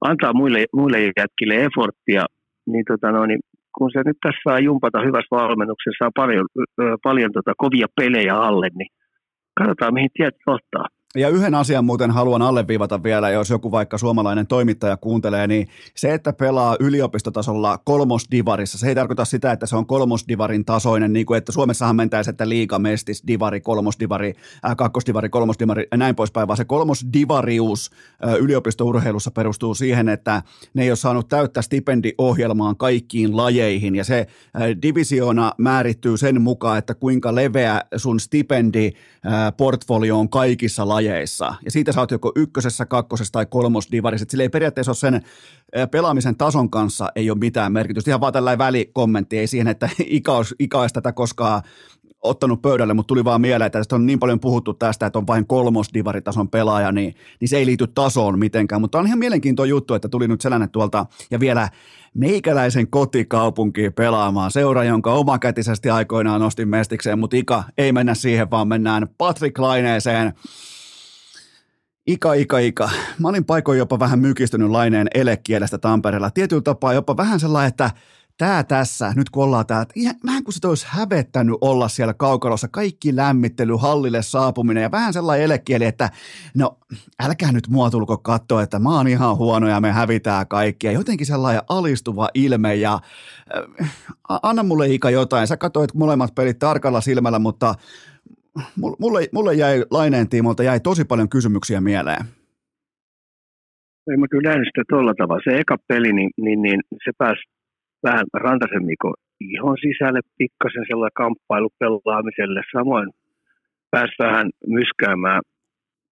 antaa 0.00 0.32
muille, 0.32 0.64
muille 0.72 0.98
jätkille 1.16 1.54
efforttia, 1.64 2.24
niin, 2.66 2.84
tota 2.84 3.12
no, 3.12 3.26
niin 3.26 3.40
kun 3.78 3.90
se 3.92 4.00
nyt 4.06 4.18
tässä 4.22 4.40
saa 4.44 4.58
jumpata 4.58 4.98
hyvässä 5.06 5.36
valmennuksessa, 5.36 6.04
saa 6.04 6.18
paljon, 6.20 6.46
paljon 7.02 7.32
tota 7.32 7.52
kovia 7.56 7.86
pelejä 8.00 8.34
alle, 8.48 8.68
niin 8.78 8.90
katsotaan 9.58 9.94
mihin 9.94 10.10
tiet 10.16 10.34
johtaa. 10.46 10.86
Ja 11.16 11.28
yhden 11.28 11.54
asian 11.54 11.84
muuten 11.84 12.10
haluan 12.10 12.42
alleviivata 12.42 13.02
vielä, 13.02 13.30
jos 13.30 13.50
joku 13.50 13.70
vaikka 13.70 13.98
suomalainen 13.98 14.46
toimittaja 14.46 14.96
kuuntelee, 14.96 15.46
niin 15.46 15.68
se, 15.96 16.14
että 16.14 16.32
pelaa 16.32 16.76
yliopistotasolla 16.80 17.78
kolmosdivarissa, 17.84 18.78
se 18.78 18.88
ei 18.88 18.94
tarkoita 18.94 19.24
sitä, 19.24 19.52
että 19.52 19.66
se 19.66 19.76
on 19.76 19.86
kolmosdivarin 19.86 20.64
tasoinen, 20.64 21.12
niin 21.12 21.26
kuin 21.26 21.38
että 21.38 21.52
Suomessahan 21.52 21.96
mentäisi, 21.96 22.30
että 22.30 22.48
liigamestis, 22.48 23.22
divari, 23.26 23.60
kolmosdivari, 23.60 24.34
äh, 24.66 24.76
kakkosdivari, 24.76 25.28
kolmosdivari 25.28 25.86
ja 25.90 25.96
näin 25.96 26.14
poispäin, 26.14 26.48
vaan 26.48 26.56
se 26.56 26.64
kolmosdivarius 26.64 27.90
äh, 28.26 28.34
yliopistourheilussa 28.34 29.30
perustuu 29.30 29.74
siihen, 29.74 30.08
että 30.08 30.42
ne 30.74 30.82
ei 30.82 30.90
ole 30.90 30.96
saanut 30.96 31.28
täyttä 31.28 31.62
stipendiohjelmaan 31.62 32.76
kaikkiin 32.76 33.36
lajeihin, 33.36 33.96
ja 33.96 34.04
se 34.04 34.18
äh, 34.18 34.62
divisioona 34.82 35.52
määrittyy 35.58 36.16
sen 36.16 36.42
mukaan, 36.42 36.78
että 36.78 36.94
kuinka 36.94 37.34
leveä 37.34 37.80
sun 37.96 38.20
stipendi 38.20 38.92
äh, 39.26 39.52
portfolio 39.56 40.18
on 40.18 40.28
kaikissa 40.28 40.88
lajeissa, 40.88 41.03
lajeissa. 41.04 41.54
Ja 41.64 41.70
siitä 41.70 41.92
sä 41.92 42.00
oot 42.00 42.10
joko 42.10 42.32
ykkösessä, 42.36 42.86
kakkosessa 42.86 43.32
tai 43.32 43.46
kolmosdivarissa. 43.46 44.26
Sillä 44.28 44.42
ei 44.42 44.48
periaatteessa 44.48 44.90
ole 44.90 44.96
sen 44.96 45.22
pelaamisen 45.90 46.36
tason 46.36 46.70
kanssa 46.70 47.08
ei 47.16 47.30
ole 47.30 47.38
mitään 47.38 47.72
merkitystä. 47.72 48.10
Ihan 48.10 48.20
vaan 48.20 48.32
tällainen 48.32 48.58
välikommentti, 48.58 49.38
ei 49.38 49.46
siihen, 49.46 49.68
että 49.68 49.88
ikä 50.58 50.78
olisi 50.78 50.94
tätä 50.94 51.12
koskaan 51.12 51.62
ottanut 52.22 52.62
pöydälle, 52.62 52.94
mutta 52.94 53.08
tuli 53.08 53.24
vaan 53.24 53.40
mieleen, 53.40 53.66
että 53.66 53.78
tästä 53.78 53.94
on 53.94 54.06
niin 54.06 54.18
paljon 54.18 54.40
puhuttu 54.40 54.74
tästä, 54.74 55.06
että 55.06 55.18
on 55.18 55.26
vain 55.26 55.46
kolmosdivaritason 55.46 56.48
pelaaja, 56.48 56.92
niin, 56.92 57.14
niin 57.40 57.48
se 57.48 57.56
ei 57.56 57.66
liity 57.66 57.86
tasoon 57.86 58.38
mitenkään. 58.38 58.80
Mutta 58.80 58.98
on 58.98 59.06
ihan 59.06 59.18
mielenkiintoinen 59.18 59.70
juttu, 59.70 59.94
että 59.94 60.08
tuli 60.08 60.28
nyt 60.28 60.40
sellainen 60.40 60.70
tuolta 60.70 61.06
ja 61.30 61.40
vielä 61.40 61.68
meikäläisen 62.14 62.88
kotikaupunkiin 62.90 63.92
pelaamaan. 63.92 64.50
Seura, 64.50 64.84
jonka 64.84 65.12
omakätisesti 65.12 65.90
aikoinaan 65.90 66.40
nostin 66.40 66.68
mestikseen, 66.68 67.18
mutta 67.18 67.36
Ika 67.36 67.64
ei 67.78 67.92
mennä 67.92 68.14
siihen, 68.14 68.50
vaan 68.50 68.68
mennään 68.68 69.08
Patrick 69.18 69.58
Laineeseen. 69.58 70.32
Ika, 72.06 72.34
ika, 72.34 72.58
ika. 72.58 72.90
Mä 73.18 73.28
olin 73.28 73.44
paikoin 73.44 73.78
jopa 73.78 73.98
vähän 73.98 74.18
mykistynyt 74.18 74.70
laineen 74.70 75.08
elekielestä 75.14 75.78
Tampereella. 75.78 76.30
Tietyllä 76.30 76.62
tapaa 76.62 76.92
jopa 76.92 77.16
vähän 77.16 77.40
sellainen, 77.40 77.68
että 77.68 77.90
tämä 78.38 78.64
tässä, 78.64 79.12
nyt 79.16 79.30
kun 79.30 79.44
ollaan 79.44 79.66
täällä, 79.66 79.86
vähän 80.26 80.44
kuin 80.44 80.54
se 80.54 80.68
olisi 80.68 80.86
hävettänyt 80.88 81.56
olla 81.60 81.88
siellä 81.88 82.14
kaukalossa, 82.14 82.68
kaikki 82.68 83.16
lämmittely, 83.16 83.76
hallille 83.76 84.22
saapuminen 84.22 84.82
ja 84.82 84.90
vähän 84.90 85.12
sellainen 85.12 85.44
elekieli, 85.44 85.84
että 85.84 86.10
no 86.54 86.78
älkää 87.22 87.52
nyt 87.52 87.68
mua 87.68 87.90
tulko 87.90 88.18
katsoa, 88.18 88.62
että 88.62 88.78
mä 88.78 88.96
oon 88.96 89.08
ihan 89.08 89.36
huono 89.36 89.68
ja 89.68 89.80
me 89.80 89.92
hävitään 89.92 90.48
kaikkia. 90.48 90.92
Jotenkin 90.92 91.26
sellainen 91.26 91.62
alistuva 91.68 92.28
ilme 92.34 92.74
ja 92.74 93.00
äh, 93.56 93.90
anna 94.42 94.62
mulle 94.62 94.88
Ika 94.88 95.10
jotain. 95.10 95.46
Sä 95.46 95.56
katsoit 95.56 95.94
molemmat 95.94 96.34
pelit 96.34 96.58
tarkalla 96.58 97.00
silmällä, 97.00 97.38
mutta 97.38 97.74
mulle, 98.76 99.28
mulle 99.32 99.54
jäi 99.54 99.84
Laineen 99.90 100.28
tiimolta 100.28 100.62
jäi 100.62 100.80
tosi 100.80 101.04
paljon 101.04 101.28
kysymyksiä 101.28 101.80
mieleen. 101.80 102.24
Ei 104.10 104.16
nähnyt 104.42 104.68
sitä 104.68 104.82
tuolla 104.88 105.14
tavalla. 105.14 105.42
Se 105.44 105.58
eka 105.58 105.76
peli, 105.88 106.12
niin, 106.12 106.30
niin, 106.36 106.62
niin 106.62 106.80
se 107.04 107.10
pääsi 107.18 107.42
vähän 108.02 108.24
Rantasen 108.34 108.84
Mikko 108.84 109.14
ihon 109.40 109.76
sisälle 109.80 110.20
pikkasen 110.38 110.84
sellainen 110.88 111.20
kamppailu 111.20 111.70
pelaamiselle. 111.78 112.62
Samoin 112.72 113.10
pääsi 113.90 114.14
vähän 114.18 114.50
myskäämään 114.66 115.42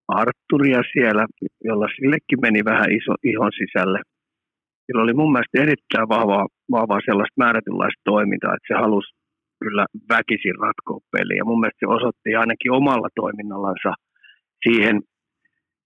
Arturia 0.07 0.81
siellä, 0.93 1.25
jolla 1.63 1.87
sillekin 1.95 2.41
meni 2.41 2.65
vähän 2.65 2.91
iso, 2.91 3.13
ihon 3.23 3.51
sisälle. 3.61 3.99
Sillä 4.85 5.03
oli 5.03 5.13
mun 5.13 5.31
mielestä 5.31 5.61
erittäin 5.61 6.09
vahvaa, 6.09 6.47
vahvaa 6.71 6.99
sellaista 7.05 7.41
määrätynlaista 7.43 8.01
toimintaa, 8.03 8.55
että 8.55 8.67
se 8.67 8.81
halusi 8.83 9.13
kyllä 9.63 9.85
väkisin 10.13 10.57
ratkoa 10.65 10.99
peliä. 11.11 11.37
Ja 11.39 11.45
mun 11.49 11.59
mielestä 11.59 11.81
se 11.83 11.95
osoitti 11.97 12.29
ainakin 12.43 12.71
omalla 12.79 13.09
toiminnallansa 13.21 13.91
siihen, 14.63 14.95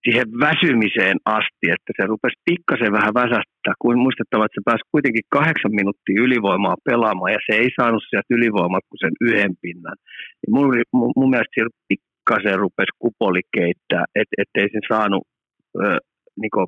siihen 0.04 0.28
väsymiseen 0.46 1.18
asti, 1.38 1.66
että 1.76 1.92
se 1.98 2.04
rupesi 2.12 2.38
pikkasen 2.50 2.92
vähän 3.00 3.14
väsättää, 3.22 3.74
kuin 3.84 3.98
muistettava, 4.04 4.46
että 4.46 4.60
se 4.60 4.68
pääsi 4.70 4.92
kuitenkin 4.94 5.26
kahdeksan 5.38 5.78
minuuttia 5.80 6.24
ylivoimaa 6.26 6.84
pelaamaan, 6.90 7.34
ja 7.36 7.42
se 7.48 7.54
ei 7.62 7.70
saanut 7.80 8.04
sieltä 8.04 8.36
ylivoimaa 8.38 8.88
kuin 8.88 9.02
sen 9.04 9.16
yhden 9.28 9.54
pinnan. 9.64 9.98
Ja 10.42 10.48
mun, 10.54 10.66
mun, 10.98 11.10
mun 11.20 11.30
mielestä 11.32 11.56
siellä 11.56 11.78
pikkasen 11.90 12.60
rupesi 12.64 12.94
kupoli 13.04 13.42
keittää, 13.56 14.04
et, 14.20 14.30
ettei 14.42 14.68
sen 14.74 14.86
saanut 14.94 15.24
ö, 15.84 15.98
niinku, 16.42 16.60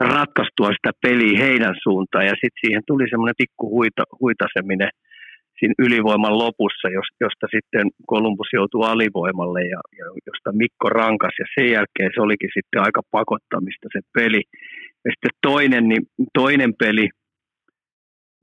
ratkaistua 0.00 0.70
sitä 0.76 0.90
peliä 1.02 1.44
heidän 1.46 1.74
suuntaan, 1.84 2.24
ja 2.30 2.34
sitten 2.40 2.60
siihen 2.62 2.82
tuli 2.86 3.04
semmoinen 3.10 3.40
pikku 3.42 3.64
huita, 3.76 4.02
huitaseminen– 4.20 4.92
siinä 5.58 5.74
ylivoiman 5.78 6.38
lopussa, 6.38 6.86
josta 7.24 7.46
sitten 7.54 7.86
Kolumbus 8.06 8.50
joutui 8.52 8.86
alivoimalle 8.86 9.62
ja, 9.74 9.80
ja 9.98 10.06
josta 10.28 10.50
Mikko 10.52 10.88
rankas 10.88 11.34
ja 11.38 11.46
sen 11.54 11.68
jälkeen 11.76 12.10
se 12.14 12.20
olikin 12.26 12.50
sitten 12.56 12.82
aika 12.86 13.02
pakottamista 13.10 13.86
se 13.92 14.00
peli. 14.18 14.42
Ja 15.04 15.08
sitten 15.12 15.34
toinen, 15.48 15.84
niin, 15.90 16.02
toinen 16.40 16.72
peli, 16.82 17.06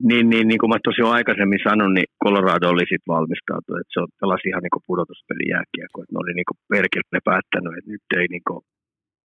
niin, 0.08 0.26
niin, 0.30 0.46
niin 0.48 0.60
kuin 0.60 0.70
mä 0.70 0.78
jo 0.98 1.08
aikaisemmin 1.18 1.66
sanoin, 1.68 1.94
niin 1.94 2.08
Colorado 2.24 2.66
oli 2.68 2.86
sitten 2.90 3.12
valmistautunut, 3.14 3.80
että 3.80 3.94
se 3.94 4.00
pelasi 4.20 4.48
ihan 4.48 4.62
niin 4.62 4.86
pudotuspeli 4.86 5.44
jääkiekko, 5.54 5.96
että 6.00 6.12
ne 6.14 6.22
oli 6.22 6.32
niin 6.34 6.58
perkele 6.72 7.20
päättänyt, 7.30 7.76
että 7.78 7.90
nyt 7.94 8.06
ei, 8.20 8.26
niin 8.34 8.46
kuin, 8.48 8.60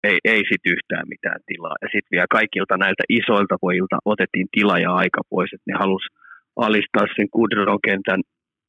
ei, 0.09 0.19
ei 0.33 0.43
sit 0.51 0.65
yhtään 0.75 1.07
mitään 1.15 1.41
tilaa. 1.49 1.77
Ja 1.83 1.89
sitten 1.93 2.15
vielä 2.15 2.37
kaikilta 2.39 2.75
näiltä 2.85 3.05
isoilta 3.19 3.57
pojilta 3.65 3.97
otettiin 4.13 4.49
tila 4.55 4.77
ja 4.85 4.91
aika 5.03 5.21
pois, 5.33 5.51
että 5.53 5.69
ne 5.71 5.75
halusi 5.83 6.09
alistaa 6.57 7.07
sen 7.17 7.29
Kudron 7.31 7.79
kentän, 7.85 8.21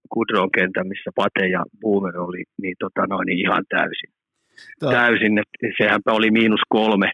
Kudron 0.10 0.52
kentän 0.52 0.88
missä 0.88 1.12
Pate 1.16 1.48
ja 1.48 1.64
Boomer 1.82 2.18
oli, 2.18 2.44
niin, 2.62 2.76
tota 2.80 3.08
noin, 3.10 3.26
niin 3.26 3.40
ihan 3.40 3.64
täysin. 3.70 4.12
Tämä. 4.80 4.92
Täysin, 4.92 5.38
että 5.38 5.68
sehän 5.78 6.02
oli 6.08 6.32
miinus 6.32 6.62
kolme 6.70 7.12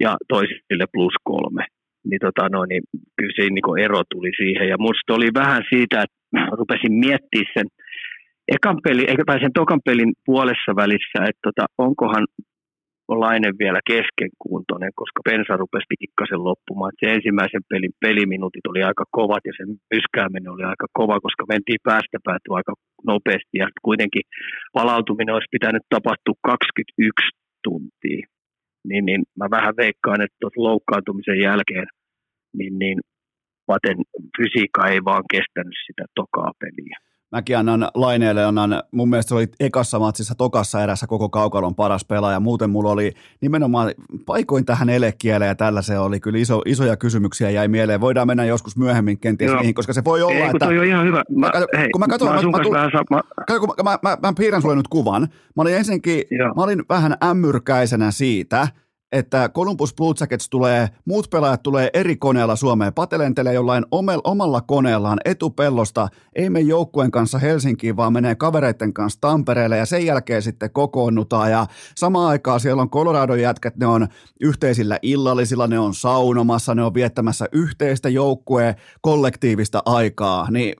ja 0.00 0.16
toisille 0.28 0.86
plus 0.92 1.14
kolme. 1.24 1.64
Niin, 2.04 2.20
tota 2.20 2.48
noin, 2.48 2.68
niin 2.68 2.82
kyllä 3.16 3.32
siinä 3.36 3.54
niin 3.54 3.84
ero 3.84 4.02
tuli 4.10 4.30
siihen. 4.36 4.68
Ja 4.68 4.76
musta 4.78 5.14
oli 5.14 5.28
vähän 5.34 5.62
siitä, 5.70 6.04
että 6.04 6.56
rupesin 6.58 6.94
miettimään 7.04 7.52
sen 7.54 7.66
ekan 8.48 8.78
peli, 8.84 9.04
eikä 9.08 9.24
sen 9.40 9.52
tokan 9.52 9.80
pelin 9.84 10.12
puolessa 10.26 10.72
välissä, 10.76 11.18
että 11.28 11.42
tota, 11.42 11.64
onkohan 11.78 12.26
Laine 13.20 13.50
vielä 13.62 13.80
keskenkuntoinen, 13.92 14.92
koska 15.00 15.20
pensa 15.30 15.56
rupesi 15.62 15.86
pikkasen 15.98 16.44
loppumaan. 16.48 16.92
Se 17.00 17.06
ensimmäisen 17.16 17.64
pelin 17.70 17.94
peliminuutit 18.04 18.66
oli 18.70 18.82
aika 18.82 19.04
kovat 19.18 19.42
ja 19.48 19.52
sen 19.56 19.68
myskääminen 19.94 20.54
oli 20.54 20.64
aika 20.64 20.86
kova, 21.00 21.24
koska 21.26 21.44
mentiin 21.52 21.82
päästä 21.88 22.18
päätyä 22.26 22.56
aika 22.56 22.74
nopeasti 23.10 23.56
ja 23.62 23.66
kuitenkin 23.88 24.24
palautuminen 24.78 25.34
olisi 25.34 25.54
pitänyt 25.56 25.82
tapahtua 25.88 26.36
21 26.42 27.38
tuntia. 27.64 28.22
Niin, 28.88 29.04
niin 29.08 29.22
mä 29.40 29.46
vähän 29.56 29.74
veikkaan, 29.82 30.20
että 30.22 30.36
tuossa 30.40 30.62
loukkaantumisen 30.68 31.40
jälkeen 31.48 31.86
niin, 32.58 32.78
niin 32.78 32.98
Paten 33.66 33.98
fysiikka 34.36 34.88
ei 34.88 35.00
vaan 35.04 35.24
kestänyt 35.30 35.78
sitä 35.86 36.04
tokaa 36.14 36.52
peliä. 36.60 36.96
Mäkin 37.32 37.58
annan 37.58 37.88
Laineelle, 37.94 38.44
annan, 38.44 38.82
mun 38.90 39.10
mielestä 39.10 39.28
se 39.28 39.34
oli 39.34 39.48
ekassa 39.60 39.98
matsissa 39.98 40.34
tokassa 40.34 40.82
erässä 40.82 41.06
koko 41.06 41.28
kaukalon 41.28 41.74
paras 41.74 42.04
pelaaja. 42.04 42.40
Muuten 42.40 42.70
mulla 42.70 42.90
oli 42.90 43.12
nimenomaan 43.40 43.90
paikoin 44.26 44.64
tähän 44.64 44.88
elekieleen 44.88 45.48
ja 45.48 45.54
tällä 45.54 45.82
se 45.82 45.98
oli 45.98 46.20
kyllä 46.20 46.38
iso, 46.38 46.62
isoja 46.66 46.96
kysymyksiä 46.96 47.50
jäi 47.50 47.68
mieleen. 47.68 48.00
Voidaan 48.00 48.26
mennä 48.26 48.44
joskus 48.44 48.76
myöhemmin 48.76 49.18
kenties 49.18 49.50
Joo. 49.50 49.60
niihin, 49.60 49.74
koska 49.74 49.92
se 49.92 50.04
voi 50.04 50.22
olla, 50.22 50.34
ei, 50.34 50.42
että... 50.42 50.66
Toi 50.66 50.78
on 50.78 50.84
ihan 50.84 51.06
hyvä. 51.06 51.22
Mä, 51.30 51.46
mä, 51.46 51.52
hei, 51.78 51.90
kun 51.90 52.00
mä 52.00 52.08
katson, 52.08 52.28
mä, 52.28 52.34
mä, 52.34 52.40
mä, 52.40 53.58
kun 53.58 53.68
mä, 53.84 53.90
mä, 53.90 53.98
mä, 54.02 54.16
mä 54.22 54.32
piirrän 54.38 54.62
sulle 54.62 54.76
nyt 54.76 54.88
kuvan. 54.88 55.22
Mä 55.56 55.62
olin 55.62 55.76
ensinnäkin, 55.76 56.22
Joo. 56.30 56.54
mä 56.54 56.62
olin 56.62 56.84
vähän 56.88 57.16
ämmyrkäisenä 57.24 58.10
siitä, 58.10 58.68
että 59.12 59.48
Columbus 59.48 59.94
Blue 59.94 60.14
Jackets 60.20 60.48
tulee, 60.48 60.88
muut 61.04 61.30
pelaajat 61.30 61.62
tulee 61.62 61.90
eri 61.92 62.16
koneella 62.16 62.56
Suomeen, 62.56 62.94
patelentelee 62.94 63.54
jollain 63.54 63.84
omalla 64.24 64.60
koneellaan 64.60 65.18
etupellosta, 65.24 66.08
ei 66.34 66.50
mene 66.50 66.64
joukkueen 66.64 67.10
kanssa 67.10 67.38
Helsinkiin, 67.38 67.96
vaan 67.96 68.12
menee 68.12 68.34
kavereiden 68.34 68.92
kanssa 68.92 69.20
Tampereelle 69.20 69.76
ja 69.76 69.86
sen 69.86 70.06
jälkeen 70.06 70.42
sitten 70.42 70.70
kokoonnutaan. 70.70 71.50
Ja 71.50 71.66
samaan 71.96 72.28
aikaan 72.28 72.60
siellä 72.60 72.82
on 72.82 72.90
Colorado 72.90 73.34
jätkät, 73.34 73.76
ne 73.76 73.86
on 73.86 74.08
yhteisillä 74.40 74.98
illallisilla, 75.02 75.66
ne 75.66 75.78
on 75.78 75.94
saunomassa, 75.94 76.74
ne 76.74 76.82
on 76.82 76.94
viettämässä 76.94 77.46
yhteistä 77.52 78.08
joukkueen 78.08 78.74
kollektiivista 79.00 79.82
aikaa, 79.84 80.50
niin 80.50 80.74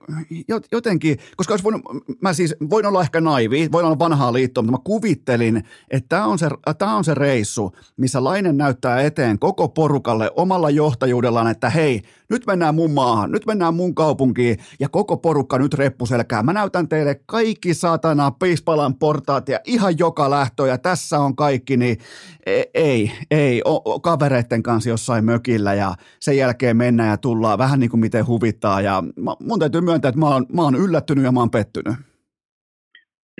jotenkin, 0.71 1.17
koska 1.37 1.53
olisi 1.53 1.63
voinut, 1.63 1.81
mä 2.21 2.33
siis 2.33 2.55
voin 2.69 2.85
olla 2.85 3.01
ehkä 3.01 3.21
naivi, 3.21 3.69
voin 3.71 3.85
olla 3.85 3.99
vanhaa 3.99 4.33
liittoa, 4.33 4.61
mutta 4.63 4.77
mä 4.77 4.83
kuvittelin, 4.83 5.63
että 5.91 6.09
tämä 6.09 6.25
on, 6.25 6.39
se, 6.39 6.49
tämä 6.77 6.95
on 6.95 7.03
se 7.03 7.13
reissu, 7.13 7.71
missä 7.97 8.22
Lainen 8.23 8.57
näyttää 8.57 9.01
eteen 9.01 9.39
koko 9.39 9.67
porukalle 9.67 10.31
omalla 10.35 10.69
johtajuudellaan, 10.69 11.47
että 11.47 11.69
hei, 11.69 12.01
nyt 12.29 12.45
mennään 12.47 12.75
mun 12.75 12.91
maahan, 12.91 13.31
nyt 13.31 13.45
mennään 13.45 13.73
mun 13.73 13.95
kaupunkiin 13.95 14.57
ja 14.79 14.89
koko 14.89 15.17
porukka 15.17 15.57
nyt 15.57 15.73
reppuselkää. 15.73 16.43
Mä 16.43 16.53
näytän 16.53 16.89
teille 16.89 17.21
kaikki 17.25 17.73
saatana 17.73 18.31
piispalan 18.31 18.95
portaat 18.95 19.49
ja 19.49 19.59
ihan 19.65 19.99
joka 19.99 20.29
lähtö 20.29 20.67
ja 20.67 20.77
tässä 20.77 21.19
on 21.19 21.35
kaikki, 21.35 21.77
niin 21.77 21.97
e, 22.45 22.63
ei, 22.73 23.11
ei, 23.31 23.61
o, 23.65 23.99
kavereiden 23.99 24.63
kanssa 24.63 24.89
jossain 24.89 25.25
mökillä 25.25 25.73
ja 25.73 25.95
sen 26.19 26.37
jälkeen 26.37 26.77
mennään 26.77 27.09
ja 27.09 27.17
tullaan 27.17 27.57
vähän 27.57 27.79
niin 27.79 27.89
kuin 27.89 27.99
miten 27.99 28.27
huvittaa 28.27 28.81
ja 28.81 29.03
mun 29.39 29.59
täytyy 29.59 29.81
myöntää, 29.81 30.09
että 30.09 30.19
mä 30.19 30.27
oon, 30.27 30.45
mä 30.53 30.61
oon 30.61 30.75
yllättynyt 30.75 31.23
ja 31.23 31.31
mä 31.31 31.39
oon 31.39 31.51
pettynyt 31.51 31.95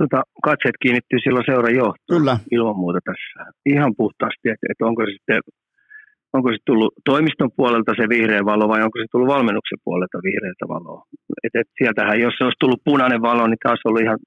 tota, 0.02 0.20
katseet 0.48 0.78
kiinnittyy 0.82 1.20
silloin 1.20 1.46
seuran 1.50 1.76
johtoon 1.76 2.20
Kyllä. 2.20 2.36
ilman 2.52 2.82
muuta 2.84 3.00
tässä. 3.10 3.52
Ihan 3.66 3.94
puhtaasti, 4.02 4.46
että, 4.54 4.66
että 4.72 4.86
onko 4.90 5.02
se 5.06 5.12
sitten 5.12 5.40
onko 6.36 6.48
se 6.52 6.58
tullut 6.66 6.94
toimiston 7.06 7.52
puolelta 7.58 7.92
se 8.00 8.06
vihreä 8.10 8.46
valo 8.46 8.66
vai 8.68 8.82
onko 8.86 8.98
se 9.00 9.06
tullut 9.12 9.34
valmennuksen 9.36 9.84
puolelta 9.84 10.18
vihreätä 10.28 10.66
valoa. 10.76 11.02
Et, 11.44 11.54
et 11.62 11.70
sieltähän, 11.78 12.20
jos 12.20 12.34
se 12.38 12.44
olisi 12.44 12.64
tullut 12.64 12.86
punainen 12.90 13.22
valo, 13.22 13.48
niin 13.48 13.64
taas 13.64 13.86
ollut 13.86 14.02
ihan 14.02 14.20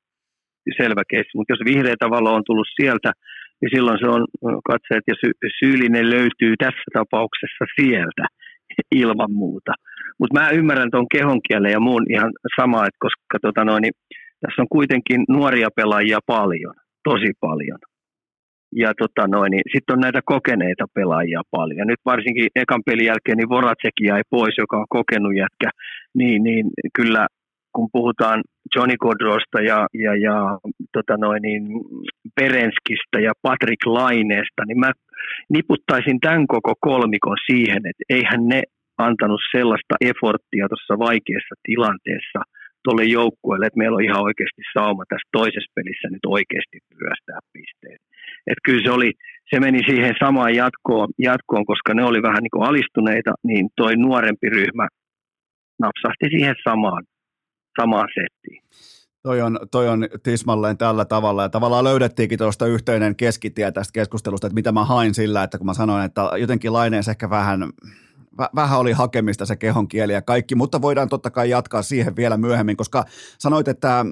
selvä 0.81 1.03
keissi. 1.11 1.37
Mutta 1.37 1.53
jos 1.53 1.65
vihreätä 1.71 2.07
valo 2.11 2.31
on 2.35 2.47
tullut 2.47 2.69
sieltä, 2.81 3.11
niin 3.61 3.71
silloin 3.75 3.99
se 4.03 4.09
on 4.17 4.23
katseet 4.71 5.05
ja 5.11 5.15
sy- 5.21 5.39
syyllinen 5.59 6.11
löytyy 6.11 6.53
tässä 6.65 6.89
tapauksessa 6.93 7.65
sieltä 7.77 8.25
ilman 9.03 9.33
muuta. 9.43 9.73
Mutta 10.19 10.41
mä 10.41 10.51
ymmärrän 10.51 10.91
tuon 10.91 11.13
kehonkielen 11.17 11.73
ja 11.73 11.81
muun 11.81 12.05
ihan 12.11 12.33
sama, 12.61 12.87
että 12.87 13.05
koska 13.07 13.39
tota 13.43 13.65
noin, 13.65 13.83
niin 13.83 13.97
tässä 14.47 14.63
on 14.63 14.77
kuitenkin 14.79 15.21
nuoria 15.29 15.69
pelaajia 15.77 16.19
paljon, 16.27 16.75
tosi 17.05 17.33
paljon. 17.41 17.79
Ja 18.83 18.93
tota 18.99 19.29
noin, 19.29 19.51
niin 19.51 19.63
sitten 19.73 19.95
on 19.95 20.01
näitä 20.01 20.21
kokeneita 20.25 20.85
pelaajia 20.95 21.43
paljon. 21.51 21.87
Nyt 21.87 22.03
varsinkin 22.05 22.49
ekan 22.57 22.83
pelin 22.87 23.07
jälkeen 23.07 23.39
niin 23.39 23.49
Voracek 23.49 23.97
jäi 24.01 24.23
pois, 24.31 24.55
joka 24.59 24.77
on 24.77 24.87
kokenut 24.89 25.35
jätkä. 25.37 25.71
Niin, 26.15 26.43
niin 26.43 26.67
kyllä 26.97 27.27
kun 27.75 27.89
puhutaan 27.93 28.43
Johnny 28.77 28.97
Godrosta 28.97 29.61
ja, 29.61 29.87
ja, 30.05 30.17
ja 30.17 30.59
tota 30.93 31.17
noin, 31.17 31.43
niin 31.43 31.63
Perenskistä 32.35 33.19
ja 33.21 33.33
Patrick 33.43 33.87
Laineesta, 33.87 34.63
niin 34.67 34.81
mä 34.81 34.93
niputtaisin 35.49 36.21
tämän 36.21 36.47
koko 36.47 36.73
kolmikon 36.81 37.37
siihen, 37.47 37.83
että 37.91 38.05
eihän 38.09 38.49
ne 38.49 38.63
antanut 38.99 39.41
sellaista 39.57 39.95
eforttia 40.01 40.69
tuossa 40.69 40.99
vaikeassa 40.99 41.55
tilanteessa– 41.65 42.41
tuolle 42.87 43.05
joukkueelle, 43.19 43.67
että 43.67 43.83
meillä 43.83 43.97
on 43.99 44.09
ihan 44.09 44.27
oikeasti 44.29 44.63
sauma 44.77 45.03
tässä 45.05 45.29
toisessa 45.39 45.75
pelissä 45.77 46.09
nyt 46.11 46.25
oikeasti 46.37 46.77
ryöstää 47.01 47.41
pisteet. 47.53 48.01
Että 48.51 48.65
kyllä 48.67 48.83
se 48.85 48.91
oli, 48.99 49.11
se 49.51 49.57
meni 49.61 49.81
siihen 49.89 50.15
samaan 50.25 50.55
jatkoon, 50.63 51.09
jatkoon, 51.29 51.67
koska 51.73 51.91
ne 51.95 52.05
oli 52.11 52.21
vähän 52.29 52.43
niin 52.43 52.55
kuin 52.55 52.69
alistuneita, 52.69 53.33
niin 53.49 53.65
toi 53.81 53.97
nuorempi 53.97 54.49
ryhmä 54.59 54.87
napsahti 55.85 56.27
siihen 56.35 56.55
samaan, 56.69 57.03
samaan 57.81 58.09
settiin. 58.19 58.63
Toi 59.23 59.41
on, 59.43 59.59
toi 59.71 59.89
on 59.89 60.09
tismalleen 60.23 60.79
tällä 60.79 61.05
tavalla 61.05 61.43
ja 61.43 61.49
tavallaan 61.49 61.85
löydettiinkin 61.85 62.39
tuosta 62.39 62.67
yhteinen 62.67 63.17
keskitie 63.17 63.73
tästä 63.73 63.93
keskustelusta, 63.93 64.47
että 64.47 64.55
mitä 64.55 64.73
mä 64.73 64.85
hain 64.85 65.15
sillä, 65.15 65.43
että 65.43 65.59
kun 65.59 65.67
mä 65.67 65.75
sanoin, 65.75 66.05
että 66.05 66.23
jotenkin 66.39 66.73
laineessa 66.73 67.11
ehkä 67.11 67.31
vähän 67.31 67.61
vähän 68.55 68.79
oli 68.79 68.93
hakemista 68.93 69.47
se 69.47 69.57
kehon 69.57 69.89
kieli 69.89 70.13
ja 70.13 70.23
kaikki, 70.23 70.55
mutta 70.55 70.83
voidaan 70.83 71.09
totta 71.09 71.31
kai 71.31 71.51
jatkaa 71.51 71.83
siihen 71.83 72.17
vielä 72.17 72.37
myöhemmin, 72.37 72.77
koska 72.77 73.05
sanoit, 73.39 73.69
että 73.69 74.05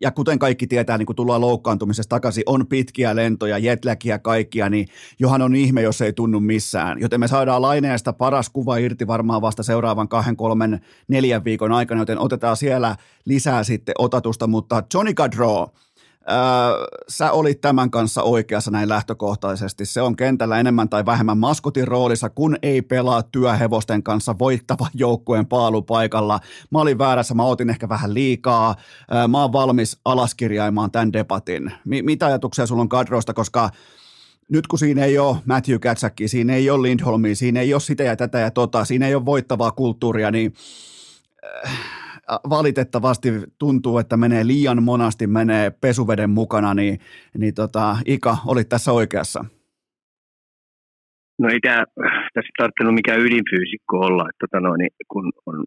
ja 0.00 0.10
kuten 0.10 0.38
kaikki 0.38 0.66
tietää, 0.66 0.98
niin 0.98 1.06
kun 1.06 1.16
tullaan 1.16 1.40
loukkaantumisesta 1.40 2.08
takaisin, 2.08 2.42
on 2.46 2.66
pitkiä 2.66 3.16
lentoja, 3.16 3.58
jetläkiä 3.58 4.18
kaikkia, 4.18 4.68
niin 4.68 4.88
johan 5.18 5.42
on 5.42 5.56
ihme, 5.56 5.82
jos 5.82 6.00
ei 6.00 6.12
tunnu 6.12 6.40
missään. 6.40 7.00
Joten 7.00 7.20
me 7.20 7.28
saadaan 7.28 7.62
laineesta 7.62 8.12
paras 8.12 8.50
kuva 8.50 8.76
irti 8.76 9.06
varmaan 9.06 9.42
vasta 9.42 9.62
seuraavan 9.62 10.08
kahden, 10.08 10.36
kolmen, 10.36 10.80
neljän 11.08 11.44
viikon 11.44 11.72
aikana, 11.72 12.00
joten 12.00 12.18
otetaan 12.18 12.56
siellä 12.56 12.96
lisää 13.24 13.64
sitten 13.64 13.94
otatusta, 13.98 14.46
mutta 14.46 14.82
Johnny 14.94 15.14
Gaudreau, 15.14 15.68
sä 17.08 17.32
olit 17.32 17.60
tämän 17.60 17.90
kanssa 17.90 18.22
oikeassa 18.22 18.70
näin 18.70 18.88
lähtökohtaisesti. 18.88 19.86
Se 19.86 20.02
on 20.02 20.16
kentällä 20.16 20.60
enemmän 20.60 20.88
tai 20.88 21.06
vähemmän 21.06 21.38
maskotin 21.38 21.88
roolissa, 21.88 22.30
kun 22.30 22.56
ei 22.62 22.82
pelaa 22.82 23.22
työhevosten 23.22 24.02
kanssa 24.02 24.38
voittavan 24.38 24.90
joukkueen 24.94 25.46
paalupaikalla. 25.46 26.40
Mä 26.70 26.78
olin 26.78 26.98
väärässä, 26.98 27.34
mä 27.34 27.44
otin 27.44 27.70
ehkä 27.70 27.88
vähän 27.88 28.14
liikaa. 28.14 28.76
mä 29.28 29.40
oon 29.42 29.52
valmis 29.52 29.98
alaskirjaimaan 30.04 30.90
tämän 30.90 31.12
debatin. 31.12 31.64
M- 31.64 32.04
mitä 32.04 32.26
ajatuksia 32.26 32.66
sulla 32.66 32.82
on 32.82 32.88
Kadrosta, 32.88 33.34
koska 33.34 33.70
nyt 34.48 34.66
kun 34.66 34.78
siinä 34.78 35.04
ei 35.04 35.18
ole 35.18 35.36
Matthew 35.44 35.78
Katsakia, 35.78 36.28
siinä 36.28 36.54
ei 36.54 36.70
ole 36.70 36.82
Lindholmia, 36.82 37.36
siinä 37.36 37.60
ei 37.60 37.74
ole 37.74 37.80
sitä 37.80 38.02
ja 38.02 38.16
tätä 38.16 38.38
ja 38.38 38.50
tota, 38.50 38.84
siinä 38.84 39.06
ei 39.06 39.14
ole 39.14 39.24
voittavaa 39.24 39.70
kulttuuria, 39.70 40.30
niin 40.30 40.54
äh, 41.66 42.09
valitettavasti 42.50 43.28
tuntuu, 43.58 43.98
että 43.98 44.16
menee 44.16 44.46
liian 44.46 44.82
monasti, 44.82 45.26
menee 45.26 45.70
pesuveden 45.80 46.30
mukana, 46.30 46.74
niin, 46.74 46.98
niin 47.38 47.54
tota, 47.54 47.96
Ika, 48.06 48.36
olit 48.46 48.68
tässä 48.68 48.92
oikeassa. 48.92 49.44
No 51.38 51.48
ei 51.48 51.60
tämä, 51.60 51.84
tässä 52.34 52.50
tarvitse 52.58 52.92
mikään 52.92 53.20
ydinfyysikko 53.20 53.96
olla, 53.98 54.22
että 54.22 54.46
tota 54.46 54.60
noin, 54.60 54.78
niin 54.78 54.90
kun 55.08 55.32
on 55.46 55.64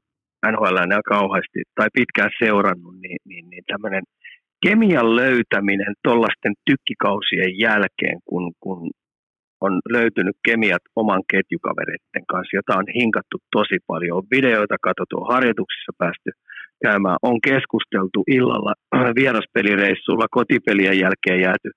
NHL 0.51 0.77
kauheasti 1.09 1.59
tai 1.75 1.87
pitkään 1.93 2.29
seurannut, 2.39 2.95
niin, 3.01 3.17
niin, 3.25 3.49
niin 3.49 3.63
tämmöinen 3.67 4.03
kemian 4.65 5.15
löytäminen 5.15 5.93
tuollaisten 6.03 6.53
tykkikausien 6.65 7.59
jälkeen, 7.59 8.17
kun, 8.25 8.51
kun 8.59 8.91
on 9.65 9.73
löytynyt 9.89 10.37
kemiat 10.47 10.83
oman 10.95 11.23
ketjukavereiden 11.31 12.25
kanssa, 12.31 12.57
jota 12.59 12.79
on 12.79 12.87
hinkattu 12.99 13.37
tosi 13.51 13.77
paljon. 13.87 14.17
On 14.17 14.31
videoita 14.35 14.77
katsottu, 14.87 15.15
on 15.17 15.33
harjoituksissa 15.33 15.91
päästy 15.97 16.29
käymään, 16.87 17.17
on 17.29 17.37
keskusteltu 17.49 18.19
illalla 18.37 18.73
vieraspelireissulla, 19.19 20.35
kotipelien 20.39 20.97
jälkeen 21.03 21.41
jääty 21.47 21.69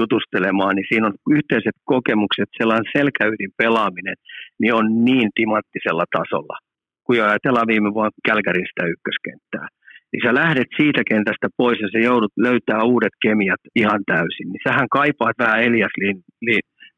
jutustelemaan, 0.00 0.74
niin 0.76 0.88
siinä 0.88 1.06
on 1.06 1.16
yhteiset 1.36 1.76
kokemukset, 1.84 2.48
sellainen 2.58 2.92
selkäydin 2.96 3.52
pelaaminen, 3.62 4.16
niin 4.60 4.74
on 4.74 4.86
niin 5.04 5.28
timanttisella 5.38 6.06
tasolla. 6.16 6.56
Kun 7.04 7.16
ajatellaan 7.16 7.72
viime 7.72 7.90
vuonna 7.94 8.24
Kälkäristä 8.28 8.82
ykköskenttää, 8.94 9.66
niin 10.10 10.22
sä 10.24 10.34
lähdet 10.42 10.70
siitä 10.80 11.02
kentästä 11.10 11.48
pois 11.56 11.78
ja 11.80 11.88
sä 11.92 11.98
joudut 11.98 12.32
löytää 12.46 12.80
uudet 12.92 13.14
kemiat 13.22 13.62
ihan 13.76 14.02
täysin, 14.12 14.48
niin 14.50 14.64
sähän 14.68 14.88
kaipaat 14.96 15.38
vähän 15.38 15.62
Elias 15.62 15.94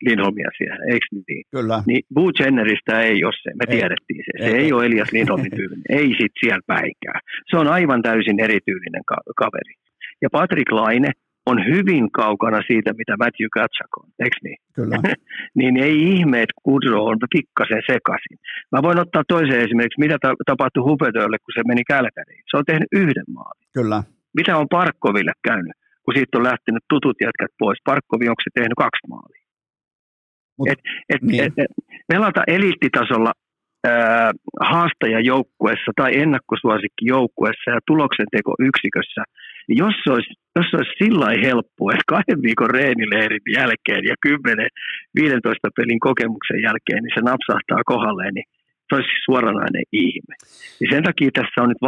Lindholmia 0.07 0.51
siellä, 0.59 0.84
eikö 0.92 1.07
niin? 1.28 1.44
Kyllä. 1.51 1.82
Niin 1.86 2.03
Boo 2.14 2.30
Jenneristä 2.40 3.01
ei 3.01 3.24
ole 3.24 3.32
se, 3.42 3.51
me 3.51 3.64
ei. 3.68 3.76
tiedettiin 3.78 4.22
se. 4.26 4.44
Se 4.44 4.51
ei, 4.57 4.64
ei 4.64 4.72
ole 4.72 4.86
Elias 4.86 5.12
Lindholmin 5.12 5.51
tyylinen, 5.51 5.84
ei 5.88 6.09
sit 6.20 6.32
siellä 6.40 6.62
päinkään. 6.66 7.20
Se 7.51 7.57
on 7.57 7.68
aivan 7.68 8.03
täysin 8.03 8.40
erityylinen 8.40 9.05
ka- 9.07 9.26
kaveri. 9.36 9.74
Ja 10.22 10.28
Patrick 10.32 10.72
Laine 10.72 11.11
on 11.47 11.59
hyvin 11.70 12.12
kaukana 12.12 12.61
siitä, 12.66 12.90
mitä 13.01 13.14
Matthew 13.22 13.49
Katsak 13.59 13.92
on, 14.01 14.09
eikö 14.24 14.36
niin? 14.44 14.59
Kyllä. 14.78 14.97
niin 15.59 15.76
ei 15.76 15.97
ihme, 16.12 16.42
että 16.42 16.61
Kudro 16.62 17.05
on 17.05 17.18
pikkasen 17.34 17.82
sekaisin. 17.92 18.38
Mä 18.72 18.78
voin 18.82 18.99
ottaa 19.05 19.22
toisen 19.28 19.61
esimerkiksi, 19.66 20.05
mitä 20.05 20.16
ta- 20.22 20.42
tapahtui 20.47 20.82
Hupetölle, 20.88 21.38
kun 21.38 21.55
se 21.55 21.62
meni 21.66 21.82
Kälkäriin. 21.92 22.42
Se 22.51 22.57
on 22.57 22.64
tehnyt 22.70 22.90
yhden 22.92 23.28
maalin. 23.36 23.66
Kyllä. 23.78 23.99
Mitä 24.38 24.53
on 24.57 24.68
Parkkoville 24.78 25.32
käynyt, 25.49 25.76
kun 26.05 26.14
siitä 26.14 26.38
on 26.38 26.44
lähtenyt 26.51 26.84
tutut 26.92 27.16
jätkät 27.26 27.53
pois? 27.59 27.78
Parkkovi, 27.90 28.28
onko 28.28 28.42
se 28.44 28.51
tehnyt 28.55 28.78
kaksi 28.84 29.05
maalia? 29.09 29.45
Mut, 30.59 30.68
et, 30.70 30.78
et, 31.09 31.22
niin. 31.22 31.44
et, 31.44 31.52
et, 31.59 31.72
pelata 32.09 32.42
eliittitasolla 32.46 33.32
äh, 33.86 34.30
haastajajoukkuessa 34.61 35.92
tai 35.96 36.11
ennakkosuosikkijoukkuessa 36.22 37.70
ja 37.70 37.80
tuloksenteko 37.86 38.54
yksikössä, 38.68 39.22
niin 39.68 39.78
jos 39.84 39.94
se 40.04 40.11
olisi, 40.12 40.32
jos 40.57 40.66
se 40.70 40.76
olisi 40.76 40.98
sillä 41.04 41.28
helppoa, 41.48 41.92
että 41.92 42.12
kahden 42.14 42.42
viikon 42.42 42.70
reenileirin 42.70 43.46
jälkeen 43.59 44.02
ja 44.11 44.14
10-15 44.26 44.30
pelin 45.76 46.00
kokemuksen 46.00 46.61
jälkeen, 46.66 47.02
niin 47.02 47.16
se 47.16 47.22
napsahtaa 47.30 47.82
kohdalleen, 47.92 48.34
niin 48.34 48.48
se 48.89 48.95
olisi 48.95 49.24
suoranainen 49.24 49.87
ihme. 49.93 50.34
Ja 50.80 50.87
sen 50.93 51.03
takia 51.09 51.30
tässä 51.39 51.62
on 51.62 51.68
nyt 51.68 51.82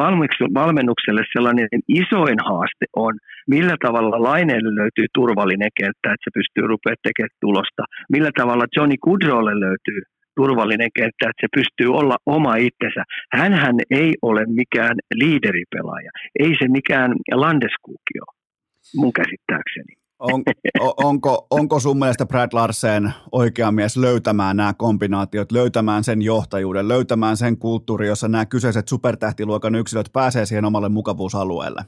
valmennukselle 0.61 1.23
sellainen 1.33 1.69
isoin 1.89 2.39
haaste 2.49 2.87
on, 2.97 3.15
millä 3.55 3.77
tavalla 3.87 4.23
Laineelle 4.29 4.73
löytyy 4.81 5.07
turvallinen 5.15 5.73
kenttä, 5.79 6.07
että 6.13 6.25
se 6.27 6.31
pystyy 6.39 6.65
rupeamaan 6.73 7.07
tekemään 7.09 7.39
tulosta. 7.41 7.83
Millä 8.15 8.31
tavalla 8.41 8.73
Johnny 8.77 8.97
Goodrolle 9.05 9.55
löytyy 9.67 10.01
turvallinen 10.37 10.91
kenttä, 10.99 11.25
että 11.31 11.43
se 11.45 11.49
pystyy 11.59 11.91
olla 12.01 12.17
oma 12.27 12.53
itsensä. 12.57 13.03
Hänhän 13.39 13.77
ei 13.91 14.11
ole 14.23 14.43
mikään 14.61 14.97
liideripelaaja, 15.15 16.11
ei 16.43 16.53
se 16.61 16.67
mikään 16.69 17.11
Landeskuki 17.43 18.15
ole, 18.25 18.37
mun 19.01 19.13
käsittääkseni. 19.13 19.98
On, 20.19 20.43
onko, 20.97 21.47
onko 21.51 21.81
sun 21.81 21.99
mielestä 21.99 22.27
Brad 22.27 22.49
Larsen 22.53 23.13
oikea 23.33 23.73
mies 23.73 23.97
löytämään 23.97 24.57
nämä 24.57 24.73
kombinaatiot, 24.79 25.53
löytämään 25.53 26.05
sen 26.05 26.23
johtajuuden, 26.23 26.89
löytämään 26.89 27.37
sen 27.37 27.59
kulttuuri, 27.59 28.07
jossa 28.07 28.29
nämä 28.29 28.47
kyseiset 28.47 28.89
supertähtiluokan 28.89 29.75
yksilöt 29.75 30.11
pääsee 30.13 30.47
siihen 30.47 30.65
omalle 30.65 30.89
mukavuusalueelle? 30.89 31.81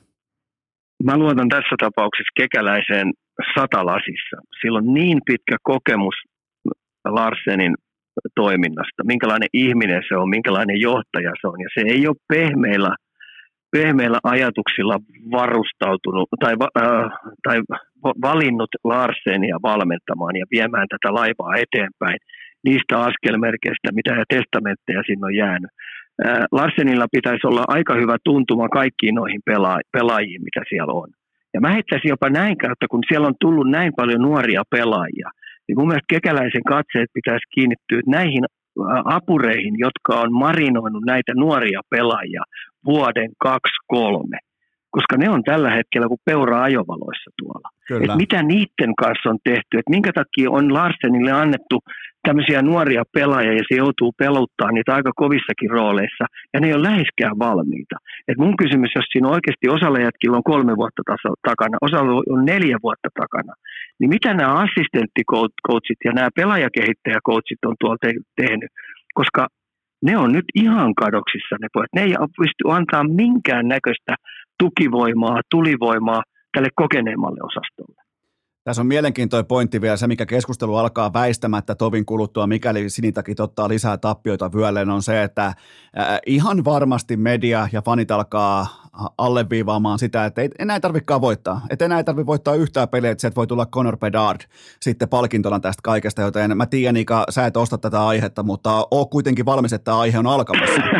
Mä 1.05 1.19
luotan 1.19 1.49
tässä 1.49 1.77
tapauksessa 1.81 2.33
kekäläiseen 2.37 3.13
satalasissa. 3.55 4.37
Sillä 4.61 4.79
on 4.79 4.95
niin 4.95 5.19
pitkä 5.27 5.57
kokemus 5.63 6.15
Larsenin 7.05 7.75
toiminnasta, 8.35 9.05
minkälainen 9.05 9.49
ihminen 9.53 10.03
se 10.09 10.17
on, 10.17 10.29
minkälainen 10.29 10.81
johtaja 10.81 11.33
se 11.41 11.47
on. 11.47 11.61
Ja 11.61 11.69
se 11.75 11.81
ei 11.95 12.07
ole 12.07 12.17
pehmeillä, 12.29 12.97
pehmeillä 13.71 14.19
ajatuksilla 14.23 14.97
varustautunut 15.31 16.29
tai, 16.41 16.55
äh, 16.83 17.11
tai 17.43 17.59
valinnut 18.23 18.73
Larsenia 18.85 19.57
valmentamaan 19.63 20.37
ja 20.37 20.47
viemään 20.51 20.87
tätä 20.89 21.15
laivaa 21.15 21.55
eteenpäin 21.65 22.19
niistä 22.65 23.01
askelmerkeistä, 23.01 23.89
mitä 23.93 24.13
ja 24.15 24.25
testamentteja 24.29 25.03
siinä 25.07 25.27
on 25.27 25.35
jäänyt. 25.35 25.71
Äh, 26.27 26.45
Larsenilla 26.53 27.07
pitäisi 27.13 27.47
olla 27.47 27.65
aika 27.69 27.95
hyvä 27.95 28.17
tuntuma 28.25 28.69
kaikkiin 28.69 29.15
noihin 29.15 29.43
pela- 29.51 29.87
pelaajiin, 29.93 30.43
mitä 30.43 30.63
siellä 30.69 30.93
on. 30.93 31.09
Ja 31.55 31.61
mä 31.61 31.71
heittäisin 31.73 32.09
jopa 32.09 32.29
näin 32.31 32.59
kautta, 32.59 32.87
kun 32.91 33.03
siellä 33.09 33.27
on 33.27 33.41
tullut 33.41 33.71
näin 33.71 33.93
paljon 33.97 34.23
nuoria 34.23 34.63
pelaajia, 34.71 35.29
niin 35.69 35.79
mun 35.79 35.89
mielestä 35.89 36.15
kekäläisen 36.15 36.65
katseet 36.65 37.11
pitäisi 37.15 37.47
kiinnittyä 37.55 38.01
näihin 38.07 38.45
apureihin, 39.05 39.75
jotka 39.79 40.21
on 40.21 40.33
marinoinut 40.33 41.05
näitä 41.07 41.33
nuoria 41.35 41.81
pelaajia 41.91 42.43
vuoden, 42.85 43.31
kaksi, 43.39 43.77
kolme 43.87 44.39
koska 44.91 45.17
ne 45.17 45.31
on 45.31 45.43
tällä 45.45 45.71
hetkellä 45.71 46.09
kuin 46.09 46.21
peura 46.25 46.63
ajovaloissa 46.63 47.31
tuolla. 47.39 47.69
Et 48.05 48.17
mitä 48.17 48.43
niiden 48.43 48.95
kanssa 49.03 49.31
on 49.31 49.39
tehty, 49.45 49.73
että 49.79 49.91
minkä 49.91 50.13
takia 50.13 50.51
on 50.51 50.75
Larsenille 50.75 51.33
annettu 51.33 51.79
tämmöisiä 52.29 52.63
nuoria 52.63 53.03
pelaajia 53.15 53.53
ja 53.53 53.65
se 53.69 53.75
joutuu 53.77 54.13
peluttaa 54.19 54.73
niitä 54.73 54.95
aika 54.95 55.13
kovissakin 55.17 55.71
rooleissa 55.71 56.25
ja 56.55 56.61
ne 56.61 56.67
ei 56.67 56.75
ole 56.75 56.89
läheskään 56.91 57.39
valmiita. 57.39 57.97
Et 58.29 58.39
mun 58.39 58.57
kysymys, 58.57 58.91
jos 58.97 59.05
siinä 59.13 59.29
oikeasti 59.29 59.67
osalla 59.69 59.99
jätkillä 59.99 60.37
on 60.37 60.51
kolme 60.53 60.77
vuotta 60.77 61.03
taso, 61.11 61.35
takana, 61.49 61.77
osalla 61.81 62.23
on 62.35 62.45
neljä 62.45 62.77
vuotta 62.83 63.09
takana, 63.21 63.53
niin 63.99 64.11
mitä 64.11 64.35
nämä 64.35 64.53
assistenttikoutsit 64.65 66.01
ja 66.05 66.13
nämä 66.13 66.29
pelaajakehittäjäkoutsit 66.37 67.61
on 67.67 67.77
tuolla 67.81 67.97
te- 68.01 68.25
tehnyt? 68.37 68.71
Koska 69.15 69.49
ne 70.03 70.19
on 70.19 70.33
nyt 70.33 70.45
ihan 70.55 70.95
kadoksissa 70.95 71.57
ne 71.61 71.69
pojat. 71.73 71.89
Ne 71.95 72.03
ei 72.03 72.15
pysty 72.39 72.65
antaa 72.69 73.05
minkään 73.05 73.69
näköistä 73.69 74.15
tukivoimaa, 74.59 75.41
tulivoimaa 75.51 76.23
tälle 76.53 76.69
kokeneemmalle 76.75 77.41
osastolle. 77.43 78.00
Tässä 78.65 78.83
on 78.83 78.87
mielenkiintoinen 78.87 79.47
pointti 79.47 79.81
vielä, 79.81 79.97
se 79.97 80.07
mikä 80.07 80.27
keskustelu 80.27 80.77
alkaa 80.77 81.13
väistämättä 81.13 81.75
tovin 81.75 82.07
kuluttua, 82.07 82.47
mikäli 82.47 82.91
Sinitakit 82.91 83.41
ottaa 83.41 83.69
lisää 83.69 83.97
tappioita 83.97 84.53
vyölleen, 84.53 84.91
on 84.91 85.03
se, 85.03 85.23
että 85.23 85.53
ihan 86.27 86.65
varmasti 86.65 87.17
media 87.17 87.69
ja 87.73 87.83
fanit 87.83 88.11
alkaa 88.11 88.67
alleviivaamaan 89.19 89.99
sitä, 89.99 90.25
että 90.25 90.43
ei 90.43 90.49
enää 90.59 90.81
tarvitsekaan 90.81 91.21
voittaa. 91.21 91.61
Että 91.71 91.85
enää 91.85 91.99
ei 91.99 92.05
tarvitse 92.05 92.27
voittaa 92.27 92.55
yhtään 92.55 92.89
peliä, 92.89 93.11
että 93.11 93.21
sieltä 93.21 93.37
voi 93.37 93.47
tulla 93.47 93.67
Conor 93.67 93.97
Bedard 93.97 94.41
sitten 94.81 95.09
palkintona 95.09 95.61
tästä 95.61 95.81
kaikesta, 95.85 96.23
joten 96.23 96.57
mä 96.57 96.67
tiedän, 96.67 96.97
Ika, 96.97 97.25
sä 97.31 97.47
et 97.47 97.57
osta 97.57 97.79
tätä 97.79 98.07
aihetta, 98.07 98.43
mutta 98.43 98.87
oo 98.91 99.07
kuitenkin 99.07 99.47
valmis, 99.47 99.73
että 99.73 99.99
aihe 99.99 100.19
on 100.19 100.27
alkamassa. 100.27 100.81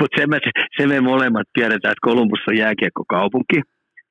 Mutta 0.00 0.20
se, 0.20 0.50
se 0.76 0.86
me 0.86 1.00
molemmat 1.00 1.46
tiedetään, 1.52 1.92
että 1.92 2.08
Kolumbus 2.08 2.38
on 2.48 2.56
jääkiekkokaupunki. 2.56 3.62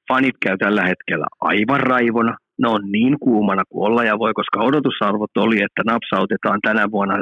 Fanit 0.07 0.35
käy 0.41 0.57
tällä 0.57 0.83
hetkellä 0.91 1.25
aivan 1.41 1.79
raivona. 1.79 2.37
Ne 2.61 2.67
on 2.69 2.91
niin 2.91 3.15
kuumana 3.19 3.63
kuin 3.69 3.87
olla 3.87 4.03
ja 4.03 4.19
voi, 4.19 4.33
koska 4.33 4.59
odotusarvot 4.59 5.37
oli, 5.37 5.57
että 5.61 5.81
napsautetaan 5.85 6.59
tänä 6.61 6.91
vuonna 6.91 7.21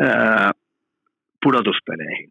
ää, 0.00 0.50
pudotuspeleihin. 1.44 2.30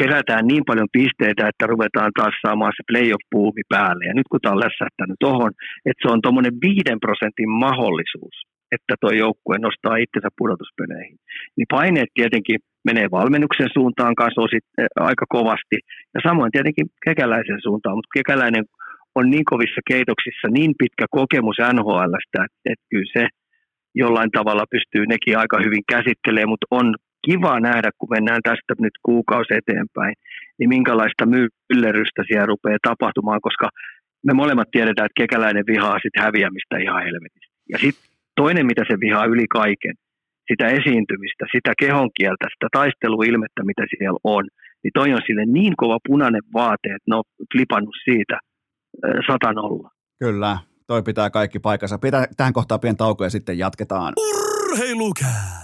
Kerätään 0.00 0.46
niin 0.46 0.64
paljon 0.66 0.88
pisteitä, 0.92 1.48
että 1.48 1.66
ruvetaan 1.66 2.12
taas 2.18 2.34
saamaan 2.46 2.72
se 2.76 2.82
playoff-puumi 2.90 3.64
päälle. 3.68 4.04
Ja 4.04 4.14
nyt 4.14 4.28
kun 4.30 4.40
tämä 4.40 4.54
on 4.54 4.64
lässähtänyt 4.66 5.18
tuohon, 5.20 5.52
että 5.86 6.02
se 6.02 6.12
on 6.12 6.22
tuommoinen 6.22 6.54
viiden 6.66 7.00
prosentin 7.06 7.50
mahdollisuus, 7.64 8.36
että 8.76 8.94
tuo 9.00 9.10
joukkue 9.24 9.56
nostaa 9.58 9.96
itsensä 10.04 10.28
pudotuspeleihin. 10.38 11.16
Niin 11.56 11.68
paineet 11.76 12.10
tietenkin 12.14 12.58
menee 12.88 13.06
valmennuksen 13.18 13.70
suuntaan 13.76 14.14
kanssa 14.14 14.40
osit, 14.46 14.64
äh, 14.80 14.86
aika 15.10 15.26
kovasti. 15.36 15.78
Ja 16.14 16.20
samoin 16.28 16.52
tietenkin 16.52 16.86
kekäläisen 17.06 17.60
suuntaan, 17.66 17.96
mutta 17.96 18.16
kekäläinen 18.18 18.64
on 19.14 19.30
niin 19.30 19.44
kovissa 19.44 19.80
keitoksissa 19.90 20.48
niin 20.50 20.72
pitkä 20.78 21.06
kokemus 21.10 21.56
NHLstä, 21.72 22.40
että, 22.72 22.86
kyllä 22.90 23.12
se 23.16 23.24
jollain 23.94 24.30
tavalla 24.30 24.64
pystyy 24.70 25.06
nekin 25.06 25.38
aika 25.38 25.58
hyvin 25.64 25.84
käsittelemään, 25.92 26.52
mutta 26.52 26.66
on 26.70 26.94
kiva 27.26 27.60
nähdä, 27.60 27.90
kun 27.98 28.14
mennään 28.16 28.42
tästä 28.42 28.74
nyt 28.78 28.96
kuukausi 29.02 29.54
eteenpäin, 29.54 30.14
niin 30.58 30.68
minkälaista 30.68 31.24
myllerrystä 31.26 32.22
siellä 32.26 32.46
rupeaa 32.46 32.88
tapahtumaan, 32.88 33.40
koska 33.42 33.68
me 34.26 34.32
molemmat 34.34 34.70
tiedetään, 34.70 35.06
että 35.06 35.22
kekäläinen 35.22 35.64
vihaa 35.66 35.98
sitten 36.02 36.22
häviämistä 36.22 36.78
ihan 36.78 37.02
helvetistä. 37.02 37.54
Ja 37.72 37.78
sitten 37.78 38.14
Toinen, 38.36 38.66
mitä 38.66 38.82
se 38.88 38.94
vihaa 39.00 39.24
yli 39.24 39.46
kaiken, 39.60 39.94
sitä 40.50 40.66
esiintymistä, 40.66 41.44
sitä 41.52 41.72
kehonkieltä, 41.78 42.44
sitä 42.54 42.68
taisteluilmettä, 42.72 43.60
mitä 43.64 43.84
siellä 43.90 44.18
on, 44.24 44.44
niin 44.82 44.94
toi 44.94 45.12
on 45.12 45.22
sille 45.26 45.44
niin 45.46 45.74
kova 45.76 45.98
punainen 46.08 46.42
vaate, 46.54 46.88
että 46.96 47.08
ne 47.08 47.16
on 47.16 47.24
klipannut 47.52 47.96
siitä 48.04 48.38
satanolla. 49.26 49.90
Kyllä, 50.18 50.58
toi 50.86 51.02
pitää 51.02 51.30
kaikki 51.30 51.58
paikkansa. 51.58 51.98
Pitää 51.98 52.26
tähän 52.36 52.52
kohtaan 52.52 52.80
pieni 52.80 52.96
tauko 52.96 53.24
ja 53.24 53.30
sitten 53.30 53.58
jatketaan. 53.58 54.12
Urheilukää! 54.16 55.63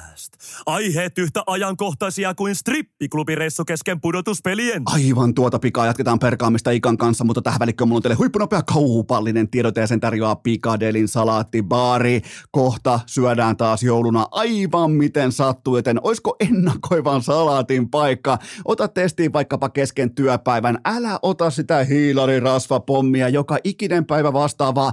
Aiheet 0.67 1.19
yhtä 1.19 1.43
ajankohtaisia 1.47 2.35
kuin 2.35 2.55
strippiklubireissu 2.55 3.65
kesken 3.65 4.01
pudotuspelien. 4.01 4.83
Aivan 4.87 5.35
tuota 5.35 5.59
pikaa 5.59 5.87
jatketaan 5.87 6.19
perkaamista 6.19 6.71
Ikan 6.71 6.97
kanssa, 6.97 7.25
mutta 7.25 7.43
tähän 7.43 7.61
välikköön 7.61 7.89
mulla 7.89 7.99
on 7.99 8.03
teille 8.03 8.17
huippunopea 8.17 8.63
kaupallinen 8.63 9.51
tiedote 9.51 9.81
ja 9.81 9.87
sen 9.87 10.01
tarjoaa 10.01 10.37
Pikadelin 10.37 11.09
salaattibaari. 11.09 12.23
Kohta 12.51 13.01
syödään 13.07 13.57
taas 13.57 13.83
jouluna 13.83 14.27
aivan 14.31 14.91
miten 14.91 15.33
sattuu, 15.33 15.77
joten 15.77 16.01
oisko 16.03 16.37
ennakoivan 16.41 17.23
salaatin 17.23 17.91
paikka? 17.91 18.39
Ota 18.65 18.89
testiin 18.89 19.33
vaikkapa 19.33 19.69
kesken 19.69 20.15
työpäivän. 20.15 20.79
Älä 20.85 21.19
ota 21.23 21.51
sitä 21.51 21.85
hiilarirasvapommia, 21.85 23.29
joka 23.29 23.59
ikinen 23.65 24.07
päivä 24.07 24.33
vastaavaa 24.33 24.93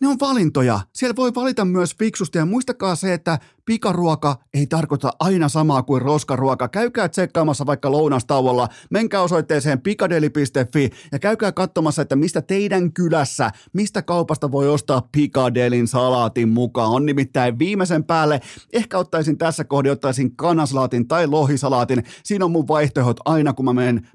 ne 0.00 0.08
on 0.08 0.16
valintoja. 0.20 0.80
Siellä 0.92 1.16
voi 1.16 1.34
valita 1.34 1.64
myös 1.64 1.96
fiksusti 1.98 2.38
ja 2.38 2.46
muistakaa 2.46 2.96
se, 2.96 3.12
että 3.12 3.38
pikaruoka 3.70 4.36
ei 4.54 4.66
tarkoita 4.66 5.12
aina 5.20 5.48
samaa 5.48 5.82
kuin 5.82 6.02
roskaruoka. 6.02 6.68
Käykää 6.68 7.08
tsekkaamassa 7.08 7.66
vaikka 7.66 7.92
lounastauolla, 7.92 8.68
menkää 8.90 9.22
osoitteeseen 9.22 9.80
pikadeli.fi 9.80 10.90
ja 11.12 11.18
käykää 11.18 11.52
katsomassa, 11.52 12.02
että 12.02 12.16
mistä 12.16 12.42
teidän 12.42 12.92
kylässä, 12.92 13.50
mistä 13.72 14.02
kaupasta 14.02 14.52
voi 14.52 14.68
ostaa 14.68 15.08
pikadelin 15.12 15.88
salaatin 15.88 16.48
mukaan. 16.48 16.90
On 16.90 17.06
nimittäin 17.06 17.58
viimeisen 17.58 18.04
päälle, 18.04 18.40
ehkä 18.72 18.98
ottaisin 18.98 19.38
tässä 19.38 19.64
kohdassa, 19.64 19.92
ottaisin 19.92 20.36
kanasalaatin 20.36 21.08
tai 21.08 21.26
lohisalaatin. 21.26 22.04
Siinä 22.24 22.44
on 22.44 22.50
mun 22.50 22.68
vaihtoehdot 22.68 23.20
aina, 23.24 23.52
kun 23.52 23.64
mä 23.64 23.72
menen 23.72 24.08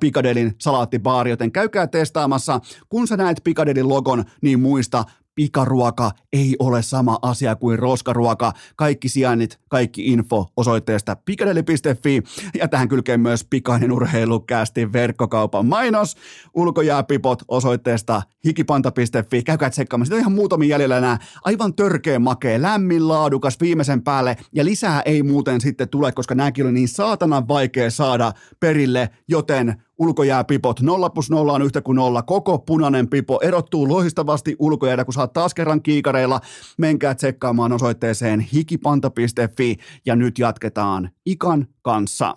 pikadelin 0.00 0.54
salaattibaari, 0.58 1.30
joten 1.30 1.52
käykää 1.52 1.86
testaamassa. 1.86 2.60
Kun 2.88 3.06
sä 3.06 3.16
näet 3.16 3.40
pikadelin 3.44 3.88
logon, 3.88 4.24
niin 4.42 4.60
muista, 4.60 5.04
pikaruoka 5.34 6.10
ei 6.32 6.56
ole 6.58 6.82
sama 6.82 7.18
asia 7.22 7.56
kuin 7.56 7.78
roskaruoka. 7.78 8.52
Kaikki 8.76 9.01
sijainnit, 9.08 9.58
kaikki 9.68 10.06
info 10.06 10.46
osoitteesta 10.56 11.16
pikadeli.fi 11.16 12.22
ja 12.58 12.68
tähän 12.68 12.88
kylkee 12.88 13.16
myös 13.16 13.44
pikainen 13.44 13.92
urheilukästi 13.92 14.92
verkkokaupan 14.92 15.66
mainos. 15.66 16.16
Ulkojääpipot 16.54 17.42
osoitteesta 17.48 18.22
hikipanta.fi. 18.44 19.42
Käykää 19.42 19.70
tsekkaamassa. 19.70 20.08
Siitä 20.08 20.16
on 20.16 20.20
ihan 20.20 20.32
muutamia 20.32 20.68
jäljellä 20.68 20.98
enää. 20.98 21.18
Aivan 21.44 21.74
törkeä 21.74 22.18
makea, 22.18 22.62
lämmin, 22.62 23.08
laadukas 23.08 23.60
viimeisen 23.60 24.02
päälle 24.02 24.36
ja 24.52 24.64
lisää 24.64 25.02
ei 25.04 25.22
muuten 25.22 25.60
sitten 25.60 25.88
tule, 25.88 26.12
koska 26.12 26.34
nämäkin 26.34 26.64
oli 26.64 26.72
niin 26.72 26.88
saatanan 26.88 27.48
vaikea 27.48 27.90
saada 27.90 28.32
perille, 28.60 29.10
joten 29.28 29.82
ulkojääpipot. 29.98 30.80
0 30.80 31.10
plus 31.10 31.30
0 31.30 31.52
on 31.52 31.62
yhtä 31.62 31.80
kuin 31.82 31.96
nolla. 31.96 32.22
Koko 32.22 32.58
punainen 32.58 33.08
pipo 33.08 33.40
erottuu 33.42 33.88
lohistavasti 33.88 34.56
ulkojäädä, 34.58 35.04
kun 35.04 35.14
saat 35.14 35.32
taas 35.32 35.54
kerran 35.54 35.82
kiikareilla. 35.82 36.40
Menkää 36.78 37.14
tsekkaamaan 37.14 37.72
osoitteeseen 37.72 38.40
hikipanta.fi 38.40 39.76
ja 40.06 40.16
nyt 40.16 40.38
jatketaan 40.38 41.10
Ikan 41.26 41.66
kanssa. 41.82 42.34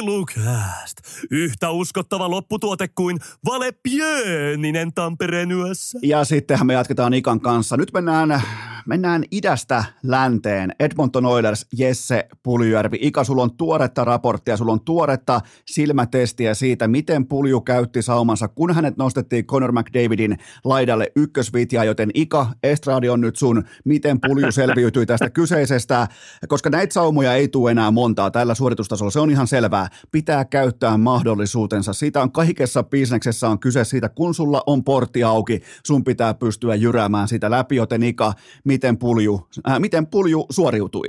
Urheilukääst! 0.00 0.96
Yhtä 1.30 1.70
uskottava 1.70 2.30
lopputuote 2.30 2.88
kuin 2.88 3.18
Vale 3.46 3.72
Pieninen 3.82 4.92
Tampereen 4.92 5.52
yössä. 5.52 5.98
Ja 6.02 6.24
sittenhän 6.24 6.66
me 6.66 6.74
jatketaan 6.74 7.14
Ikan 7.14 7.40
kanssa. 7.40 7.76
Nyt 7.76 7.92
mennään 7.92 8.42
Mennään 8.86 9.24
idästä 9.30 9.84
länteen. 10.02 10.72
Edmonton 10.80 11.26
Oilers, 11.26 11.66
Jesse 11.78 12.28
Puljujärvi. 12.42 12.98
Ika, 13.00 13.24
sulla 13.24 13.42
on 13.42 13.56
tuoretta 13.56 14.04
raporttia, 14.04 14.56
sulla 14.56 14.72
on 14.72 14.80
tuoretta 14.80 15.40
silmätestiä 15.66 16.54
siitä, 16.54 16.88
miten 16.88 17.26
Pulju 17.26 17.60
käytti 17.60 18.02
saumansa, 18.02 18.48
kun 18.48 18.74
hänet 18.74 18.96
nostettiin 18.96 19.46
Conor 19.46 19.72
McDavidin 19.72 20.38
laidalle 20.64 21.12
ykkösvitjaa, 21.16 21.84
joten 21.84 22.10
Ika, 22.14 22.46
Estradi 22.62 23.08
on 23.08 23.20
nyt 23.20 23.36
sun, 23.36 23.64
miten 23.84 24.20
Pulju 24.20 24.52
selviytyi 24.60 25.06
tästä 25.06 25.30
kyseisestä, 25.30 26.08
koska 26.48 26.70
näitä 26.70 26.94
saumoja 26.94 27.34
ei 27.34 27.48
tule 27.48 27.70
enää 27.70 27.90
montaa 27.90 28.30
tällä 28.30 28.54
suoritustasolla, 28.54 29.10
se 29.10 29.20
on 29.20 29.30
ihan 29.30 29.46
selvää. 29.46 29.88
Pitää 30.12 30.44
käyttää 30.44 30.96
mahdollisuutensa. 30.96 31.92
Siitä 31.92 32.22
on 32.22 32.32
kaikessa 32.32 32.82
bisneksessä 32.82 33.48
on 33.48 33.60
kyse 33.60 33.84
siitä, 33.84 34.08
kun 34.08 34.34
sulla 34.34 34.62
on 34.66 34.84
portti 34.84 35.22
auki, 35.24 35.60
sun 35.86 36.04
pitää 36.04 36.34
pystyä 36.34 36.74
jyräämään 36.74 37.28
sitä 37.28 37.50
läpi, 37.50 37.76
joten 37.76 38.02
Ika, 38.02 38.32
miten 38.64 38.98
pulju, 38.98 39.48
äh, 39.68 39.80
miten 39.80 40.06
pulju 40.06 40.46
suoriutui? 40.50 41.08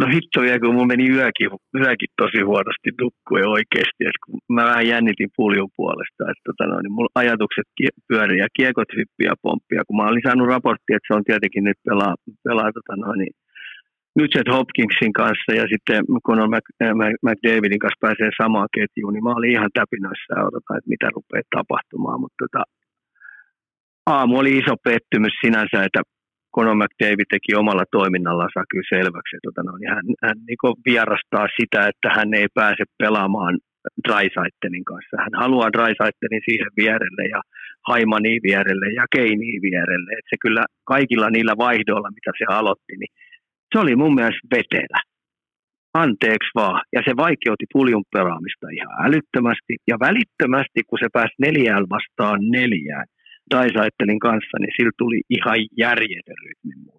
No 0.00 0.06
hitto 0.14 0.38
vielä, 0.40 0.60
kun 0.60 0.74
mun 0.74 0.92
meni 0.92 1.06
yökin, 1.16 1.50
yökin 1.82 2.12
tosi 2.22 2.40
huonosti 2.50 2.90
nukkuen 3.00 3.48
oikeasti, 3.56 4.02
että 4.08 4.22
kun 4.24 4.38
mä 4.56 4.64
vähän 4.70 4.88
jännitin 4.92 5.30
puljun 5.36 5.70
puolesta, 5.76 6.22
että 6.30 6.44
tota 6.48 6.64
no, 6.66 6.76
niin 6.80 6.96
mulla 6.96 7.18
ajatukset 7.22 7.68
pyörii 8.08 8.40
ja 8.44 8.48
kiekot 8.56 8.90
hyppiä 8.98 9.32
pomppia, 9.42 9.86
kun 9.86 9.96
mä 9.96 10.08
olin 10.08 10.26
saanut 10.26 10.48
raporttia, 10.54 10.96
että 10.96 11.08
se 11.08 11.16
on 11.18 11.28
tietenkin 11.28 11.64
nyt 11.64 11.78
pelaa, 11.88 12.14
pelaa 12.44 12.70
tota 12.76 12.94
no, 12.96 13.12
niin, 13.20 13.34
Nugent 14.16 14.48
Hopkinsin 14.54 15.12
kanssa 15.20 15.50
ja 15.60 15.64
sitten 15.72 16.00
kun 16.24 16.40
on 16.42 16.50
McDavidin 17.26 17.82
kanssa 17.82 18.04
pääsee 18.06 18.30
samaan 18.42 18.68
ketjuun, 18.76 19.12
niin 19.14 19.24
mä 19.24 19.38
olin 19.38 19.56
ihan 19.56 19.72
täpinöissä 19.78 20.32
ja 20.36 20.46
odotan, 20.48 20.78
että 20.78 20.92
mitä 20.94 21.06
rupeaa 21.16 21.54
tapahtumaan, 21.56 22.20
mutta 22.20 22.38
tota, 22.44 22.62
aamu 24.14 24.32
oli 24.38 24.52
iso 24.60 24.74
pettymys 24.84 25.34
sinänsä, 25.44 25.78
että 25.86 26.02
Conor 26.54 26.76
McDavid 26.82 27.28
teki 27.30 27.50
omalla 27.62 27.84
toiminnallaan 27.98 28.70
kyllä 28.70 28.92
selväksi, 28.96 29.32
että 29.36 29.46
tota, 29.48 29.62
no, 29.66 29.72
niin 29.76 29.92
hän, 29.94 30.06
hän 30.26 30.38
niin 30.46 30.82
vierastaa 30.88 31.46
sitä, 31.58 31.80
että 31.90 32.08
hän 32.16 32.30
ei 32.40 32.48
pääse 32.60 32.84
pelaamaan 33.02 33.54
Drysaitenin 34.04 34.84
kanssa. 34.90 35.22
Hän 35.24 35.34
haluaa 35.42 35.74
Drysaitenin 35.76 36.42
siihen 36.48 36.72
vierelle 36.80 37.24
ja 37.34 37.40
Haimani 37.88 38.34
vierelle 38.46 38.88
ja 38.98 39.04
Keini 39.14 39.52
vierelle. 39.66 40.10
Et 40.18 40.26
se 40.30 40.36
kyllä 40.44 40.64
kaikilla 40.92 41.28
niillä 41.30 41.54
vaihdoilla, 41.66 42.16
mitä 42.18 42.30
se 42.38 42.44
aloitti, 42.58 42.94
niin 43.00 43.12
se 43.72 43.78
oli 43.78 43.96
mun 43.96 44.14
mielestä 44.14 44.48
vetelä. 44.56 45.00
Anteeksi 45.94 46.50
vaan. 46.54 46.82
Ja 46.92 47.00
se 47.04 47.12
vaikeutti 47.16 47.66
puljun 47.72 48.04
pelaamista 48.12 48.66
ihan 48.76 49.06
älyttömästi. 49.06 49.74
Ja 49.90 49.96
välittömästi, 50.00 50.80
kun 50.88 50.98
se 51.02 51.08
pääsi 51.12 51.34
neljään 51.38 51.84
vastaan 51.94 52.40
neljään, 52.56 53.06
Daisaittelin 53.50 54.18
kanssa, 54.18 54.56
niin 54.60 54.74
sillä 54.76 54.90
tuli 54.98 55.20
ihan 55.30 55.58
järjetön 55.78 56.42
muutos. 56.84 56.95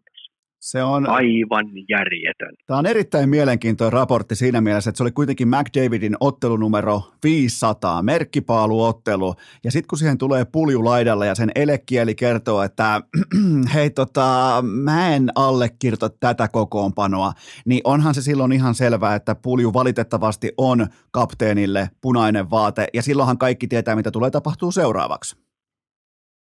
Se 0.68 0.84
on 0.84 1.10
aivan 1.10 1.66
järjetön. 1.90 2.56
Tämä 2.66 2.78
on 2.78 2.86
erittäin 2.86 3.30
mielenkiintoinen 3.30 3.94
raportti 3.94 4.36
siinä 4.36 4.62
mielessä, 4.62 4.90
että 4.90 4.98
se 4.98 5.04
oli 5.04 5.12
kuitenkin 5.12 5.48
McDavidin 5.48 6.16
ottelunumero 6.20 7.02
500, 7.24 8.04
merkkipaaluottelu. 8.04 9.36
Ja 9.64 9.72
sitten 9.72 9.88
kun 9.88 9.98
siihen 9.98 10.18
tulee 10.18 10.46
pulju 10.46 10.86
laidalla 10.86 11.26
ja 11.26 11.36
sen 11.36 11.52
elekieli 11.56 12.16
kertoo, 12.16 12.64
että 12.64 13.02
hei 13.74 13.90
tota, 13.90 14.64
mä 14.84 15.16
en 15.16 15.30
allekirjoita 15.36 16.10
tätä 16.10 16.48
kokoonpanoa, 16.48 17.34
niin 17.66 17.82
onhan 17.84 18.14
se 18.14 18.22
silloin 18.22 18.52
ihan 18.52 18.76
selvää, 18.76 19.16
että 19.16 19.36
pulju 19.36 19.74
valitettavasti 19.74 20.52
on 20.58 20.88
kapteenille 21.12 21.90
punainen 22.02 22.50
vaate. 22.50 22.88
Ja 22.94 23.02
silloinhan 23.02 23.38
kaikki 23.38 23.68
tietää, 23.68 23.96
mitä 23.96 24.12
tulee 24.12 24.32
tapahtuu 24.32 24.72
seuraavaksi. 24.72 25.38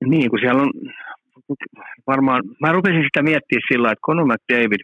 Niin, 0.04 0.30
kun 0.30 0.38
siellä 0.38 0.62
on 0.62 0.70
varmaan, 2.06 2.42
mä 2.60 2.72
rupesin 2.72 3.02
sitä 3.02 3.22
miettimään 3.22 3.68
sillä 3.72 3.92
että 3.92 4.06
Conor 4.06 4.26
McDavid 4.26 4.82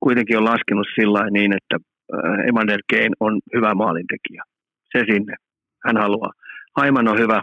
kuitenkin 0.00 0.38
on 0.38 0.44
laskenut 0.44 0.86
sillä 0.98 1.30
niin, 1.30 1.52
että 1.58 1.76
äh, 1.80 2.48
Emander 2.48 2.80
Kane 2.90 3.16
on 3.20 3.40
hyvä 3.54 3.74
maalintekijä. 3.74 4.42
Se 4.92 4.98
sinne. 5.10 5.34
Hän 5.86 5.96
haluaa. 5.96 6.32
Haiman 6.76 7.08
on 7.08 7.18
hyvä 7.18 7.42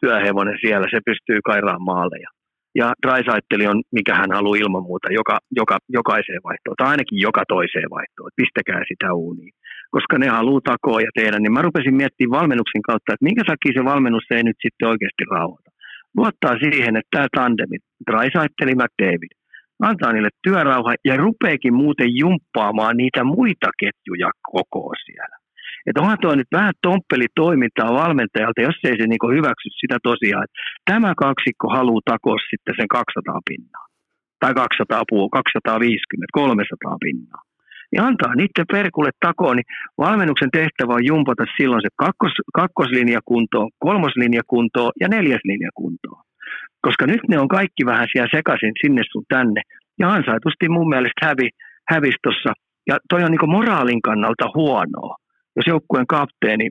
työhevonen 0.00 0.58
siellä, 0.60 0.86
se 0.90 1.00
pystyy 1.10 1.38
kairaan 1.44 1.82
maaleja. 1.82 2.30
Ja 2.80 2.86
Draisaitteli 3.02 3.66
on, 3.66 3.82
mikä 3.92 4.14
hän 4.14 4.32
haluaa 4.36 4.62
ilman 4.62 4.82
muuta, 4.82 5.12
joka, 5.12 5.38
joka, 5.60 5.76
jokaiseen 5.88 6.42
vaihtoon, 6.48 6.76
tai 6.76 6.88
ainakin 6.88 7.18
joka 7.28 7.42
toiseen 7.48 7.90
vaihtoon, 7.96 8.28
että 8.28 8.40
pistäkää 8.42 8.82
sitä 8.90 9.14
uuniin. 9.14 9.52
Koska 9.94 10.18
ne 10.18 10.28
haluaa 10.28 10.68
takoa 10.70 11.00
ja 11.00 11.10
tehdä, 11.18 11.38
niin 11.38 11.52
mä 11.52 11.62
rupesin 11.62 11.96
miettimään 12.00 12.38
valmennuksen 12.38 12.82
kautta, 12.88 13.12
että 13.12 13.28
minkä 13.28 13.42
takia 13.46 13.76
se 13.76 13.84
valmennus 13.92 14.26
ei 14.30 14.42
nyt 14.42 14.58
sitten 14.64 14.88
oikeasti 14.92 15.24
rauhoita 15.34 15.71
luottaa 16.16 16.54
siihen, 16.64 16.96
että 16.96 17.12
tämä 17.16 17.26
tandemi, 17.36 17.76
Dreisaitl 18.06 18.74
McDavid, 18.80 19.32
antaa 19.82 20.12
niille 20.12 20.32
työrauha 20.44 20.94
ja 21.04 21.16
rupeekin 21.16 21.74
muuten 21.74 22.16
jumppaamaan 22.22 22.96
niitä 22.96 23.24
muita 23.24 23.70
ketjuja 23.80 24.30
koko 24.52 24.92
siellä. 25.04 25.36
Että 25.86 26.00
onhan 26.00 26.18
tuo 26.20 26.34
nyt 26.34 26.52
vähän 26.52 26.74
tomppeli 26.82 27.26
toimintaa 27.34 27.92
valmentajalta, 28.02 28.66
jos 28.68 28.78
ei 28.84 28.96
se 28.96 29.06
niinku 29.06 29.28
hyväksy 29.36 29.68
sitä 29.80 29.96
tosiaan, 30.02 30.44
että 30.44 30.58
tämä 30.90 31.12
kaksikko 31.24 31.66
haluaa 31.76 32.08
takoa 32.10 32.36
sitten 32.50 32.74
sen 32.78 32.88
200 32.88 33.40
pinnaa. 33.48 33.86
Tai 34.40 34.54
200 34.54 35.02
puu, 35.10 35.28
250, 35.30 36.26
300 36.32 36.96
pinnaa 37.04 37.42
niin 37.92 38.02
antaa 38.02 38.34
niiden 38.34 38.72
perkulle 38.72 39.10
takoon, 39.20 39.56
niin 39.56 39.70
valmennuksen 39.98 40.50
tehtävä 40.50 40.92
on 40.94 41.06
jumpata 41.06 41.44
silloin 41.56 41.82
se 41.82 41.88
kakkos, 41.96 42.32
kakkoslinja 42.54 43.20
kuntoon, 43.24 43.70
kolmoslinja 43.78 44.42
kuntoon 44.46 44.92
ja 45.00 45.08
neljäslinja 45.08 45.70
kuntoon. 45.74 46.22
Koska 46.86 47.06
nyt 47.06 47.20
ne 47.28 47.38
on 47.38 47.48
kaikki 47.48 47.86
vähän 47.86 48.08
siellä 48.12 48.36
sekaisin 48.36 48.72
sinne 48.82 49.02
sun 49.12 49.24
tänne. 49.28 49.60
Ja 49.98 50.12
ansaitusti 50.12 50.68
mun 50.68 50.88
mielestä 50.88 51.26
hävi, 51.26 51.48
hävisi 51.88 52.18
tossa. 52.22 52.52
Ja 52.86 52.98
toi 53.08 53.22
on 53.24 53.30
niin 53.30 53.50
moraalin 53.50 54.02
kannalta 54.02 54.46
huonoa, 54.54 55.16
jos 55.56 55.66
joukkueen 55.66 56.06
kapteeni 56.06 56.68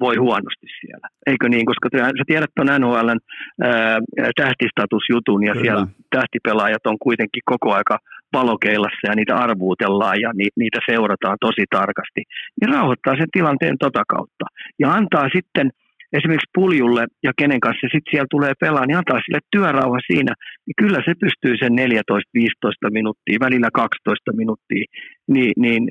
voi 0.00 0.16
huonosti 0.16 0.66
siellä. 0.80 1.08
Eikö 1.26 1.48
niin? 1.48 1.66
Koska 1.66 1.88
sä 1.92 2.24
tiedät 2.26 2.50
tuon 2.56 2.80
NHLn 2.80 3.18
ää, 3.62 3.98
tähtistatusjutun 4.36 5.44
ja 5.44 5.52
Kyllä. 5.52 5.64
siellä 5.64 5.86
tähtipelaajat 6.10 6.86
on 6.86 6.98
kuitenkin 7.02 7.42
koko 7.44 7.74
aika 7.74 7.98
valokeilassa 8.32 9.08
ja 9.08 9.14
niitä 9.14 9.36
arvuutellaan 9.36 10.20
ja 10.20 10.30
ni, 10.34 10.48
niitä 10.56 10.78
seurataan 10.90 11.36
tosi 11.40 11.64
tarkasti. 11.70 12.22
Niin 12.60 12.74
rauhoittaa 12.74 13.16
sen 13.16 13.30
tilanteen 13.32 13.76
tota 13.78 14.02
kautta. 14.08 14.44
Ja 14.78 14.92
antaa 14.92 15.28
sitten 15.36 15.70
esimerkiksi 16.12 16.50
puljulle 16.54 17.06
ja 17.22 17.32
kenen 17.38 17.60
kanssa 17.60 17.86
sitten 17.92 18.10
siellä 18.10 18.26
tulee 18.30 18.52
pelaa, 18.60 18.86
niin 18.86 18.96
antaa 18.96 19.20
sille 19.24 19.38
työrauha 19.50 19.98
siinä, 20.06 20.32
niin 20.66 20.78
kyllä 20.80 21.00
se 21.04 21.12
pystyy 21.24 21.54
sen 21.56 21.72
14-15 21.72 22.90
minuuttia, 22.90 23.44
välillä 23.46 23.68
12 23.72 24.32
minuuttia, 24.32 24.84
niin, 25.28 25.52
niin 25.56 25.88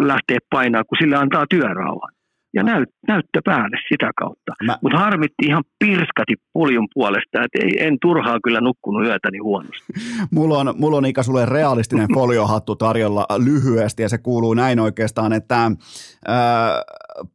lähtee 0.00 0.38
painaa, 0.50 0.84
kun 0.84 0.98
sille 1.00 1.16
antaa 1.16 1.44
työrauhan 1.50 2.12
ja 2.54 2.62
näyt, 2.62 2.88
näyttö 3.08 3.40
päälle 3.44 3.76
sitä 3.88 4.10
kautta. 4.16 4.52
Mä... 4.64 4.78
Mutta 4.82 4.98
harmitti 4.98 5.46
ihan 5.46 5.64
pirskati 5.78 6.34
puljun 6.52 6.88
puolesta, 6.94 7.44
että 7.44 7.58
ei, 7.62 7.86
en 7.86 7.96
turhaa 8.02 8.38
kyllä 8.44 8.60
nukkunut 8.60 9.06
yötäni 9.06 9.38
huonosti. 9.38 9.92
mulla, 10.34 10.58
on, 10.58 10.74
mulla 10.78 10.96
on 10.96 11.06
Ika 11.06 11.22
sulle 11.22 11.46
realistinen 11.46 12.08
foliohattu 12.18 12.76
tarjolla 12.76 13.26
lyhyesti 13.38 14.02
ja 14.02 14.08
se 14.08 14.18
kuuluu 14.18 14.54
näin 14.54 14.80
oikeastaan, 14.80 15.32
että 15.32 15.56
ää, 15.56 16.82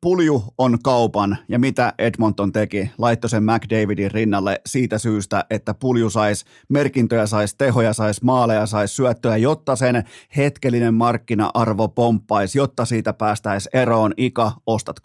pulju 0.02 0.44
on 0.58 0.78
kaupan 0.84 1.38
ja 1.50 1.60
mitä 1.60 1.94
Edmonton 1.98 2.52
teki? 2.52 2.92
Laittoi 2.98 3.30
sen 3.30 3.44
McDavidin 3.44 4.12
rinnalle 4.12 4.62
siitä 4.66 4.98
syystä, 4.98 5.46
että 5.50 5.74
pulju 5.74 6.10
saisi 6.10 6.46
merkintöjä, 6.70 7.26
saisi 7.26 7.58
tehoja, 7.58 7.94
saisi 7.94 8.26
maaleja, 8.26 8.66
saisi 8.66 8.96
syöttöjä, 8.96 9.38
jotta 9.38 9.76
sen 9.76 10.04
hetkellinen 10.38 10.94
markkina-arvo 10.94 11.88
pomppaisi, 11.88 12.58
jotta 12.58 12.86
siitä 12.86 13.14
päästäisiin 13.14 13.78
eroon. 13.78 14.14
Ika, 14.18 14.52
ostatko? 14.68 15.05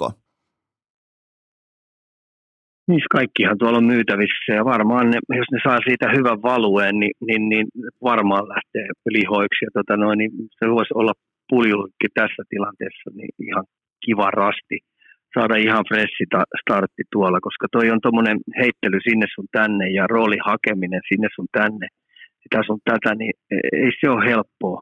Niin 2.90 3.14
kaikkihan 3.18 3.58
tuolla 3.58 3.78
on 3.78 3.92
myytävissä 3.94 4.52
ja 4.58 4.64
varmaan 4.64 5.06
ne, 5.10 5.18
jos 5.40 5.50
ne 5.52 5.58
saa 5.66 5.78
siitä 5.88 6.06
hyvän 6.16 6.42
valueen, 6.50 6.94
niin, 7.02 7.14
niin, 7.28 7.42
niin 7.52 7.66
varmaan 8.10 8.44
lähtee 8.54 8.86
lihoiksi. 9.16 9.64
Ja 9.66 9.70
tota 9.74 9.96
noin, 9.96 10.18
niin 10.18 10.32
se 10.58 10.64
voisi 10.76 10.94
olla 11.00 11.14
puljullekin 11.50 12.12
tässä 12.14 12.42
tilanteessa 12.52 13.08
niin 13.18 13.34
ihan 13.48 13.64
kiva 14.04 14.28
rasti. 14.44 14.76
Saada 15.34 15.56
ihan 15.56 15.84
fressi 15.88 16.24
startti 16.62 17.02
tuolla, 17.12 17.40
koska 17.48 17.66
toi 17.72 17.90
on 17.90 18.00
tuommoinen 18.02 18.38
heittely 18.60 18.98
sinne 19.08 19.26
sun 19.34 19.48
tänne 19.58 19.86
ja 19.98 20.04
rooli 20.14 20.38
hakeminen 20.50 21.02
sinne 21.08 21.28
sun 21.36 21.48
tänne, 21.58 21.86
sitä 22.42 22.58
sun 22.66 22.80
tätä, 22.90 23.10
niin 23.14 23.34
ei 23.84 23.90
se 24.00 24.06
ole 24.10 24.26
helppoa 24.30 24.80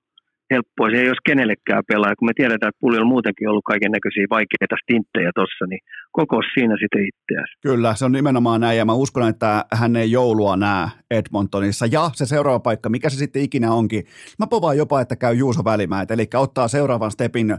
helppoa. 0.50 0.90
Se 0.90 0.96
ei 0.96 1.08
olisi 1.08 1.28
kenellekään 1.30 1.82
pelaa. 1.88 2.16
Kun 2.18 2.28
me 2.28 2.32
tiedetään, 2.36 2.68
että 2.68 2.80
Pulli 2.80 2.98
on 2.98 3.06
muutenkin 3.06 3.48
ollut 3.48 3.64
kaiken 3.64 3.92
näköisiä 3.92 4.26
vaikeita 4.30 4.76
stinttejä 4.82 5.30
tuossa, 5.34 5.64
niin 5.70 5.80
koko 6.12 6.36
siinä 6.54 6.76
sitten 6.80 7.06
itseäsi. 7.10 7.52
Kyllä, 7.62 7.94
se 7.94 8.04
on 8.04 8.12
nimenomaan 8.12 8.60
näin 8.60 8.78
ja 8.78 8.84
mä 8.84 8.92
uskon, 8.92 9.28
että 9.28 9.64
hän 9.72 9.96
ei 9.96 10.10
joulua 10.10 10.56
näe 10.56 10.88
Edmontonissa. 11.10 11.86
Ja 11.86 12.10
se 12.14 12.26
seuraava 12.26 12.60
paikka, 12.60 12.88
mikä 12.88 13.10
se 13.10 13.16
sitten 13.16 13.42
ikinä 13.42 13.72
onkin, 13.72 14.04
mä 14.38 14.46
povaan 14.46 14.76
jopa, 14.76 15.00
että 15.00 15.16
käy 15.16 15.34
Juuso 15.34 15.64
Välimäet, 15.64 16.10
eli 16.10 16.28
ottaa 16.34 16.68
seuraavan 16.68 17.10
stepin 17.10 17.56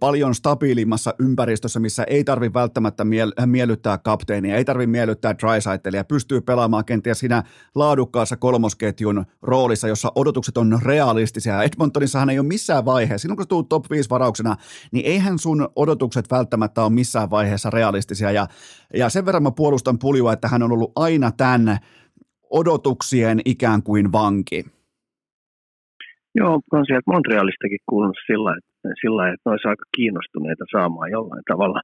paljon 0.00 0.34
stabiilimmassa 0.34 1.14
ympäristössä, 1.18 1.80
missä 1.80 2.04
ei 2.04 2.24
tarvi 2.24 2.50
välttämättä 2.54 3.04
miel- 3.04 3.46
miellyttää 3.46 3.98
kapteenia, 3.98 4.56
ei 4.56 4.64
tarvi 4.64 4.86
miellyttää 4.86 5.34
drysaitelia, 5.38 6.04
pystyy 6.04 6.40
pelaamaan 6.40 6.84
kenties 6.84 7.18
siinä 7.18 7.42
laadukkaassa 7.74 8.36
kolmosketjun 8.36 9.24
roolissa, 9.42 9.88
jossa 9.88 10.12
odotukset 10.14 10.56
on 10.56 10.78
realistisia. 10.84 11.62
Edmontonissahan 12.14 12.30
ei 12.30 12.38
ole 12.38 12.46
missään 12.46 12.84
vaiheessa, 12.84 13.22
silloin 13.22 13.36
kun 13.36 13.48
tulet 13.48 13.68
top 13.68 13.90
5 13.90 14.10
varauksena, 14.10 14.56
niin 14.92 15.06
eihän 15.06 15.38
sun 15.38 15.68
odotukset 15.76 16.30
välttämättä 16.30 16.82
ole 16.82 16.92
missään 16.92 17.30
vaiheessa 17.30 17.70
realistisia. 17.70 18.30
Ja, 18.30 18.46
ja 18.94 19.08
sen 19.08 19.26
verran 19.26 19.42
mä 19.42 19.50
puolustan 19.50 19.98
puljua, 19.98 20.32
että 20.32 20.48
hän 20.48 20.62
on 20.62 20.72
ollut 20.72 20.92
aina 20.96 21.30
tämän 21.32 21.78
odotuksien 22.50 23.40
ikään 23.44 23.82
kuin 23.82 24.12
vanki. 24.12 24.64
Joo, 26.34 26.60
on 26.72 26.86
sieltä 26.86 27.10
Montrealistakin 27.12 27.78
kuulunut 27.90 28.16
sillä, 28.26 28.50
että, 28.58 28.88
sillä 29.00 29.28
että 29.28 29.44
ne 29.46 29.50
olisi 29.50 29.68
aika 29.68 29.84
kiinnostuneita 29.96 30.64
saamaan 30.72 31.10
jollain 31.10 31.42
tavalla 31.50 31.80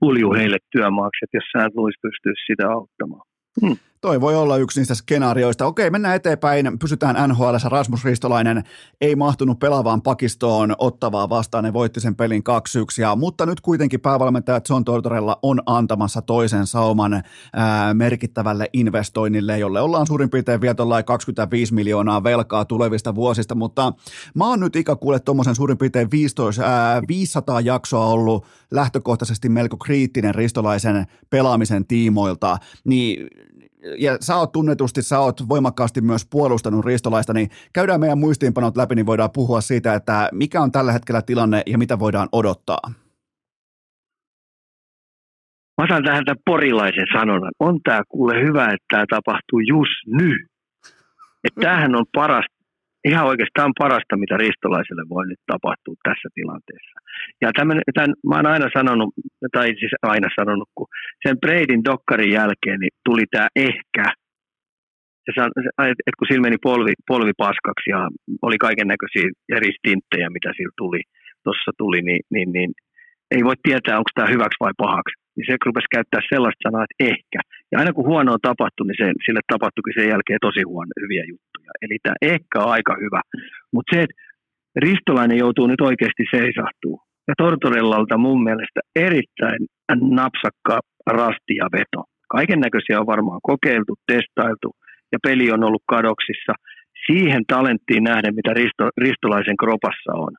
pulju 0.00 0.32
heille 0.32 0.58
työmaaksi, 0.72 1.18
että 1.22 1.36
jos 1.36 1.48
sä 1.52 1.66
et 1.66 2.00
pystyisi 2.02 2.46
sitä 2.46 2.64
auttamaan. 2.76 3.26
Hmm. 3.60 3.76
Toi 4.04 4.20
voi 4.20 4.36
olla 4.36 4.56
yksi 4.56 4.80
niistä 4.80 4.94
skenaarioista. 4.94 5.66
Okei, 5.66 5.90
mennään 5.90 6.16
eteenpäin. 6.16 6.78
Pysytään 6.78 7.28
NHL. 7.28 7.54
Rasmus 7.68 8.04
Ristolainen 8.04 8.64
ei 9.00 9.16
mahtunut 9.16 9.58
pelaavaan 9.58 10.02
pakistoon 10.02 10.74
ottavaa 10.78 11.28
vastaan. 11.28 11.64
Ne 11.64 11.72
voitti 11.72 12.00
sen 12.00 12.16
pelin 12.16 12.42
2-1. 12.98 13.00
Ja, 13.00 13.16
mutta 13.16 13.46
nyt 13.46 13.60
kuitenkin 13.60 14.00
päävalmentaja 14.00 14.60
John 14.70 14.84
Tortorella 14.84 15.38
on 15.42 15.60
antamassa 15.66 16.22
toisen 16.22 16.66
sauman 16.66 17.22
ää, 17.52 17.94
merkittävälle 17.94 18.70
investoinnille, 18.72 19.58
jolle 19.58 19.80
ollaan 19.80 20.06
suurin 20.06 20.30
piirtein 20.30 20.60
vielä 20.60 21.02
25 21.02 21.74
miljoonaa 21.74 22.24
velkaa 22.24 22.64
tulevista 22.64 23.14
vuosista. 23.14 23.54
Mutta 23.54 23.92
mä 24.34 24.48
oon 24.48 24.60
nyt 24.60 24.76
ikä 24.76 24.96
kuule 24.96 25.20
tuommoisen 25.20 25.54
suurin 25.54 25.78
piirtein 25.78 26.10
15, 26.10 26.62
ää, 26.62 27.02
500 27.08 27.60
jaksoa 27.60 28.06
ollut 28.06 28.46
lähtökohtaisesti 28.70 29.48
melko 29.48 29.76
kriittinen 29.76 30.34
Ristolaisen 30.34 31.06
pelaamisen 31.30 31.86
tiimoilta. 31.86 32.58
Niin 32.84 33.26
ja 33.98 34.16
sä 34.20 34.36
oot 34.36 34.52
tunnetusti, 34.52 35.02
sä 35.02 35.18
oot 35.18 35.48
voimakkaasti 35.48 36.00
myös 36.00 36.26
puolustanut 36.30 36.84
Ristolaista, 36.84 37.32
niin 37.32 37.50
käydään 37.72 38.00
meidän 38.00 38.18
muistiinpanot 38.18 38.76
läpi, 38.76 38.94
niin 38.94 39.06
voidaan 39.06 39.30
puhua 39.34 39.60
siitä, 39.60 39.94
että 39.94 40.28
mikä 40.32 40.60
on 40.60 40.72
tällä 40.72 40.92
hetkellä 40.92 41.22
tilanne 41.22 41.62
ja 41.66 41.78
mitä 41.78 41.98
voidaan 41.98 42.28
odottaa. 42.32 42.80
Mä 45.80 45.86
saan 45.88 46.04
tähän 46.04 46.24
tämän 46.24 46.42
porilaisen 46.44 47.06
sanonnan. 47.12 47.52
On 47.58 47.80
tää 47.84 48.02
kuule 48.08 48.34
hyvä, 48.46 48.64
että 48.64 48.86
tämä 48.90 49.04
tapahtuu 49.10 49.60
just 49.60 50.06
nyt. 50.06 50.46
Että 51.44 51.60
tämähän 51.60 51.96
on 51.96 52.04
paras 52.14 52.44
ihan 53.10 53.26
oikeastaan 53.26 53.72
parasta, 53.78 54.16
mitä 54.22 54.36
ristolaiselle 54.36 55.04
voi 55.14 55.26
nyt 55.26 55.42
tapahtua 55.52 55.94
tässä 56.08 56.28
tilanteessa. 56.34 56.96
Ja 57.42 57.48
tämän, 57.58 57.78
tämän 57.94 58.12
mä 58.28 58.34
oon 58.36 58.52
aina 58.54 58.68
sanonut, 58.78 59.10
tai 59.52 59.66
siis 59.66 59.94
aina 60.02 60.28
sanonut, 60.38 60.68
kun 60.74 60.86
sen 61.26 61.40
Braidin 61.40 61.84
dokkarin 61.90 62.32
jälkeen 62.32 62.80
niin 62.80 62.94
tuli 63.04 63.24
tämä 63.30 63.48
ehkä. 63.56 64.04
että 66.08 66.18
kun 66.18 66.28
sillä 66.28 66.46
meni 66.46 66.58
polvi, 66.68 66.92
polvi 67.12 67.32
paskaksi 67.44 67.88
ja 67.94 68.00
oli 68.46 68.58
kaiken 68.58 68.88
näköisiä 68.92 69.26
eri 69.56 69.70
stinttejä, 69.78 70.28
mitä 70.36 70.50
sillä 70.56 70.74
tuli, 70.76 71.00
tuossa 71.44 71.70
tuli, 71.78 72.02
niin, 72.02 72.22
niin, 72.34 72.52
niin 72.52 72.70
ei 73.34 73.42
voi 73.48 73.56
tietää, 73.62 73.98
onko 74.00 74.10
tämä 74.14 74.34
hyväksi 74.34 74.62
vai 74.64 74.74
pahaksi. 74.84 75.14
Niin 75.36 75.46
se 75.46 75.56
rupesi 75.66 75.94
käyttää 75.94 76.22
sellaista 76.32 76.64
sanaa, 76.66 76.86
että 76.86 77.00
ehkä. 77.12 77.40
Ja 77.70 77.78
aina 77.78 77.92
kun 77.92 78.08
huono 78.10 78.32
on 78.32 78.48
tapahtunut, 78.50 78.88
niin 78.88 79.00
se, 79.02 79.06
sille 79.26 79.40
tapahtuikin 79.54 79.96
sen 79.96 80.10
jälkeen 80.12 80.44
tosi 80.46 80.62
huono, 80.70 80.92
hyviä 81.04 81.24
juttuja. 81.30 81.43
Eli 81.82 81.96
tämä 82.02 82.14
ehkä 82.22 82.60
on 82.60 82.70
aika 82.70 82.96
hyvä. 83.00 83.20
Mutta 83.72 83.96
se, 83.96 84.02
että 84.02 84.14
Ristolainen 84.76 85.38
joutuu 85.38 85.66
nyt 85.66 85.80
oikeasti 85.80 86.24
seisahtuu. 86.30 87.00
Ja 87.28 87.34
Tortorellalta 87.38 88.16
mun 88.18 88.44
mielestä 88.44 88.80
erittäin 88.96 89.60
napsakka 90.20 90.80
rasti 91.06 91.54
ja 91.56 91.68
veto. 91.72 92.04
Kaiken 92.28 92.60
näköisiä 92.60 93.00
on 93.00 93.06
varmaan 93.06 93.40
kokeiltu, 93.42 93.94
testailtu 94.12 94.70
ja 95.12 95.18
peli 95.22 95.52
on 95.52 95.64
ollut 95.64 95.82
kadoksissa. 95.88 96.52
Siihen 97.06 97.42
talenttiin 97.46 98.04
nähden, 98.04 98.34
mitä 98.34 98.54
Risto, 98.54 98.88
Ristolaisen 98.96 99.56
kropassa 99.56 100.12
on 100.14 100.32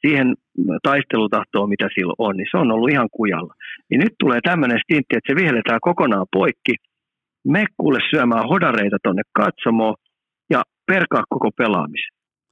siihen 0.00 0.34
taistelutahtoon, 0.82 1.68
mitä 1.68 1.88
sillä 1.94 2.14
on, 2.18 2.36
niin 2.36 2.46
se 2.50 2.56
on 2.56 2.72
ollut 2.72 2.90
ihan 2.90 3.08
kujalla. 3.12 3.54
Niin 3.90 4.00
nyt 4.00 4.14
tulee 4.18 4.40
tämmöinen 4.44 4.78
stintti, 4.84 5.16
että 5.16 5.32
se 5.32 5.40
vihelletään 5.40 5.80
kokonaan 5.80 6.26
poikki, 6.32 6.74
me 7.48 7.64
kuule 7.76 7.98
syömään 8.10 8.48
hodareita 8.48 8.96
tonne 9.02 9.22
katsomoon 9.32 9.94
ja 10.50 10.62
perkaa 10.86 11.24
koko 11.28 11.50
pelaamis 11.56 12.04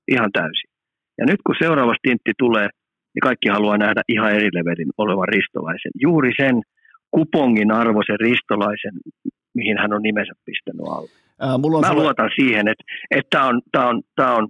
ihan 0.09 0.31
täysin. 0.33 0.71
Ja 1.19 1.25
nyt 1.27 1.41
kun 1.47 1.55
seuraava 1.59 1.95
stintti 1.99 2.33
tulee, 2.39 2.69
niin 3.15 3.23
kaikki 3.23 3.49
haluaa 3.49 3.79
nähdä 3.79 4.03
ihan 4.09 4.33
eri 4.33 4.49
levelin 4.53 4.91
olevan 4.99 5.29
ristolaisen. 5.29 5.93
Juuri 6.01 6.33
sen 6.41 6.57
kupongin 7.11 7.73
arvoisen 7.73 8.21
ristolaisen, 8.21 8.95
mihin 9.55 9.79
hän 9.79 9.93
on 9.93 10.03
nimensä 10.03 10.33
pistänyt 10.45 10.87
alle. 10.89 11.11
Ää, 11.41 11.59
mulla 11.59 11.77
on 11.77 11.85
Mä 11.85 11.89
sulle... 11.89 12.03
luotan 12.03 12.31
siihen, 12.41 12.69
että, 12.69 12.85
että 13.11 13.29
tämä 13.31 13.49
on, 13.49 13.63
tää 13.73 13.87
on, 13.89 14.03
tää 14.17 14.35
on 14.35 14.49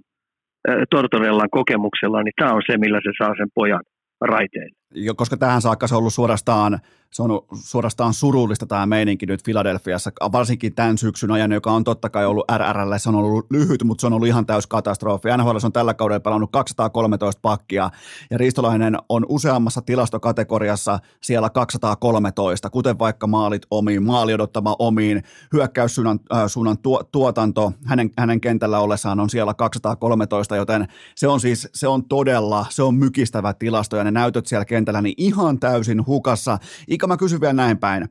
Tortorellan 0.89 1.49
kokemuksella, 1.51 2.23
niin 2.23 2.33
tämä 2.41 2.53
on 2.53 2.61
se, 2.71 2.77
millä 2.77 2.99
se 3.03 3.11
saa 3.17 3.33
sen 3.37 3.47
pojan 3.55 3.83
raiteille. 4.21 4.75
Jo, 4.95 5.15
koska 5.15 5.37
tähän 5.37 5.61
saakka 5.61 5.87
se 5.87 5.95
on 5.95 5.99
ollut 5.99 6.13
suorastaan 6.13 6.79
se 7.11 7.23
on 7.23 7.41
suorastaan 7.53 8.13
surullista 8.13 8.65
tämä 8.65 8.85
meininki 8.85 9.25
nyt 9.25 9.45
Filadelfiassa, 9.45 10.11
varsinkin 10.31 10.75
tämän 10.75 10.97
syksyn 10.97 11.31
ajan, 11.31 11.51
joka 11.51 11.71
on 11.71 11.83
totta 11.83 12.09
kai 12.09 12.25
ollut 12.25 12.45
RRL, 12.57 12.93
se 12.97 13.09
on 13.09 13.15
ollut 13.15 13.51
lyhyt, 13.51 13.83
mutta 13.83 14.01
se 14.01 14.07
on 14.07 14.13
ollut 14.13 14.27
ihan 14.27 14.45
täys 14.45 14.67
katastrofi. 14.67 15.29
NHL 15.37 15.57
on 15.63 15.73
tällä 15.73 15.93
kaudella 15.93 16.19
pelannut 16.19 16.51
213 16.51 17.39
pakkia 17.41 17.89
ja 18.31 18.37
Ristolainen 18.37 18.97
on 19.09 19.25
useammassa 19.29 19.81
tilastokategoriassa 19.81 20.99
siellä 21.21 21.49
213, 21.49 22.69
kuten 22.69 22.99
vaikka 22.99 23.27
maalit 23.27 23.61
omiin, 23.71 24.03
maali 24.03 24.33
odottama 24.33 24.75
omiin, 24.79 25.23
hyökkäyssuunnan 25.53 26.19
äh, 26.33 26.43
suunnan 26.47 26.77
tuo, 26.77 27.03
tuotanto 27.11 27.73
hänen, 27.85 28.09
hänen 28.17 28.41
kentällä 28.41 28.79
ollessaan 28.79 29.19
on 29.19 29.29
siellä 29.29 29.53
213, 29.53 30.55
joten 30.55 30.87
se 31.15 31.27
on 31.27 31.39
siis, 31.39 31.69
se 31.73 31.87
on 31.87 32.05
todella, 32.05 32.65
se 32.69 32.83
on 32.83 32.95
mykistävä 32.95 33.53
tilasto 33.53 33.97
ja 33.97 34.03
ne 34.03 34.11
näytöt 34.11 34.47
siellä 34.47 34.65
kentällä 34.65 35.01
niin 35.01 35.15
ihan 35.17 35.59
täysin 35.59 36.05
hukassa. 36.05 36.57
Ika 36.99 37.07
mä 37.07 37.17
kysyn 37.17 37.41
vielä 37.41 37.53
näin 37.53 37.77
päin. 37.77 38.03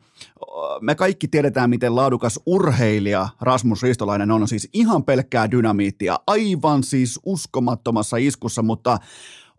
Me 0.81 0.95
kaikki 0.95 1.29
tiedetään, 1.29 1.71
miten 1.71 1.97
laadukas 1.97 2.41
urheilija 2.47 3.29
Rasmus 3.41 3.83
Ristolainen 3.83 4.31
on, 4.31 4.49
siis 4.49 4.71
ihan 4.75 5.05
pelkkää 5.05 5.51
dynamiittia, 5.51 6.15
aivan 6.27 6.83
siis 6.83 7.21
uskomattomassa 7.27 8.17
iskussa, 8.17 8.63
mutta 8.63 8.99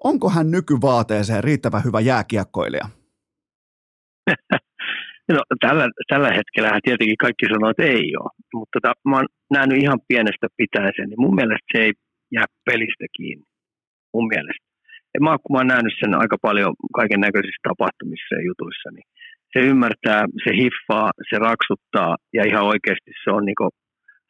onko 0.03 0.29
hän 0.29 0.51
nykyvaateeseen 0.51 1.43
riittävän 1.43 1.83
hyvä 1.83 1.99
jääkiekkoilija? 1.99 2.85
No, 5.35 5.41
tällä, 5.65 5.85
tällä 6.11 6.29
hetkellä 6.37 6.79
tietenkin 6.83 7.23
kaikki 7.25 7.45
sanoo, 7.45 7.69
että 7.69 7.83
ei 7.83 8.07
ole, 8.21 8.31
mutta 8.53 8.73
tota, 8.75 8.93
mä 9.09 9.15
oon 9.15 9.27
nähnyt 9.57 9.83
ihan 9.83 9.99
pienestä 10.07 10.47
pitäisen, 10.57 11.07
niin 11.09 11.21
mun 11.25 11.35
mielestä 11.35 11.67
se 11.71 11.79
ei 11.85 11.93
jää 12.35 12.45
pelistä 12.65 13.05
kiinni, 13.17 13.45
mun 14.13 14.27
mielestä. 14.33 14.65
Ja 15.13 15.19
mä, 15.25 15.31
kun 15.41 15.51
mä 15.53 15.59
oon 15.59 15.73
nähnyt 15.73 15.95
sen 15.99 16.13
aika 16.23 16.37
paljon 16.47 16.71
kaiken 16.99 17.21
näköisissä 17.27 17.67
tapahtumissa 17.69 18.35
ja 18.35 18.47
jutuissa, 18.49 18.89
niin 18.95 19.07
se 19.53 19.59
ymmärtää, 19.59 20.21
se 20.43 20.51
hiffaa, 20.61 21.09
se 21.29 21.35
raksuttaa 21.39 22.15
ja 22.33 22.43
ihan 22.47 22.65
oikeasti 22.65 23.11
se 23.23 23.31
on 23.31 23.45
niinku 23.45 23.69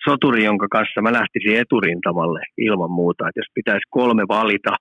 soturi, 0.08 0.44
jonka 0.44 0.68
kanssa 0.72 1.02
mä 1.02 1.18
lähtisin 1.20 1.60
eturintamalle 1.64 2.42
ilman 2.58 2.92
muuta. 2.92 3.28
Että 3.28 3.40
jos 3.40 3.52
pitäisi 3.56 3.88
kolme 3.90 4.24
valita, 4.28 4.74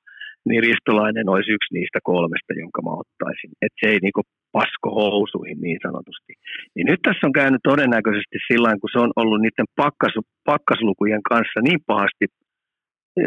niin 0.48 0.62
Ristolainen 0.62 1.28
olisi 1.28 1.50
yksi 1.56 1.74
niistä 1.74 1.98
kolmesta, 2.02 2.52
jonka 2.62 2.82
mä 2.82 2.92
ottaisin. 3.02 3.50
Että 3.64 3.78
se 3.80 3.86
ei 3.92 3.98
niinku 4.02 4.22
pasko 4.52 4.88
housuihin 4.98 5.60
niin 5.60 5.80
sanotusti. 5.86 6.32
Niin 6.74 6.86
nyt 6.90 7.00
tässä 7.02 7.26
on 7.26 7.38
käynyt 7.40 7.62
todennäköisesti 7.70 8.36
sillä 8.48 8.68
kun 8.80 8.90
se 8.92 8.98
on 8.98 9.12
ollut 9.16 9.40
niiden 9.42 9.68
pakkas, 9.76 10.14
pakkaslukujen 10.50 11.22
kanssa 11.30 11.60
niin 11.68 11.80
pahasti, 11.86 12.26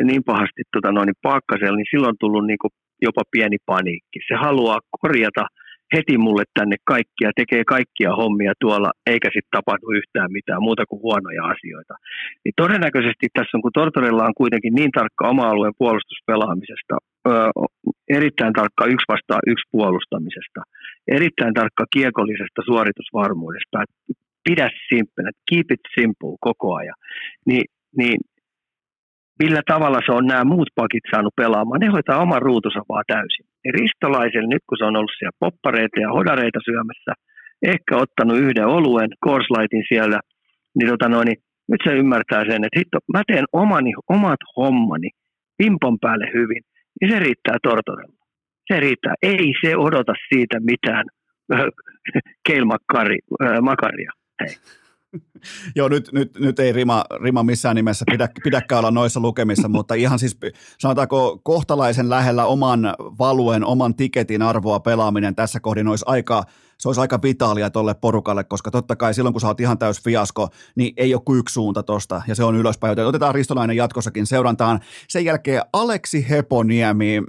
niin 0.10 0.24
pahasti 0.32 0.62
tota 0.74 0.92
noin, 0.92 1.08
niin 1.08 1.26
pakkasella, 1.32 1.78
niin 1.78 1.92
silloin 1.92 2.14
on 2.14 2.24
tullut 2.24 2.46
niinku 2.48 2.68
jopa 3.02 3.24
pieni 3.32 3.58
paniikki. 3.66 4.20
Se 4.28 4.36
haluaa 4.46 4.80
korjata– 5.02 5.46
heti 5.94 6.18
mulle 6.18 6.44
tänne 6.60 6.76
kaikkia, 6.84 7.30
tekee 7.36 7.64
kaikkia 7.76 8.16
hommia 8.22 8.54
tuolla, 8.60 8.92
eikä 9.12 9.28
sitten 9.28 9.56
tapahdu 9.58 9.88
yhtään 10.00 10.32
mitään 10.32 10.62
muuta 10.68 10.84
kuin 10.90 11.02
huonoja 11.02 11.44
asioita. 11.54 11.94
Niin 12.44 12.54
todennäköisesti 12.64 13.26
tässä 13.34 13.58
on, 13.58 13.62
kun 13.62 13.78
Tortorella 13.80 14.30
on 14.30 14.40
kuitenkin 14.42 14.74
niin 14.76 14.92
tarkka 14.92 15.30
oma 15.34 15.46
alueen 15.50 15.80
puolustuspelaamisesta, 15.82 16.96
öö, 17.30 17.50
erittäin 18.18 18.54
tarkka 18.54 18.86
yksi 18.94 19.10
vastaan 19.14 19.44
yksi 19.48 19.70
puolustamisesta, 19.72 20.62
erittäin 21.08 21.54
tarkka 21.54 21.86
kiekollisesta 21.94 22.62
suoritusvarmuudesta, 22.66 23.78
pidä 24.44 24.70
simple, 24.90 25.32
keep 25.50 25.72
it 25.72 25.84
simple 26.00 26.36
koko 26.40 26.76
ajan, 26.76 27.00
niin, 27.46 27.66
niin 27.98 28.18
millä 29.44 29.62
tavalla 29.74 30.00
se 30.06 30.12
on 30.12 30.26
nämä 30.28 30.44
muut 30.54 30.70
pakit 30.76 31.06
saanut 31.12 31.36
pelaamaan, 31.42 31.80
ne 31.80 31.88
hoitaa 31.88 32.24
oman 32.26 32.42
ruutunsa 32.42 32.82
vaan 32.90 33.04
täysin. 33.08 33.46
Ja 33.66 33.72
Ristolaiselle, 33.80 34.50
nyt 34.54 34.64
kun 34.68 34.78
se 34.78 34.86
on 34.86 34.98
ollut 35.00 35.18
siellä 35.18 35.40
poppareita 35.40 36.00
ja 36.00 36.10
hodareita 36.18 36.60
syömässä, 36.68 37.12
ehkä 37.74 37.98
ottanut 38.04 38.38
yhden 38.46 38.68
oluen, 38.78 39.10
Corslaitin 39.26 39.84
siellä, 39.92 40.20
niin, 40.78 40.90
tota 40.90 41.10
noin, 41.10 41.26
niin 41.26 41.40
nyt 41.72 41.82
se 41.84 41.92
ymmärtää 42.02 42.44
sen, 42.50 42.64
että 42.66 42.80
hitto, 42.80 42.98
mä 43.14 43.22
teen 43.28 43.46
omani, 43.54 43.92
omat 44.10 44.42
hommani 44.58 45.10
pimpon 45.58 45.98
päälle 46.00 46.28
hyvin, 46.34 46.62
niin 47.02 47.12
se 47.12 47.20
riittää 47.20 47.58
Tortorella. 47.64 48.22
Se 48.74 48.80
riittää. 48.80 49.14
Ei 49.22 49.54
se 49.62 49.78
odota 49.78 50.14
siitä 50.30 50.58
mitään 50.60 51.06
keilmakaria. 52.48 54.12
Hei. 54.42 54.81
Joo, 55.76 55.90
nyt, 55.90 56.10
nyt, 56.12 56.40
nyt 56.40 56.60
ei 56.60 56.72
rima, 56.72 57.06
rima 57.22 57.44
missään 57.44 57.76
nimessä 57.76 58.06
pidä, 58.12 58.30
pidäkään 58.44 58.80
olla 58.80 58.92
noissa 58.92 59.20
lukemissa, 59.20 59.68
mutta 59.68 59.94
ihan 59.94 60.20
siis 60.20 60.38
sanotaanko 60.80 61.40
kohtalaisen 61.44 62.10
lähellä 62.10 62.46
oman 62.46 62.80
valuen, 63.00 63.66
oman 63.66 63.96
tiketin 63.96 64.42
arvoa 64.42 64.80
pelaaminen 64.80 65.36
tässä 65.36 65.60
kohdin 65.60 65.88
olisi 65.88 66.06
aika, 66.08 66.44
se 66.82 66.90
olisi 66.90 67.02
aika 67.02 67.20
vitaalia 67.24 67.70
tolle 67.70 67.94
porukalle, 67.94 68.44
koska 68.44 68.72
totta 68.72 68.96
kai 68.96 69.14
silloin, 69.14 69.34
kun 69.34 69.42
sä 69.42 69.48
oot 69.48 69.60
ihan 69.60 69.78
täys 69.78 70.04
fiasko, 70.04 70.50
niin 70.76 70.94
ei 70.98 71.14
ole 71.14 71.22
kuin 71.26 71.40
yksi 71.40 71.54
suunta 71.54 71.84
tosta, 71.84 72.22
ja 72.28 72.36
se 72.36 72.44
on 72.44 72.56
ylöspäin, 72.56 72.92
joten 72.92 73.08
otetaan 73.08 73.36
Ristolainen 73.36 73.78
jatkossakin 73.78 74.28
seurantaan. 74.28 74.80
Sen 75.08 75.26
jälkeen 75.26 75.62
Aleksi 75.74 76.30
Heponiemi, 76.30 77.22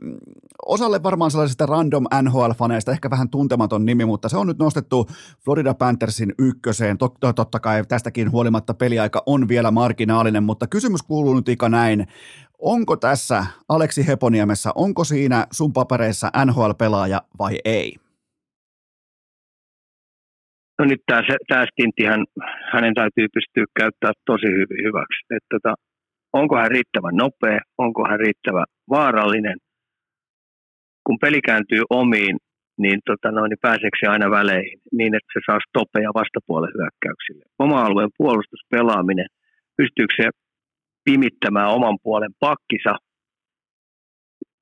osalle 0.67 1.03
varmaan 1.03 1.31
sellaisista 1.31 1.67
random 1.67 2.05
NHL-faneista 2.23 2.93
ehkä 2.93 3.11
vähän 3.11 3.31
tuntematon 3.31 3.87
nimi, 3.87 4.05
mutta 4.05 4.29
se 4.29 4.37
on 4.37 4.47
nyt 4.47 4.59
nostettu 4.59 5.07
Florida 5.45 5.75
Panthersin 5.75 6.35
ykköseen. 6.39 6.99
Totta, 6.99 7.33
totta 7.33 7.61
kai 7.61 7.85
tästäkin 7.89 8.31
huolimatta 8.31 8.75
peliaika 8.75 9.23
on 9.27 9.49
vielä 9.49 9.71
marginaalinen, 9.71 10.43
mutta 10.45 10.67
kysymys 10.67 11.03
kuuluu 11.03 11.35
nyt 11.35 11.49
Ika 11.49 11.69
näin. 11.69 12.07
Onko 12.59 12.97
tässä 12.97 13.47
Aleksi 13.69 14.07
Heponiemessä, 14.07 14.71
onko 14.75 15.05
siinä 15.05 15.47
sun 15.51 15.73
papereissa 15.73 16.31
NHL-pelaaja 16.47 17.23
vai 17.39 17.59
ei? 17.65 18.02
No 20.79 20.85
nyt 20.85 21.03
tämä, 21.07 21.23
tämä 21.49 21.66
stinttihän, 21.73 22.25
hänen 22.73 22.95
täytyy 22.95 23.27
pystyä 23.35 23.64
käyttämään 23.81 24.14
tosi 24.27 24.47
hyvin 24.47 24.85
hyväksi. 24.87 25.20
Että 25.37 25.49
tota, 25.55 25.75
onko 26.33 26.57
hän 26.57 26.70
riittävän 26.70 27.16
nopea, 27.16 27.61
onko 27.79 28.09
hän 28.09 28.20
riittävän 28.20 28.64
vaarallinen– 28.91 29.57
kun 31.07 31.18
peli 31.20 31.41
kääntyy 31.41 31.83
omiin, 31.91 32.37
niin, 32.79 33.01
tota 33.07 33.31
noin, 33.31 33.51
niin 33.51 33.64
pääseekö 33.66 33.97
se 34.01 34.07
aina 34.07 34.31
väleihin 34.31 34.79
niin, 34.93 35.14
että 35.14 35.33
se 35.33 35.41
saa 35.47 35.59
stoppeja 35.68 36.11
vastapuolen 36.14 36.73
hyökkäyksille. 36.79 37.45
Oma 37.59 37.83
alueen 37.83 38.11
puolustuspelaaminen, 38.18 39.27
pystyykö 39.77 40.14
se 40.16 40.29
pimittämään 41.05 41.70
oman 41.70 41.99
puolen 42.03 42.33
pakkisa, 42.41 42.95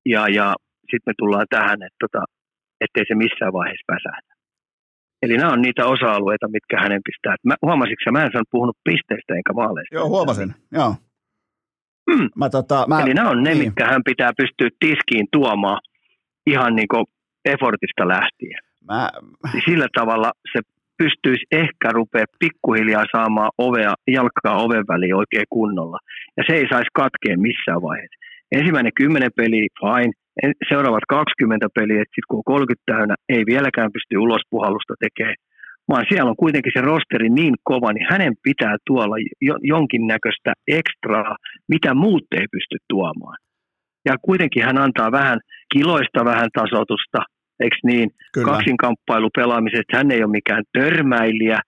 ja, 0.05 0.27
ja 0.37 0.53
sitten 0.79 1.09
me 1.11 1.13
tullaan 1.17 1.45
tähän, 1.49 1.83
että 1.83 1.99
tota, 1.99 2.23
ettei 2.81 3.03
se 3.07 3.15
missään 3.15 3.53
vaiheessa 3.53 3.91
päsähdä. 3.93 4.30
Eli 5.21 5.37
nämä 5.37 5.53
on 5.53 5.61
niitä 5.61 5.85
osa-alueita, 5.85 6.47
mitkä 6.47 6.81
hänen 6.81 7.01
pistää. 7.05 7.35
Mä, 7.45 7.55
huomasitko 7.61 8.11
mä 8.11 8.23
en 8.23 8.31
saanut 8.31 8.51
puhunut 8.51 8.77
pisteistä 8.83 9.33
enkä 9.35 9.53
maaleista. 9.53 9.95
Joo, 9.95 10.09
huomasin, 10.09 10.53
joo. 10.71 10.95
Hmm. 12.11 12.29
Mä, 12.35 12.49
tota, 12.49 12.85
mä, 12.87 13.01
Eli 13.01 13.13
nämä 13.13 13.29
on 13.29 13.43
ne, 13.43 13.53
niin. 13.53 13.65
mitkä 13.65 13.85
hän 13.87 14.03
pitää 14.05 14.31
pystyä 14.37 14.69
tiskiin 14.79 15.27
tuomaan 15.31 15.79
ihan 16.47 16.75
niin 16.75 16.87
kuin 16.87 17.05
effortista 17.45 18.07
lähtien. 18.07 18.59
Mä... 18.89 19.11
Niin 19.53 19.63
sillä 19.69 19.87
tavalla 19.99 20.31
se 20.53 20.59
pystyisi 20.97 21.45
ehkä 21.51 21.89
rupea 21.91 22.25
pikkuhiljaa 22.39 23.05
saamaan 23.11 23.51
ovea, 23.57 23.93
jalkaa 24.07 24.63
oven 24.63 24.85
väliin 24.87 25.15
oikein 25.15 25.45
kunnolla. 25.49 25.99
Ja 26.37 26.43
se 26.47 26.53
ei 26.55 26.67
saisi 26.69 26.89
katkea 26.93 27.37
missään 27.37 27.81
vaiheessa. 27.81 28.19
Ensimmäinen 28.51 28.91
kymmenen 28.95 29.31
peli, 29.35 29.67
fine. 29.79 30.13
Seuraavat 30.69 31.05
20 31.07 31.67
peliä, 31.75 31.99
sitten 31.99 32.29
kun 32.29 32.37
on 32.37 32.43
30 32.43 32.83
täynnä, 32.91 33.15
ei 33.29 33.43
vieläkään 33.45 33.91
pysty 33.93 34.17
ulospuhallusta 34.17 34.93
tekemään. 34.99 35.35
Vaan 35.89 36.05
siellä 36.09 36.29
on 36.29 36.43
kuitenkin 36.43 36.71
se 36.75 36.81
rosteri 36.81 37.29
niin 37.29 37.55
kova, 37.63 37.93
niin 37.93 38.07
hänen 38.11 38.33
pitää 38.43 38.75
tuolla 38.87 39.15
jo, 39.41 39.55
jonkinnäköistä 39.61 40.53
ekstraa, 40.67 41.35
mitä 41.67 41.93
muut 41.93 42.25
ei 42.31 42.47
pysty 42.51 42.77
tuomaan 42.89 43.37
ja 44.05 44.15
kuitenkin 44.21 44.63
hän 44.63 44.77
antaa 44.77 45.11
vähän 45.11 45.39
kiloista 45.73 46.25
vähän 46.25 46.49
tasotusta, 46.53 47.19
eikö 47.59 47.75
niin? 47.83 48.09
Kyllä. 48.33 48.51
Kaksinkamppailu 48.51 49.29
pelaamisesta, 49.35 49.97
hän 49.97 50.11
ei 50.11 50.23
ole 50.23 50.31
mikään 50.31 50.63
törmäilijä, 50.73 51.59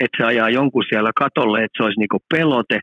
että 0.00 0.16
se 0.16 0.24
ajaa 0.24 0.50
jonkun 0.50 0.84
siellä 0.88 1.10
katolle, 1.16 1.58
että 1.58 1.76
se 1.76 1.84
olisi 1.84 2.00
niinku 2.00 2.18
pelote. 2.34 2.80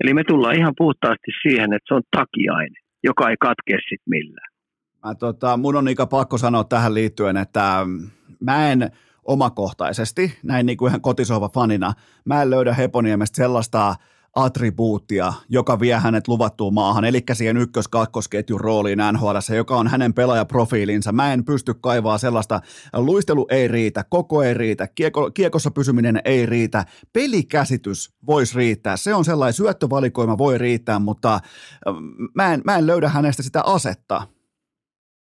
Eli 0.00 0.14
me 0.14 0.24
tullaan 0.24 0.58
ihan 0.58 0.74
puhtaasti 0.76 1.30
siihen, 1.42 1.72
että 1.72 1.88
se 1.88 1.94
on 1.94 2.02
takiainen, 2.16 2.82
joka 3.04 3.30
ei 3.30 3.36
katkea 3.40 3.78
sitten 3.88 4.10
millään. 4.10 4.53
Mä, 5.04 5.14
tota, 5.14 5.56
mun 5.56 5.76
on 5.76 5.88
ikä 5.88 6.06
pakko 6.06 6.38
sanoa 6.38 6.64
tähän 6.64 6.94
liittyen, 6.94 7.36
että 7.36 7.86
mä 8.40 8.72
en 8.72 8.90
omakohtaisesti, 9.24 10.38
näin 10.42 10.66
niin 10.66 10.78
kuin 10.78 10.88
ihan 10.88 11.00
kotisova 11.00 11.48
fanina, 11.48 11.92
mä 12.24 12.42
en 12.42 12.50
löydä 12.50 12.74
Heponiemestä 12.74 13.36
sellaista 13.36 13.96
attribuuttia, 14.34 15.32
joka 15.48 15.80
vie 15.80 15.94
hänet 15.94 16.28
luvattuun 16.28 16.74
maahan, 16.74 17.04
eli 17.04 17.22
siihen 17.32 17.56
ykkös-kakkosketjun 17.56 18.60
rooliin 18.60 18.98
NHL, 19.12 19.54
joka 19.56 19.76
on 19.76 19.88
hänen 19.88 20.14
pelaajaprofiilinsa. 20.14 21.12
Mä 21.12 21.32
en 21.32 21.44
pysty 21.44 21.74
kaivaa 21.74 22.18
sellaista, 22.18 22.60
luistelu 22.96 23.46
ei 23.50 23.68
riitä, 23.68 24.04
koko 24.10 24.42
ei 24.42 24.54
riitä, 24.54 24.88
kieko, 24.94 25.30
kiekossa 25.30 25.70
pysyminen 25.70 26.20
ei 26.24 26.46
riitä, 26.46 26.84
pelikäsitys 27.12 28.14
voisi 28.26 28.56
riittää, 28.56 28.96
se 28.96 29.14
on 29.14 29.24
sellainen 29.24 29.54
syöttövalikoima 29.54 30.38
voi 30.38 30.58
riittää, 30.58 30.98
mutta 30.98 31.40
mä 32.34 32.54
en, 32.54 32.62
mä 32.64 32.76
en 32.76 32.86
löydä 32.86 33.08
hänestä 33.08 33.42
sitä 33.42 33.62
asetta. 33.62 34.33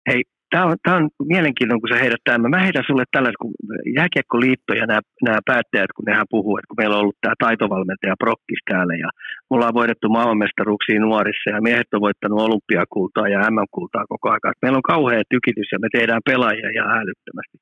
Hei, 0.09 0.23
tämä 0.51 0.65
on, 0.65 0.77
on 0.97 1.09
mielenkiintoinen, 1.35 1.81
kun 1.81 1.93
sä 1.93 2.03
heidät 2.05 2.23
tämän. 2.25 2.51
Mä 2.51 2.67
heitän 2.67 2.89
sulle 2.89 3.05
tällaisen, 3.13 3.43
kun 3.43 3.53
Jääkiekkoliitto 3.99 4.73
ja 4.81 4.87
nämä, 4.87 5.41
päättäjät, 5.51 5.93
kun 5.97 6.05
nehän 6.09 6.33
puhuu, 6.35 6.57
että 6.57 6.69
kun 6.69 6.81
meillä 6.81 6.97
on 6.97 7.03
ollut 7.03 7.21
tämä 7.21 7.43
taitovalmentaja 7.45 8.23
Prokkis 8.25 8.63
täällä 8.71 8.95
ja 9.05 9.09
me 9.47 9.53
ollaan 9.57 9.79
voitettu 9.81 10.09
maailmanmestaruuksia 10.09 11.01
nuorissa 11.01 11.51
ja 11.51 11.61
miehet 11.69 11.95
on 11.95 12.07
voittanut 12.07 12.41
olympiakultaa 12.47 13.29
ja 13.29 13.51
MM-kultaa 13.51 14.05
koko 14.13 14.27
ajan. 14.29 14.55
Meillä 14.63 14.81
on 14.81 14.93
kauhea 14.95 15.23
tykitys 15.35 15.69
ja 15.73 15.79
me 15.79 15.89
tehdään 15.97 16.23
pelaajia 16.31 16.71
ja 16.79 16.85
älyttömästi. 17.01 17.57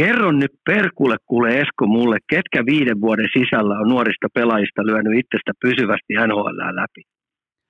Kerron 0.00 0.38
nyt 0.38 0.54
perkulle 0.70 1.16
kuule 1.26 1.48
Esko 1.60 1.84
mulle, 1.86 2.16
ketkä 2.32 2.60
viiden 2.70 3.00
vuoden 3.00 3.28
sisällä 3.38 3.74
on 3.80 3.88
nuorista 3.88 4.28
pelaajista 4.34 4.86
lyönyt 4.86 5.18
itsestä 5.22 5.52
pysyvästi 5.64 6.12
NHL 6.28 6.58
läpi. 6.80 7.02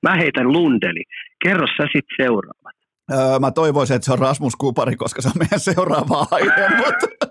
Mä 0.07 0.15
heitän 0.23 0.53
Lundeli. 0.53 1.03
Kerro 1.45 1.67
sä 1.67 1.87
sitten 1.95 2.17
seuraavat. 2.23 2.80
Öö, 3.13 3.39
mä 3.39 3.51
toivoisin, 3.51 3.97
että 3.97 4.07
se 4.07 4.13
on 4.13 4.19
Rasmus 4.19 4.57
Kupari, 4.57 4.97
koska 4.97 5.23
se 5.23 5.29
on 5.29 5.35
meidän 5.39 5.61
seuraava 5.61 6.27
aihe, 6.31 6.69
mutta 6.85 7.31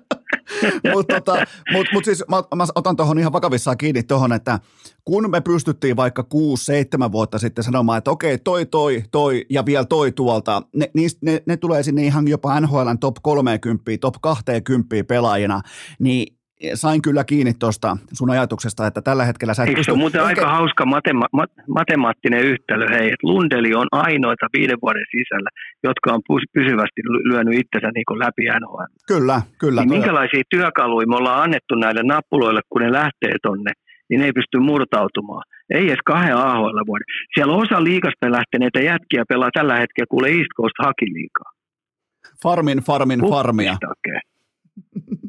mutta 0.93 1.13
tota, 1.21 1.45
mut, 1.71 1.87
mut 1.93 2.05
siis 2.05 2.23
mä, 2.29 2.43
mä 2.55 2.65
otan 2.75 2.95
tuohon 2.95 3.19
ihan 3.19 3.33
vakavissaan 3.33 3.77
kiinni 3.77 4.03
tuohon, 4.03 4.33
että 4.33 4.59
kun 5.05 5.31
me 5.31 5.41
pystyttiin 5.41 5.95
vaikka 5.95 6.25
6-7 7.07 7.11
vuotta 7.11 7.39
sitten 7.39 7.63
sanomaan, 7.63 7.97
että 7.97 8.11
okei, 8.11 8.37
toi, 8.37 8.65
toi, 8.65 9.03
toi 9.11 9.45
ja 9.49 9.65
vielä 9.65 9.85
toi 9.85 10.11
tuolta, 10.11 10.61
ne, 10.75 10.91
ne, 11.21 11.43
ne 11.45 11.57
tulee 11.57 11.83
sinne 11.83 12.03
ihan 12.03 12.27
jopa 12.27 12.59
NHLn 12.59 12.99
top 12.99 13.15
30, 13.21 13.83
top 14.01 14.15
20 14.21 14.95
pelaajina, 15.07 15.61
niin 15.99 16.38
sain 16.73 17.01
kyllä 17.01 17.23
kiinni 17.23 17.53
tuosta 17.53 17.97
sun 18.13 18.29
ajatuksesta, 18.29 18.87
että 18.87 19.01
tällä 19.01 19.25
hetkellä 19.25 19.53
sä 19.53 19.63
et 19.63 19.73
pysty... 19.73 19.91
on 19.91 19.97
muuten 19.97 20.23
aika 20.23 20.49
hauska 20.49 20.85
matema- 20.85 21.41
mat- 21.41 21.63
matemaattinen 21.67 22.43
yhtälö, 22.43 22.87
hei, 22.89 23.07
että 23.07 23.27
Lundeli 23.27 23.73
on 23.73 23.87
ainoita 23.91 24.47
viiden 24.57 24.77
vuoden 24.81 25.05
sisällä, 25.11 25.49
jotka 25.83 26.13
on 26.13 26.21
pysyvästi 26.53 27.01
lyönyt 27.23 27.59
itsensä 27.59 27.91
niin 27.95 28.19
läpi 28.19 28.43
NHL. 28.59 28.83
Kyllä, 29.07 29.41
kyllä. 29.59 29.81
Niin 29.81 29.89
minkälaisia 29.89 30.43
työkaluja 30.49 31.07
me 31.07 31.15
ollaan 31.15 31.43
annettu 31.43 31.75
näille 31.75 32.03
nappuloille, 32.03 32.61
kun 32.69 32.81
ne 32.81 32.91
lähtee 32.91 33.35
tonne, 33.43 33.71
niin 34.09 34.19
ne 34.19 34.25
ei 34.25 34.33
pysty 34.33 34.59
murtautumaan. 34.59 35.43
Ei 35.69 35.87
edes 35.87 36.03
kahden 36.05 36.37
AHL 36.37 36.79
vuoden. 36.87 37.05
Siellä 37.33 37.53
osa 37.53 37.83
liikasta 37.83 38.31
lähteneitä 38.31 38.79
jätkiä 38.79 39.23
pelaa 39.29 39.49
tällä 39.53 39.75
hetkellä, 39.75 40.07
kuule 40.09 40.27
East 40.27 40.53
Coast. 40.57 40.75
Farmin, 42.43 42.77
farmin, 42.77 43.19
farmia. 43.29 43.73
Okay. 43.73 44.19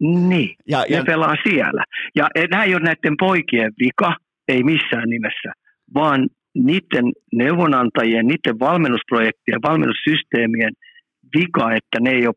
Niin, 0.01 0.57
ja, 0.69 0.85
ja... 0.89 0.99
ne 0.99 1.05
pelaa 1.05 1.35
siellä. 1.49 1.85
Ja 2.15 2.29
nämä 2.51 2.65
ei 2.65 2.75
ole 2.75 2.83
näiden 2.83 3.17
poikien 3.21 3.73
vika, 3.81 4.17
ei 4.49 4.63
missään 4.63 5.09
nimessä, 5.09 5.53
vaan 5.95 6.29
niiden 6.55 7.05
neuvonantajien, 7.33 8.27
niiden 8.27 8.59
valmennusprojektien, 8.61 9.63
valmennussysteemien 9.63 10.73
vika, 11.37 11.73
että 11.73 12.01
ne 12.01 12.11
ei 12.11 12.27
ole 12.27 12.35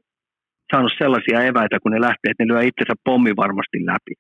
saanut 0.73 0.91
sellaisia 0.97 1.43
eväitä, 1.43 1.79
kun 1.79 1.91
ne 1.91 2.01
lähtee, 2.01 2.31
että 2.31 2.45
ne 2.45 2.53
lyö 2.53 2.61
itsensä 2.61 2.93
pommi 3.03 3.31
varmasti 3.35 3.85
läpi. 3.85 4.13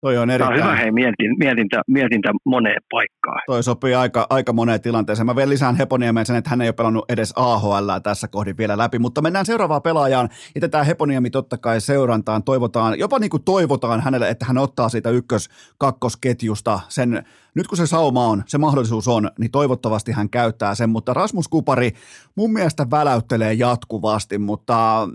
Toi 0.00 0.18
on, 0.18 0.30
erittäin... 0.30 0.58
Tämä 0.58 0.68
on 0.70 0.72
hyvä 0.72 0.82
hei, 0.82 0.92
mietin, 0.92 1.38
mietintä, 1.38 1.82
mietintä 1.86 2.32
moneen 2.44 2.82
paikkaan. 2.90 3.42
Toi 3.46 3.62
sopii 3.62 3.94
aika, 3.94 4.26
aika 4.30 4.52
moneen 4.52 4.80
tilanteeseen. 4.80 5.26
Mä 5.26 5.36
vielä 5.36 5.48
lisään 5.48 5.76
Heponiemen 5.76 6.26
sen, 6.26 6.36
että 6.36 6.50
hän 6.50 6.60
ei 6.60 6.68
ole 6.68 6.72
pelannut 6.72 7.04
edes 7.08 7.32
AHL 7.36 7.90
tässä 8.02 8.28
kohdin 8.28 8.56
vielä 8.56 8.78
läpi, 8.78 8.98
mutta 8.98 9.22
mennään 9.22 9.46
seuraavaan 9.46 9.82
pelaajaan. 9.82 10.28
Ja 10.54 10.68
tämä 10.68 10.84
Heponiemi 10.84 11.30
totta 11.30 11.58
kai 11.58 11.80
seurantaan, 11.80 12.42
toivotaan, 12.42 12.98
jopa 12.98 13.18
niin 13.18 13.30
kuin 13.30 13.44
toivotaan 13.44 14.00
hänelle, 14.00 14.28
että 14.28 14.44
hän 14.44 14.58
ottaa 14.58 14.88
siitä 14.88 15.10
ykkös-kakkosketjusta 15.10 16.80
sen, 16.88 17.22
nyt 17.54 17.66
kun 17.66 17.76
se 17.76 17.86
sauma 17.86 18.26
on, 18.26 18.42
se 18.46 18.58
mahdollisuus 18.58 19.08
on, 19.08 19.30
niin 19.38 19.50
toivottavasti 19.50 20.12
hän 20.12 20.30
käyttää 20.30 20.74
sen, 20.74 20.90
mutta 20.90 21.14
Rasmus 21.14 21.48
Kupari 21.48 21.90
mun 22.34 22.52
mielestä 22.52 22.86
väläyttelee 22.90 23.52
jatkuvasti, 23.52 24.38
mutta 24.38 25.08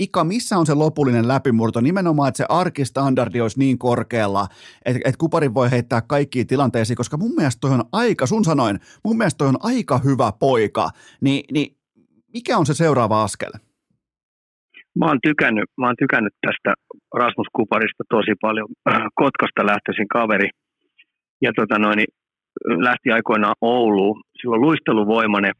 Ika, 0.00 0.24
missä 0.24 0.58
on 0.58 0.66
se 0.66 0.74
lopullinen 0.74 1.28
läpimurto? 1.28 1.80
Nimenomaan, 1.80 2.28
että 2.28 2.36
se 2.36 2.46
arkistandardi 2.48 3.40
olisi 3.40 3.58
niin 3.58 3.78
korkealla, 3.78 4.46
että, 4.84 5.00
että 5.04 5.18
Kupari 5.18 5.54
voi 5.54 5.70
heittää 5.70 6.00
kaikkiin 6.00 6.46
tilanteisiin, 6.46 6.96
koska 6.96 7.16
mun 7.16 7.34
mielestä 7.36 7.60
toi 7.60 7.70
on 7.70 7.84
aika, 7.92 8.26
sun 8.26 8.44
sanoin, 8.44 8.80
mun 9.04 9.18
mielestä 9.18 9.38
toi 9.38 9.48
on 9.48 9.62
aika 9.62 9.98
hyvä 9.98 10.32
poika. 10.40 10.88
Ni, 11.20 11.44
niin 11.52 11.76
mikä 12.34 12.58
on 12.58 12.66
se 12.66 12.74
seuraava 12.74 13.22
askel? 13.22 13.52
Mä 14.98 15.06
oon 15.06 15.18
tykännyt, 15.22 15.64
mä 15.78 15.86
oon 15.86 15.96
tykännyt 15.98 16.34
tästä 16.46 16.74
Rasmus 17.14 17.46
Kuparista 17.56 18.04
tosi 18.08 18.34
paljon. 18.40 18.68
Kotkasta 19.22 19.66
lähtöisin 19.66 20.08
kaveri. 20.08 20.48
Ja 21.42 21.52
tota 21.56 21.78
noin, 21.78 21.96
niin 21.96 22.12
lähti 22.86 23.10
aikoinaan 23.10 23.54
Ouluun. 23.60 24.22
Sillä 24.40 24.54
on 24.54 24.60
luisteluvoimainen, 24.60 25.52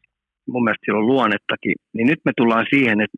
mun 0.47 0.63
mielestä 0.63 0.85
sillä 0.85 0.99
on 0.99 1.07
luonnettakin. 1.07 1.75
Niin 1.93 2.07
nyt 2.07 2.19
me 2.25 2.31
tullaan 2.37 2.65
siihen, 2.69 3.01
että 3.01 3.17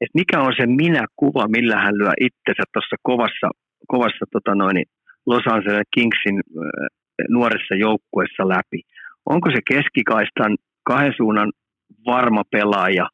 että 0.00 0.18
mikä 0.20 0.40
on 0.40 0.52
se 0.56 0.66
minä-kuva, 0.66 1.48
millä 1.48 1.76
hän 1.76 1.98
lyö 1.98 2.12
itsensä 2.20 2.62
tuossa 2.72 2.96
kovassa, 3.02 3.48
kovassa 3.88 4.24
tota 4.32 4.54
noin, 4.54 4.84
Los 5.26 5.46
Angeles 5.46 5.88
Kingsin 5.94 6.40
nuoressa 7.28 7.74
joukkuessa 7.74 8.48
läpi. 8.48 8.80
Onko 9.26 9.50
se 9.50 9.60
keskikaistan 9.72 10.56
kahden 10.84 11.14
suunnan 11.16 11.52
varma 12.06 12.42
pelaaja 12.50 13.06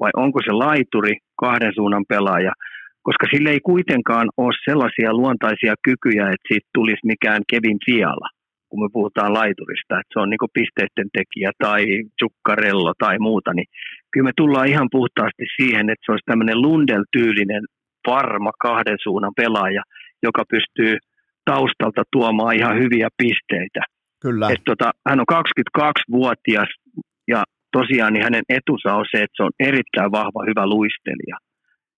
vai 0.00 0.10
onko 0.16 0.40
se 0.44 0.52
laituri 0.52 1.14
kahden 1.40 1.72
suunnan 1.74 2.04
pelaaja, 2.08 2.52
koska 3.02 3.26
sille 3.32 3.50
ei 3.50 3.60
kuitenkaan 3.60 4.28
ole 4.36 4.54
sellaisia 4.64 5.12
luontaisia 5.12 5.74
kykyjä, 5.84 6.24
että 6.24 6.48
siitä 6.48 6.68
tulisi 6.74 7.06
mikään 7.12 7.42
Kevin 7.50 7.78
Fiala, 7.86 8.28
kun 8.68 8.82
me 8.82 8.88
puhutaan 8.92 9.32
laiturista, 9.34 10.00
että 10.00 10.12
se 10.12 10.20
on 10.20 10.30
niin 10.30 10.54
pisteiden 10.58 11.08
tekijä 11.18 11.50
tai 11.64 11.80
Zuccarello 12.20 12.92
tai 12.98 13.18
muuta, 13.18 13.50
niin 13.54 13.68
kyllä 14.14 14.28
me 14.28 14.32
tullaan 14.36 14.68
ihan 14.68 14.88
puhtaasti 14.90 15.44
siihen, 15.56 15.90
että 15.90 16.04
se 16.06 16.12
olisi 16.12 16.30
tämmöinen 16.30 16.62
Lundel-tyylinen 16.62 17.64
varma 18.06 18.52
kahden 18.66 18.98
suunnan 19.02 19.32
pelaaja, 19.36 19.82
joka 20.22 20.42
pystyy 20.54 20.98
taustalta 21.50 22.02
tuomaan 22.12 22.56
ihan 22.56 22.78
hyviä 22.82 23.08
pisteitä. 23.22 23.82
Kyllä. 24.22 24.48
Et 24.52 24.62
tota, 24.70 24.90
hän 25.08 25.20
on 25.20 25.30
22-vuotias 25.32 26.70
ja 27.28 27.40
tosiaan 27.72 28.12
niin 28.12 28.24
hänen 28.24 28.44
etunsa 28.48 28.94
on 28.94 29.06
se, 29.10 29.18
että 29.22 29.36
se 29.36 29.42
on 29.42 29.54
erittäin 29.70 30.12
vahva, 30.12 30.48
hyvä 30.50 30.64
luistelija. 30.66 31.36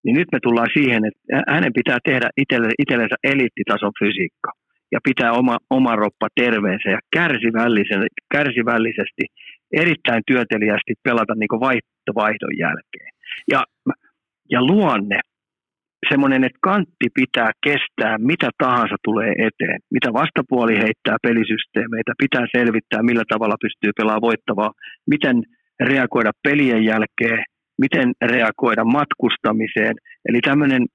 Niin 0.05 0.17
nyt 0.17 0.29
me 0.33 0.39
tullaan 0.43 0.73
siihen, 0.79 1.01
että 1.09 1.53
hänen 1.55 1.73
pitää 1.73 1.99
tehdä 2.05 2.29
itselle, 2.37 2.69
itsellensä 2.79 3.17
eliittitason 3.33 3.93
fysiikka 4.01 4.51
ja 4.93 4.99
pitää 5.09 5.33
oma, 5.33 5.57
oma 5.71 5.97
roppa 5.97 6.29
terveensä 6.35 6.89
ja 6.91 7.01
kärsivällisesti 8.33 9.25
erittäin 9.73 10.23
työteliästi 10.27 10.95
pelata 11.03 11.35
niin 11.35 11.61
vaihtovaihdon 11.61 12.59
jälkeen. 12.59 13.11
Ja, 13.53 13.65
ja 14.51 14.63
luonne, 14.63 15.21
semmoinen, 16.09 16.45
että 16.45 16.59
kantti 16.63 17.09
pitää 17.15 17.51
kestää 17.65 18.19
mitä 18.19 18.51
tahansa 18.59 18.97
tulee 19.05 19.33
eteen. 19.33 19.81
Mitä 19.91 20.13
vastapuoli 20.13 20.79
heittää 20.79 21.17
pelisysteemeitä, 21.23 22.13
pitää 22.19 22.47
selvittää 22.57 23.03
millä 23.03 23.25
tavalla 23.29 23.57
pystyy 23.61 23.91
pelaamaan 23.97 24.29
voittavaa, 24.29 24.73
miten 25.07 25.43
reagoida 25.81 26.31
pelien 26.43 26.85
jälkeen, 26.85 27.45
miten 27.79 28.13
reagoida 28.25 28.85
matkustamiseen. 28.85 29.95
Eli 30.29 30.41
tämmöinen 30.41 30.87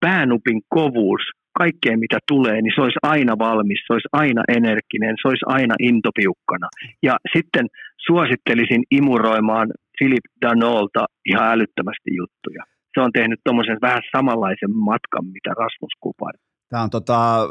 päänupin 0.00 0.60
kovuus 0.68 1.22
kaikkeen 1.62 1.98
mitä 2.04 2.18
tulee, 2.32 2.58
niin 2.62 2.72
se 2.74 2.80
olisi 2.86 3.00
aina 3.14 3.34
valmis, 3.38 3.80
se 3.86 3.92
olisi 3.92 4.08
aina 4.12 4.42
energinen, 4.58 5.14
se 5.20 5.28
olisi 5.28 5.46
aina 5.56 5.74
intopiukkana. 5.88 6.68
Ja 7.08 7.14
sitten 7.34 7.66
suosittelisin 8.06 8.82
imuroimaan 8.98 9.68
Philip 9.98 10.26
Danolta 10.44 11.02
ihan 11.30 11.48
älyttömästi 11.54 12.10
juttuja. 12.20 12.62
Se 12.94 13.00
on 13.04 13.12
tehnyt 13.12 13.40
tuommoisen 13.44 13.78
vähän 13.82 14.02
samanlaisen 14.16 14.72
matkan, 14.88 15.24
mitä 15.36 15.50
Rasmus 15.62 15.94
Kupari. 16.00 16.38
Tämä 16.70 16.82
on 16.82 16.90
tota, 16.90 17.48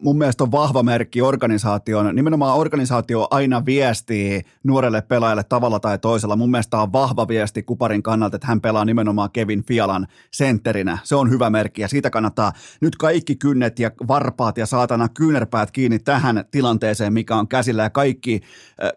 mun 0.00 0.18
mielestä 0.18 0.44
on 0.44 0.52
vahva 0.52 0.82
merkki 0.82 1.22
organisaation. 1.22 2.14
Nimenomaan 2.14 2.58
organisaatio 2.58 3.28
aina 3.30 3.64
viestii 3.66 4.42
nuorelle 4.64 5.02
pelaajalle 5.02 5.44
tavalla 5.44 5.80
tai 5.80 5.98
toisella. 5.98 6.36
Mun 6.36 6.50
mielestä 6.50 6.78
on 6.78 6.92
vahva 6.92 7.28
viesti 7.28 7.62
Kuparin 7.62 8.02
kannalta, 8.02 8.36
että 8.36 8.46
hän 8.46 8.60
pelaa 8.60 8.84
nimenomaan 8.84 9.30
Kevin 9.32 9.64
Fialan 9.64 10.06
sentterinä. 10.32 10.98
Se 11.02 11.14
on 11.14 11.30
hyvä 11.30 11.50
merkki 11.50 11.82
ja 11.82 11.88
siitä 11.88 12.10
kannattaa 12.10 12.52
nyt 12.80 12.96
kaikki 12.96 13.36
kynnet 13.36 13.78
ja 13.78 13.90
varpaat 14.08 14.58
ja 14.58 14.66
saatana 14.66 15.08
kyynärpäät 15.08 15.70
kiinni 15.70 15.98
tähän 15.98 16.44
tilanteeseen, 16.50 17.12
mikä 17.12 17.36
on 17.36 17.48
käsillä 17.48 17.82
ja 17.82 17.90
kaikki, 17.90 18.40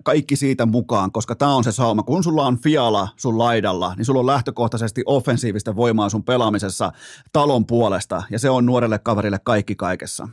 kaikki 0.04 0.36
siitä 0.36 0.66
mukaan, 0.66 1.12
koska 1.12 1.36
tämä 1.36 1.56
on 1.56 1.64
se 1.64 1.72
sauma. 1.72 2.04
Kun 2.04 2.24
sulla 2.24 2.46
on 2.46 2.58
Fiala 2.58 3.08
sun 3.16 3.38
laidalla, 3.38 3.94
niin 3.98 4.06
sulla 4.06 4.20
on 4.20 4.26
lähtökohtaisesti 4.28 5.04
offensiivista 5.06 5.76
voimaa 5.76 6.10
sun 6.10 6.24
pelaamisessa 6.24 6.92
talon 7.32 7.66
puolesta 7.66 8.24
ja 8.30 8.40
se 8.40 8.50
on 8.50 8.66
nuorelle 8.66 9.00
kaverille 9.00 9.40
kaikki 9.44 9.63
kaikki 9.64 9.76
kaikessa? 9.88 10.24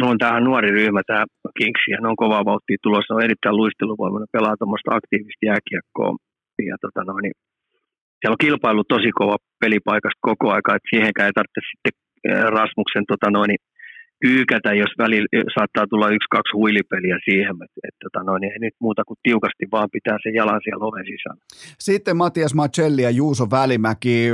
No 0.00 0.04
on 0.10 0.18
tähän 0.18 0.44
nuori 0.44 0.70
ryhmä, 0.78 1.00
tämä 1.06 1.24
Kings, 1.58 1.82
ja 1.92 1.98
ne 2.00 2.08
on 2.12 2.22
kovaa 2.24 2.48
vauhtia 2.50 2.78
tulossa, 2.82 3.14
on 3.14 3.26
erittäin 3.28 3.56
luisteluvoimainen, 3.60 4.34
pelaa 4.36 4.58
tuommoista 4.58 4.96
aktiivista 4.98 5.46
jääkiekkoa. 5.50 6.10
Ja 6.70 6.76
tota 6.84 7.00
no, 7.04 7.14
niin 7.24 7.36
siellä 8.18 8.36
on 8.36 8.44
kilpailu 8.46 8.84
tosi 8.84 9.10
kova 9.20 9.36
pelipaikasta 9.62 10.26
koko 10.30 10.46
aika, 10.56 10.70
että 10.76 10.90
siihenkään 10.90 11.28
ei 11.28 11.36
tarvitse 11.38 11.62
sitten 11.70 11.94
Rasmuksen 12.56 13.06
tota 13.12 13.28
noin, 13.36 13.50
kyykätä, 14.20 14.74
jos 14.74 14.92
välillä 14.98 15.28
saattaa 15.58 15.86
tulla 15.90 16.08
yksi, 16.08 16.28
kaksi 16.30 16.52
huilipeliä 16.54 17.18
siihen, 17.24 17.54
että, 17.64 17.80
että 17.88 18.00
tota 18.04 18.24
noin, 18.24 18.44
ei 18.44 18.58
nyt 18.58 18.74
muuta 18.80 19.02
kuin 19.04 19.18
tiukasti 19.22 19.64
vaan 19.72 19.88
pitää 19.92 20.16
sen 20.22 20.34
jalan 20.34 20.60
siellä 20.64 20.84
oven 20.84 21.04
sisällä. 21.04 21.40
Sitten 21.78 22.16
Matias 22.16 22.54
Macelli 22.54 23.02
ja 23.02 23.10
Juuso 23.10 23.50
Välimäki. 23.50 24.28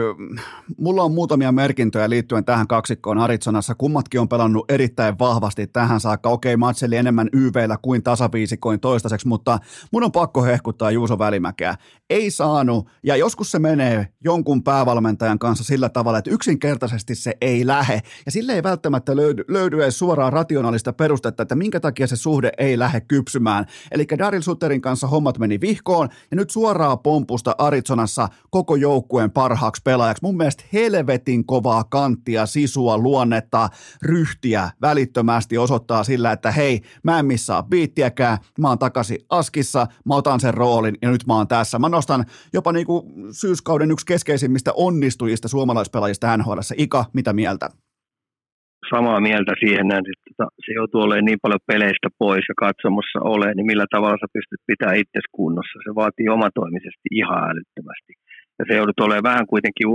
Mulla 0.78 1.02
on 1.02 1.12
muutamia 1.12 1.52
merkintöjä 1.52 2.10
liittyen 2.10 2.44
tähän 2.44 2.66
kaksikkoon 2.66 3.18
Arizonassa. 3.18 3.74
Kummatkin 3.74 4.20
on 4.20 4.28
pelannut 4.28 4.70
erittäin 4.70 5.18
vahvasti 5.18 5.66
tähän 5.66 6.00
saakka. 6.00 6.30
Okei, 6.30 6.56
Macelli 6.56 6.96
enemmän 6.96 7.28
YVllä 7.32 7.76
kuin 7.82 8.02
tasaviisikoin 8.02 8.80
toistaiseksi, 8.80 9.28
mutta 9.28 9.58
mun 9.92 10.04
on 10.04 10.12
pakko 10.12 10.42
hehkuttaa 10.42 10.90
Juuso 10.90 11.18
Välimäkeä. 11.18 11.74
Ei 12.10 12.30
saanut, 12.30 12.88
ja 13.02 13.16
joskus 13.16 13.50
se 13.50 13.58
menee 13.58 14.08
jonkun 14.24 14.62
päävalmentajan 14.62 15.38
kanssa 15.38 15.64
sillä 15.64 15.88
tavalla, 15.88 16.18
että 16.18 16.30
yksinkertaisesti 16.30 17.14
se 17.14 17.34
ei 17.40 17.66
lähe. 17.66 18.00
Ja 18.26 18.32
sille 18.32 18.52
ei 18.52 18.62
välttämättä 18.62 19.16
löydy, 19.16 19.44
löydy 19.48 19.71
edes 19.80 19.98
suoraan 19.98 20.32
rationaalista 20.32 20.92
perustetta, 20.92 21.42
että 21.42 21.54
minkä 21.54 21.80
takia 21.80 22.06
se 22.06 22.16
suhde 22.16 22.52
ei 22.58 22.78
lähde 22.78 23.00
kypsymään. 23.00 23.66
Eli 23.90 24.06
Daryl 24.18 24.40
Sutterin 24.40 24.80
kanssa 24.80 25.06
hommat 25.06 25.38
meni 25.38 25.60
vihkoon, 25.60 26.08
ja 26.30 26.36
nyt 26.36 26.50
suoraa 26.50 26.96
pompusta 26.96 27.54
Arizonassa 27.58 28.28
koko 28.50 28.76
joukkueen 28.76 29.30
parhaaksi 29.30 29.82
pelaajaksi. 29.84 30.22
Mun 30.22 30.36
mielestä 30.36 30.64
helvetin 30.72 31.46
kovaa 31.46 31.84
kanttia, 31.84 32.46
sisua, 32.46 32.98
luonnetta, 32.98 33.68
ryhtiä 34.02 34.70
välittömästi 34.80 35.58
osoittaa 35.58 36.04
sillä, 36.04 36.32
että 36.32 36.50
hei, 36.50 36.82
mä 37.02 37.18
en 37.18 37.26
missaa 37.26 37.62
biittiäkään, 37.62 38.38
mä 38.58 38.68
oon 38.68 38.78
takaisin 38.78 39.18
askissa, 39.28 39.86
mä 40.04 40.14
otan 40.14 40.40
sen 40.40 40.54
roolin 40.54 40.98
ja 41.02 41.10
nyt 41.10 41.26
mä 41.26 41.36
oon 41.36 41.48
tässä. 41.48 41.78
Mä 41.78 41.88
nostan 41.88 42.24
jopa 42.52 42.72
niinku 42.72 43.12
syyskauden 43.30 43.90
yksi 43.90 44.06
keskeisimmistä 44.06 44.72
onnistujista 44.74 45.48
suomalaispelaajista 45.48 46.36
NHL. 46.36 46.58
Ika, 46.76 47.04
mitä 47.12 47.32
mieltä? 47.32 47.81
Samaa 48.94 49.20
mieltä 49.28 49.52
siihen 49.62 49.86
että 50.12 50.26
tota, 50.28 50.46
se 50.64 50.70
joutuu 50.78 51.00
olemaan 51.00 51.28
niin 51.28 51.42
paljon 51.44 51.68
peleistä 51.72 52.08
pois 52.22 52.44
ja 52.50 52.56
katsomossa 52.64 53.18
ole, 53.34 53.48
niin 53.54 53.68
millä 53.70 53.86
tavalla 53.94 54.20
sä 54.22 54.34
pystyt 54.36 54.62
pitämään 54.70 55.02
itse 55.02 55.20
kunnossa. 55.38 55.76
Se 55.86 55.90
vaatii 56.00 56.28
omatoimisesti 56.36 57.06
ihan 57.20 57.42
älyttömästi. 57.50 58.12
Ja 58.58 58.62
se 58.66 58.72
joudut 58.78 59.00
olemaan 59.00 59.30
vähän 59.30 59.46
kuitenkin 59.52 59.86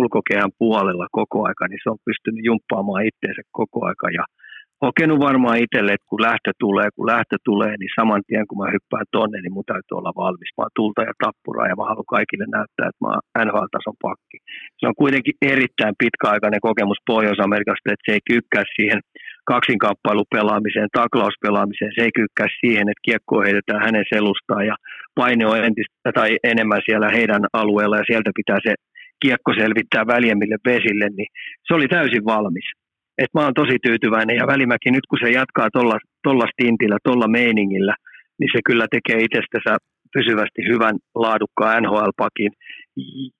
ulkokehän 0.00 0.52
puolella 0.60 1.06
koko 1.20 1.38
aika, 1.48 1.64
niin 1.68 1.82
se 1.82 1.90
on 1.94 2.04
pystynyt 2.08 2.44
jumppaamaan 2.48 3.06
itseensä 3.10 3.42
koko 3.60 3.78
aika 3.90 4.06
ja 4.18 4.24
kokenut 4.78 5.20
varmaan 5.28 5.62
itselle, 5.64 5.92
että 5.92 6.10
kun 6.10 6.22
lähtö 6.22 6.50
tulee, 6.64 6.88
kun 6.96 7.06
lähtö 7.14 7.36
tulee, 7.44 7.74
niin 7.76 7.96
saman 7.98 8.22
tien 8.26 8.46
kun 8.48 8.58
mä 8.62 8.74
hyppään 8.74 9.06
tonne, 9.16 9.38
niin 9.40 9.56
mun 9.56 9.70
täytyy 9.72 9.94
olla 9.98 10.12
valmis. 10.22 10.50
Mä 10.56 10.64
oon 10.64 10.78
tulta 10.80 11.02
ja 11.08 11.14
tappuraa 11.24 11.70
ja 11.70 11.78
mä 11.78 11.90
haluan 11.90 12.14
kaikille 12.16 12.46
näyttää, 12.56 12.88
että 12.88 13.02
mä 13.04 13.10
oon 13.12 13.24
NHL-tason 13.46 13.98
pakki. 14.06 14.38
Se 14.78 14.84
on 14.90 15.00
kuitenkin 15.02 15.36
erittäin 15.52 15.94
pitkäaikainen 16.02 16.66
kokemus 16.68 17.00
Pohjois-Amerikasta, 17.10 17.92
että 17.92 18.06
se 18.06 18.12
ei 18.16 18.24
kykkää 18.32 18.64
siihen 18.76 19.00
kaksinkamppailupelaamiseen, 19.52 20.88
taklauspelaamiseen, 21.00 21.92
se 21.94 22.02
ei 22.06 22.14
kykkää 22.20 22.48
siihen, 22.60 22.86
että 22.90 23.06
kiekko 23.08 23.34
heitetään 23.46 23.84
hänen 23.86 24.06
selustaan 24.14 24.64
ja 24.70 24.76
paine 25.18 25.46
on 25.46 25.64
entistä 25.66 26.10
tai 26.18 26.30
enemmän 26.52 26.82
siellä 26.86 27.08
heidän 27.16 27.42
alueella 27.60 27.96
ja 28.00 28.08
sieltä 28.10 28.30
pitää 28.40 28.58
se 28.66 28.72
kiekko 29.24 29.50
selvittää 29.60 30.04
väljemmille 30.06 30.58
vesille, 30.70 31.06
niin 31.16 31.30
se 31.66 31.74
oli 31.74 31.88
täysin 31.88 32.24
valmis 32.24 32.68
et 33.18 33.30
mä 33.34 33.40
oon 33.44 33.54
tosi 33.54 33.76
tyytyväinen 33.86 34.36
ja 34.36 34.46
Välimäki 34.46 34.90
nyt 34.90 35.06
kun 35.08 35.18
se 35.22 35.30
jatkaa 35.30 35.68
tolla, 35.72 35.98
tolla 36.22 36.46
stintillä, 36.52 36.98
tolla 37.02 37.28
meiningillä, 37.28 37.94
niin 38.38 38.50
se 38.54 38.60
kyllä 38.64 38.86
tekee 38.90 39.18
itsestänsä 39.24 39.76
pysyvästi 40.14 40.60
hyvän 40.70 40.96
laadukkaan 41.14 41.82
NHL-pakin, 41.82 42.52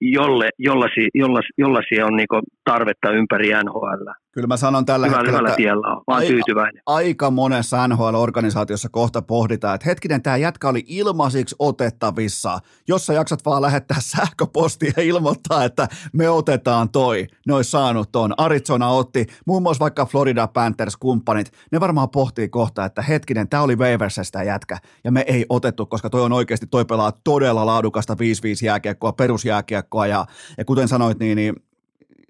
jolle, 0.00 0.50
jollasi, 0.58 1.08
jollasi, 1.14 1.48
jollasi 1.58 2.02
on 2.02 2.16
niin 2.16 2.26
tarvetta 2.64 3.10
ympäri 3.10 3.50
NHL. 3.64 4.10
Kyllä 4.34 4.46
mä 4.46 4.56
sanon 4.56 4.84
tällä 4.84 5.06
Hyvä, 5.06 5.16
hetkellä, 5.16 5.48
että 5.48 5.56
tiellä 5.56 5.88
on. 5.88 6.02
Mä 6.10 6.26
tyytyväinen. 6.26 6.82
Aika 6.86 7.30
monessa 7.30 7.88
NHL-organisaatiossa 7.88 8.88
kohta 8.92 9.22
pohditaan, 9.22 9.74
että 9.74 9.88
hetkinen, 9.88 10.22
tämä 10.22 10.36
jätkä 10.36 10.68
oli 10.68 10.84
ilmaisiksi 10.86 11.56
otettavissa. 11.58 12.58
Jos 12.88 13.06
sä 13.06 13.12
jaksat 13.12 13.44
vaan 13.44 13.62
lähettää 13.62 13.96
sähköpostia 14.00 14.92
ja 14.96 15.02
ilmoittaa, 15.02 15.64
että 15.64 15.88
me 16.12 16.30
otetaan 16.30 16.88
toi, 16.88 17.26
ne 17.46 17.54
olisi 17.54 17.70
saanut 17.70 18.12
ton. 18.12 18.34
Arizona 18.36 18.88
otti, 18.88 19.26
muun 19.46 19.62
muassa 19.62 19.80
vaikka 19.80 20.06
Florida 20.06 20.46
Panthers-kumppanit, 20.46 21.50
ne 21.72 21.80
varmaan 21.80 22.10
pohtii 22.10 22.48
kohta, 22.48 22.84
että 22.84 23.02
hetkinen, 23.02 23.48
tämä 23.48 23.62
oli 23.62 23.76
Waversistä 23.76 24.42
jätkä, 24.42 24.78
ja 25.04 25.12
me 25.12 25.24
ei 25.26 25.46
otettu, 25.48 25.86
koska 25.86 26.10
toi 26.10 26.22
on 26.22 26.32
oikeasti, 26.32 26.66
toi 26.66 26.84
pelaa 26.84 27.12
todella 27.24 27.66
laadukasta 27.66 28.14
5-5 28.14 28.16
jääkiekkoa, 28.64 29.12
perusjääkiekkoa, 29.44 30.06
ja, 30.06 30.26
ja 30.58 30.64
kuten 30.64 30.88
sanoit, 30.88 31.18
niin, 31.18 31.36
niin 31.36 31.54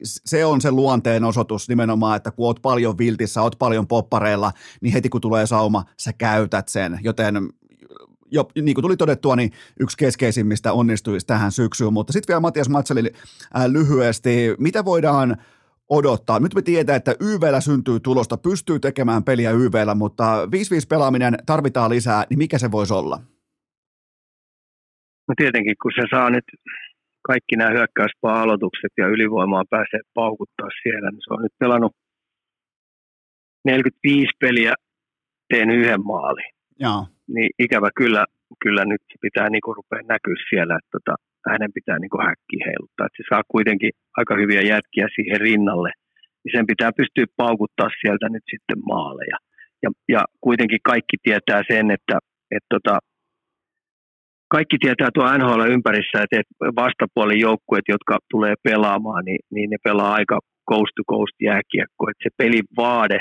se 0.03 0.45
on 0.45 0.61
se 0.61 0.71
luonteen 0.71 1.25
osoitus 1.25 1.69
nimenomaan, 1.69 2.17
että 2.17 2.31
kun 2.31 2.47
oot 2.47 2.63
paljon 2.63 2.99
viltissä, 2.99 3.43
oot 3.43 3.59
paljon 3.59 3.87
poppareilla, 3.87 4.53
niin 4.81 4.93
heti 4.93 5.09
kun 5.09 5.21
tulee 5.21 5.47
sauma, 5.47 5.85
sä 5.99 6.13
käytät 6.13 6.69
sen, 6.69 6.99
joten 7.03 7.35
jo, 8.31 8.49
niin 8.63 8.75
kuin 8.75 8.83
tuli 8.83 8.97
todettua, 8.97 9.37
niin 9.37 9.51
yksi 9.81 9.97
keskeisimmistä 9.97 10.73
onnistuisi 10.73 11.27
tähän 11.27 11.53
syksyyn, 11.53 11.93
mutta 11.93 12.13
sitten 12.13 12.33
vielä 12.33 12.41
Matias 12.41 12.69
Matseli 12.69 13.13
äh, 13.57 13.67
lyhyesti, 13.67 14.55
mitä 14.59 14.85
voidaan 14.85 15.37
odottaa? 15.89 16.41
Nyt 16.41 16.55
me 16.55 16.63
tiedetään, 16.63 16.97
että 16.97 17.15
YVllä 17.21 17.61
syntyy 17.61 18.01
tulosta, 18.01 18.37
pystyy 18.37 18.81
tekemään 18.81 19.25
peliä 19.25 19.51
YVllä, 19.51 19.95
mutta 19.95 20.47
5-5 20.47 20.49
pelaaminen 20.89 21.39
tarvitaan 21.47 21.91
lisää, 21.91 22.25
niin 22.31 22.39
mikä 22.39 22.59
se 22.59 22.71
voisi 22.71 22.95
olla? 22.95 23.21
No 25.29 25.35
tietenkin, 25.37 25.75
kun 25.83 25.93
se 25.95 26.03
saa 26.11 26.31
nyt 26.31 26.45
kaikki 27.31 27.57
nämä 27.57 27.71
hyökkäyspaa 27.71 28.43
aloitukset 28.43 28.93
ja 28.97 29.07
ylivoimaa 29.07 29.71
pääsee 29.71 30.01
paukuttaa 30.15 30.69
siellä, 30.83 31.09
niin 31.11 31.25
se 31.25 31.35
on 31.35 31.43
nyt 31.43 31.59
pelannut 31.59 31.93
45 33.65 34.31
peliä, 34.41 34.75
teen 35.49 35.71
yhden 35.71 36.05
maalin. 36.05 36.51
Joo. 36.81 37.07
Niin 37.35 37.51
ikävä 37.59 37.91
kyllä, 37.97 38.25
kyllä 38.63 38.85
nyt 38.85 39.03
pitää 39.21 39.49
niinku 39.51 39.75
rupea 39.75 40.03
näkyä 40.09 40.35
siellä, 40.51 40.75
että 40.77 40.91
tota, 40.97 41.15
hänen 41.51 41.73
pitää 41.73 41.99
niinku 41.99 42.19
häkkiä 42.27 42.67
heiluttaa. 42.69 43.07
Että 43.07 43.19
se 43.19 43.25
saa 43.29 43.43
kuitenkin 43.55 43.93
aika 44.17 44.35
hyviä 44.37 44.63
jätkiä 44.73 45.07
siihen 45.15 45.41
rinnalle, 45.41 45.91
niin 46.41 46.53
sen 46.57 46.67
pitää 46.67 46.91
pystyä 47.01 47.27
paukuttaa 47.37 47.89
sieltä 48.01 48.29
nyt 48.29 48.47
sitten 48.51 48.81
maaleja. 48.91 49.37
Ja, 49.83 49.91
ja 50.09 50.23
kuitenkin 50.41 50.79
kaikki 50.93 51.17
tietää 51.23 51.63
sen, 51.73 51.91
että, 51.91 52.17
että 52.57 52.71
tota, 52.75 52.99
kaikki 54.57 54.77
tietää 54.81 55.11
tuo 55.15 55.25
NHL 55.39 55.63
ympärissä, 55.77 56.17
että 56.25 56.37
vastapuolin 56.83 57.45
joukkueet, 57.49 57.87
jotka 57.95 58.15
tulee 58.31 58.55
pelaamaan, 58.69 59.23
niin, 59.29 59.41
niin 59.55 59.69
ne 59.71 59.79
pelaa 59.89 60.13
aika 60.21 60.37
coast 60.71 60.95
to 60.97 61.03
coast 61.13 61.37
jääkiekko. 61.49 62.03
Että 62.11 62.25
se 62.25 62.31
pelivaade 62.43 63.19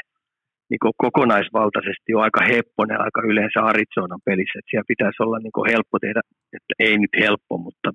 niin 0.69 0.93
kokonaisvaltaisesti 1.05 2.09
on 2.15 2.23
aika 2.27 2.41
hepponen 2.53 2.99
aika 3.05 3.21
yleensä 3.31 3.59
Arizonan 3.71 4.25
pelissä. 4.29 4.55
Että 4.57 4.69
siellä 4.71 4.91
pitäisi 4.93 5.23
olla 5.23 5.39
niin 5.39 5.71
helppo 5.73 5.95
tehdä, 6.05 6.21
että 6.57 6.73
ei 6.87 6.95
nyt 7.03 7.13
helppo, 7.23 7.53
mutta 7.65 7.89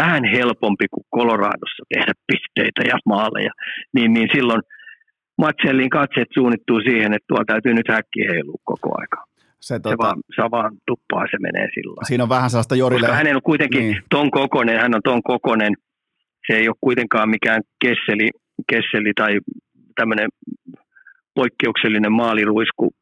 vähän 0.00 0.24
helpompi 0.36 0.86
kuin 0.94 1.06
Coloradossa 1.16 1.84
tehdä 1.94 2.12
pisteitä 2.28 2.82
ja 2.92 2.96
maaleja. 3.12 3.52
Niin, 3.94 4.10
niin 4.14 4.28
silloin 4.34 4.62
Matsellin 5.42 5.90
katseet 5.98 6.30
suunnittuu 6.34 6.80
siihen, 6.88 7.12
että 7.14 7.28
tuolla 7.28 7.50
täytyy 7.52 7.74
nyt 7.74 7.88
häkki 7.94 8.20
heilua 8.30 8.60
koko 8.72 8.88
aika. 9.00 9.31
Se, 9.62 9.80
tota, 9.80 9.90
se, 9.90 9.98
vaan, 9.98 10.16
se 10.36 10.42
vaan 10.50 10.72
tuppaa, 10.86 11.26
se 11.30 11.38
menee 11.40 11.68
sillä 11.74 12.06
Siinä 12.06 12.22
on 12.22 12.28
vähän 12.28 12.50
sellaista 12.50 12.76
Jorille. 12.76 13.06
Koska 13.06 13.16
hänen 13.16 13.36
on 13.36 13.42
kuitenkin 13.42 13.80
niin. 13.80 14.02
ton 14.10 14.30
kokonen, 14.30 14.80
hän 14.80 14.94
on 14.94 15.00
ton 15.04 15.22
kokonen, 15.22 15.72
se 16.46 16.52
ei 16.56 16.68
ole 16.68 16.76
kuitenkaan 16.80 17.28
mikään 17.28 17.62
kesseli, 17.84 18.28
kesseli 18.70 19.12
tai 19.16 19.38
tämmöinen 19.96 20.28
poikkeuksellinen 21.34 22.12
maaliruisku, 22.12 22.94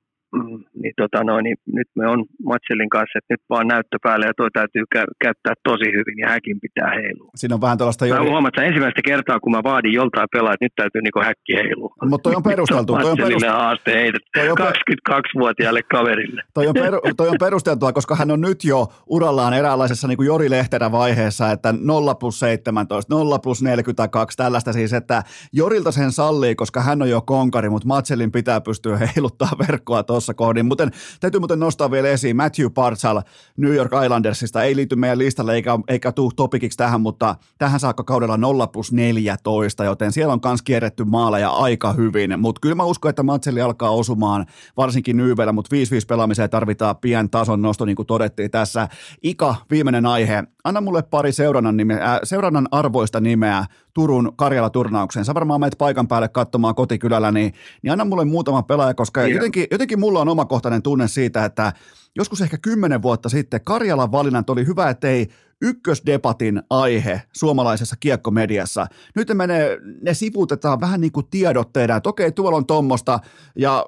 niin, 0.83 0.95
tota 0.97 1.24
noin, 1.24 1.45
niin 1.45 1.57
nyt 1.66 1.89
me 1.95 2.07
on 2.09 2.24
Matselin 2.45 2.89
kanssa, 2.89 3.18
että 3.18 3.35
nyt 3.35 3.43
vaan 3.51 3.66
näyttö 3.66 3.97
päälle 4.03 4.26
ja 4.26 4.35
toi 4.37 4.51
täytyy 4.51 4.85
kä- 4.95 5.12
käyttää 5.24 5.55
tosi 5.64 5.89
hyvin 5.97 6.18
ja 6.18 6.28
häkin 6.28 6.61
pitää 6.61 6.91
heilua. 6.91 7.31
Siinä 7.37 7.55
on 7.55 7.61
vähän 7.61 7.78
tällaista... 7.78 8.07
Mä 8.07 8.20
huomaan, 8.20 8.49
että 8.49 8.62
ensimmäistä 8.62 9.01
kertaa, 9.05 9.41
kun 9.41 9.53
mä 9.53 9.62
vaadin 9.62 9.93
joltain 9.93 10.28
pelaa, 10.33 10.53
että 10.53 10.64
nyt 10.64 10.72
täytyy 10.76 11.03
niinku 11.03 11.20
häkki 11.20 11.55
heilua. 11.55 11.95
Mutta 12.11 12.22
toi 12.22 12.37
on 12.37 12.43
perusteltu. 12.43 12.93
toi 12.93 13.11
on 13.11 13.16
perusteltu. 13.16 13.57
haaste 13.57 13.93
heitet 13.95 14.22
toi 14.35 14.49
on 14.51 14.59
22-vuotiaalle 14.59 15.83
kaverille. 15.83 16.43
Toi 16.55 16.66
on, 16.66 16.74
per, 16.74 16.93
toi 17.16 17.28
on 17.28 17.37
perusteltua, 17.41 17.93
koska 17.93 18.16
hän 18.16 18.31
on 18.31 18.41
nyt 18.41 18.64
jo 18.64 18.87
urallaan 19.07 19.55
eräänlaisessa 19.55 20.09
niin 20.09 20.16
kuin 20.16 20.26
Jori 20.26 20.51
Lehterä 20.51 20.93
vaiheessa, 20.93 21.51
että 21.51 21.74
0 21.81 22.14
plus 22.14 22.41
17, 22.41 23.14
0 23.14 23.39
plus 23.39 23.62
42, 23.62 24.37
tällaista 24.37 24.72
siis, 24.72 24.93
että 24.93 25.22
Jorilta 25.53 25.93
sen 25.93 26.12
sallii, 26.12 26.55
koska 26.55 26.81
hän 26.81 27.03
on 27.03 27.11
jo 27.11 27.20
konkari, 27.20 27.70
mutta 27.70 27.89
Matselin 27.89 28.33
pitää 28.33 28.61
pystyä 28.61 28.97
heiluttaa 29.16 29.51
verkkoa 29.68 30.03
tossa 30.03 30.19
tuossa 30.20 30.34
kohdin. 30.34 30.66
Mutta 30.66 30.88
täytyy 31.20 31.40
muuten 31.40 31.60
nostaa 31.60 31.90
vielä 31.90 32.08
esiin 32.08 32.36
Matthew 32.36 32.66
Partsal 32.74 33.22
New 33.56 33.74
York 33.74 33.92
Islandersista. 34.04 34.62
Ei 34.62 34.76
liity 34.76 34.96
meidän 34.96 35.18
listalle 35.18 35.54
eikä, 35.54 35.78
eikä 35.88 36.12
tuu 36.12 36.32
topikiksi 36.36 36.78
tähän, 36.78 37.00
mutta 37.00 37.36
tähän 37.58 37.80
saakka 37.80 38.04
kaudella 38.04 38.36
0 38.36 38.66
plus 38.66 38.92
14, 38.92 39.84
joten 39.84 40.12
siellä 40.12 40.32
on 40.32 40.40
myös 40.44 40.62
kierretty 40.62 41.04
maaleja 41.04 41.50
aika 41.50 41.92
hyvin. 41.92 42.40
Mutta 42.40 42.60
kyllä 42.60 42.74
mä 42.74 42.84
uskon, 42.84 43.10
että 43.10 43.22
Matseli 43.22 43.60
alkaa 43.60 43.90
osumaan 43.90 44.46
varsinkin 44.76 45.16
Nyyvellä, 45.16 45.52
mutta 45.52 45.76
5-5 45.76 45.78
pelaamiseen 46.08 46.50
tarvitaan 46.50 46.96
pien 46.96 47.30
tason 47.30 47.62
nosto, 47.62 47.84
niin 47.84 47.96
kuin 47.96 48.06
todettiin 48.06 48.50
tässä. 48.50 48.88
Ika, 49.22 49.54
viimeinen 49.70 50.06
aihe. 50.06 50.44
Anna 50.64 50.80
mulle 50.80 51.02
pari 51.02 51.32
seurannan, 51.32 51.76
nimeä, 51.76 52.12
äh, 52.12 52.20
seurannan 52.24 52.68
arvoista 52.70 53.20
nimeä 53.20 53.64
Turun 53.95 54.32
Karjala-turnaukseen. 54.36 55.24
Sä 55.24 55.34
varmaan 55.34 55.61
menet 55.61 55.78
paikan 55.78 56.09
päälle 56.09 56.28
katsomaan 56.28 56.74
kotikylällä, 56.74 57.32
niin, 57.32 57.55
niin 57.82 57.93
anna 57.93 58.05
mulle 58.05 58.24
muutama 58.24 58.62
pelaaja, 58.62 58.95
koska 58.95 59.26
jotenkin, 59.26 59.66
jotenkin 59.70 60.01
mulla 60.01 60.20
on 60.20 60.28
omakohtainen 60.28 60.82
tunne 60.82 61.09
siitä, 61.09 61.45
että 61.45 61.72
joskus 62.16 62.41
ehkä 62.41 62.59
kymmenen 62.59 63.03
vuotta 63.03 63.28
sitten 63.28 63.61
Karjalan 63.64 64.12
valinnat 64.12 64.51
oli 64.51 64.66
hyvä, 64.66 64.91
ettei 64.91 65.28
ykkösdebatin 65.62 66.62
aihe 66.70 67.22
suomalaisessa 67.32 67.97
kiekkomediassa. 68.01 68.86
Nyt 69.16 69.28
ne, 69.28 69.34
menee, 69.34 69.78
ne 70.03 70.14
sivutetaan 70.14 70.80
vähän 70.80 71.01
niin 71.01 71.12
kuin 71.12 71.26
tiedotteena, 71.30 71.97
että 71.97 72.09
okei, 72.09 72.32
tuolla 72.32 72.57
on 72.57 72.66
tommosta, 72.66 73.20
ja 73.57 73.86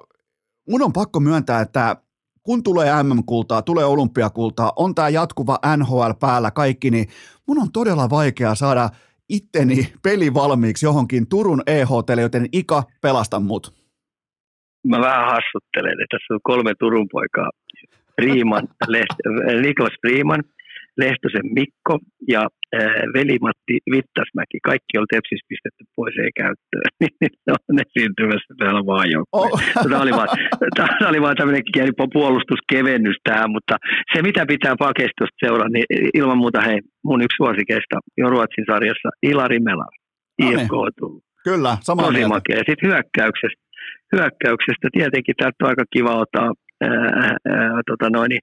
mun 0.71 0.83
on 0.83 0.93
pakko 0.93 1.21
myöntää, 1.21 1.61
että 1.61 1.97
kun 2.43 2.63
tulee 2.63 3.03
MM-kultaa, 3.03 3.63
tulee 3.63 3.85
olympiakultaa, 3.85 4.73
on 4.77 4.95
tämä 4.95 5.09
jatkuva 5.09 5.59
NHL 5.77 6.11
päällä 6.21 6.51
kaikki, 6.51 6.91
niin 6.91 7.09
mun 7.47 7.59
on 7.59 7.73
todella 7.73 8.11
vaikea 8.11 8.55
saada 8.55 8.91
itteni 9.29 9.93
peli 10.03 10.35
valmiiksi 10.35 10.87
johonkin 10.87 11.29
Turun 11.29 11.63
EHT, 11.67 12.21
joten 12.21 12.47
Ika, 12.53 12.83
pelasta 13.01 13.41
mut. 13.41 13.75
Mä 14.87 15.01
vähän 15.01 15.27
hassuttelen, 15.27 16.01
että 16.03 16.17
tässä 16.17 16.35
on 16.35 16.41
kolme 16.43 16.73
Turun 16.79 17.09
poikaa. 17.13 17.51
Riiman, 18.19 18.69
Niklas 19.63 19.97
Riiman, 20.05 20.43
Lehtosen 21.01 21.47
Mikko 21.59 21.95
ja 22.35 22.43
ää, 22.43 22.81
veli-Matti 23.17 23.77
Vittasmäki. 23.95 24.59
Kaikki 24.71 24.95
on 25.01 25.07
Tepsis 25.13 25.43
pistetty 25.49 25.83
pois 25.97 26.15
ei 26.25 26.33
käyttöön. 26.43 26.89
ne 27.47 27.51
on 27.57 27.79
esiintymässä 27.85 28.53
täällä 28.59 28.83
vaan 28.91 29.07
oh. 29.33 29.63
Tämä 29.91 30.03
oli 30.03 30.15
vaan, 30.19 30.29
tämä 30.77 31.09
oli 31.13 31.21
vaan 31.25 31.37
tämmöinen 31.37 31.63
puolustuskevennys 32.13 33.19
tähän, 33.29 33.51
mutta 33.51 33.75
se 34.13 34.23
mitä 34.23 34.43
pitää 34.47 34.75
pakestosta 34.79 35.41
seuraa, 35.45 35.69
niin 35.69 35.87
ilman 36.15 36.39
muuta 36.39 36.61
hei, 36.61 36.79
mun 37.05 37.23
yksi 37.23 37.37
suosikeista 37.37 37.97
jo 38.19 38.27
Ruotsin 38.31 38.65
sarjassa, 38.71 39.09
Ilari 39.23 39.61
Melar. 39.61 39.95
IFK 40.43 40.73
on 40.73 40.91
tullut. 40.99 41.25
Kyllä, 41.45 41.77
sama 41.81 42.03
Tosi 42.03 42.25
makea. 42.25 42.57
Ja 42.57 42.65
sitten 42.69 42.89
hyökkäyksestä, 42.91 43.63
hyökkäyksestä 44.13 44.89
tietenkin 44.93 45.35
täältä 45.39 45.57
on 45.63 45.69
aika 45.69 45.85
kiva 45.93 46.15
ottaa 46.25 46.53
ää, 46.81 47.37
ää, 47.49 47.81
tota 47.87 48.11
noin, 48.11 48.39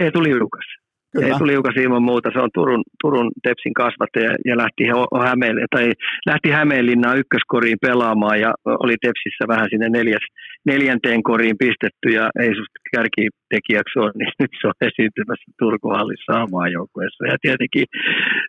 Eetu 0.00 0.22
Liukas 0.22 0.83
Kyllä. 1.14 1.26
Ei 1.26 1.46
Liukas 1.46 1.76
ilman 1.76 2.02
muuta. 2.02 2.30
Se 2.32 2.38
on 2.38 2.50
Turun, 2.54 2.82
Turun 3.02 3.30
Tepsin 3.42 3.74
kasvattaja 3.74 4.30
ja 4.48 4.54
lähti, 4.56 4.84
Hämeen, 5.28 5.56
tai 5.74 5.86
lähti 6.30 6.50
Hämeenlinnaan 6.50 7.18
ykköskoriin 7.22 7.80
pelaamaan 7.86 8.40
ja 8.40 8.50
oli 8.84 8.96
Tepsissä 9.04 9.44
vähän 9.48 9.68
sinne 9.70 9.88
neljäs, 9.88 10.24
neljänteen 10.70 11.22
koriin 11.22 11.58
pistetty 11.64 12.08
ja 12.18 12.24
ei 12.42 12.52
susta 12.58 12.78
kärkitekijäksi 12.94 13.98
ole, 13.98 14.10
niin 14.18 14.32
nyt 14.40 14.52
se 14.60 14.66
on 14.70 14.78
esiintymässä 14.88 15.48
Turkuhallissa 15.62 16.32
saamaan 16.32 16.72
joukkueessa. 16.72 17.26
Ja 17.30 17.36
tietenkin, 17.44 17.86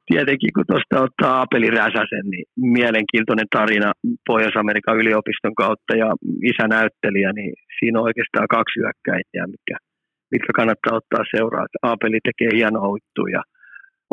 tietenkin 0.10 0.52
kun 0.56 0.68
tuosta 0.72 1.04
ottaa 1.08 1.42
Apeli 1.42 1.70
Räsäsen, 1.80 2.26
niin 2.34 2.46
mielenkiintoinen 2.80 3.50
tarina 3.58 3.90
Pohjois-Amerikan 4.28 5.00
yliopiston 5.02 5.56
kautta 5.64 5.92
ja 6.02 6.10
isänäyttelijä, 6.52 7.30
niin 7.38 7.54
siinä 7.78 8.00
on 8.00 8.08
oikeastaan 8.10 8.48
kaksi 8.56 8.80
hyökkäitä, 8.80 9.54
mikä 9.56 9.78
mitkä 10.36 10.52
kannattaa 10.60 10.98
ottaa 11.00 11.24
seuraa. 11.34 11.66
Aapeli 11.90 12.20
tekee 12.28 12.52
hienoa 12.58 12.96
juttua 12.96 13.30
ja 13.36 13.42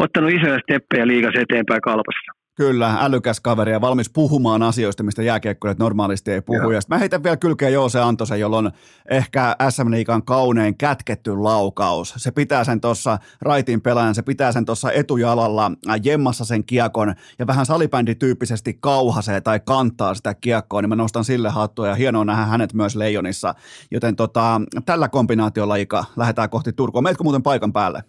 ottanut 0.04 0.34
isoja 0.36 0.58
steppejä 0.64 1.06
liigas 1.06 1.36
eteenpäin 1.44 1.86
kalpassa. 1.88 2.41
Kyllä, 2.54 2.96
älykäs 3.00 3.40
kaveri 3.40 3.72
ja 3.72 3.80
valmis 3.80 4.10
puhumaan 4.10 4.62
asioista, 4.62 5.02
mistä 5.02 5.22
jääkiekkoilijat 5.22 5.78
normaalisti 5.78 6.32
ei 6.32 6.42
puhu. 6.42 6.70
Ja 6.70 6.80
mä 6.88 6.98
heitän 6.98 7.22
vielä 7.22 7.36
kylkeen 7.36 7.72
Joose 7.72 8.00
Antosen, 8.00 8.40
jolla 8.40 8.58
on 8.58 8.70
ehkä 9.10 9.56
SM 9.70 9.90
Liikan 9.90 10.22
kaunein 10.22 10.76
kätketty 10.76 11.36
laukaus. 11.36 12.14
Se 12.16 12.30
pitää 12.30 12.64
sen 12.64 12.80
tuossa 12.80 13.18
raitin 13.40 13.80
pelaajan, 13.80 14.14
se 14.14 14.22
pitää 14.22 14.52
sen 14.52 14.64
tuossa 14.64 14.92
etujalalla 14.92 15.72
äh, 15.88 16.00
jemmassa 16.04 16.44
sen 16.44 16.64
kiekon 16.64 17.14
ja 17.38 17.46
vähän 17.46 17.66
salibändityyppisesti 17.66 18.78
kauhasee 18.80 19.40
tai 19.40 19.60
kantaa 19.60 20.14
sitä 20.14 20.34
kiekkoa, 20.34 20.82
niin 20.82 20.88
mä 20.88 20.96
nostan 20.96 21.24
sille 21.24 21.50
hattua 21.50 21.88
ja 21.88 21.94
hienoa 21.94 22.24
nähdä 22.24 22.44
hänet 22.44 22.74
myös 22.74 22.96
Leijonissa. 22.96 23.54
Joten 23.90 24.16
tota, 24.16 24.60
tällä 24.86 25.08
kombinaatiolla 25.08 25.76
Ika 25.76 26.04
lähdetään 26.16 26.50
kohti 26.50 26.72
Turkua. 26.72 27.02
Meetkö 27.02 27.24
muuten 27.24 27.42
paikan 27.42 27.72
päälle? 27.72 28.04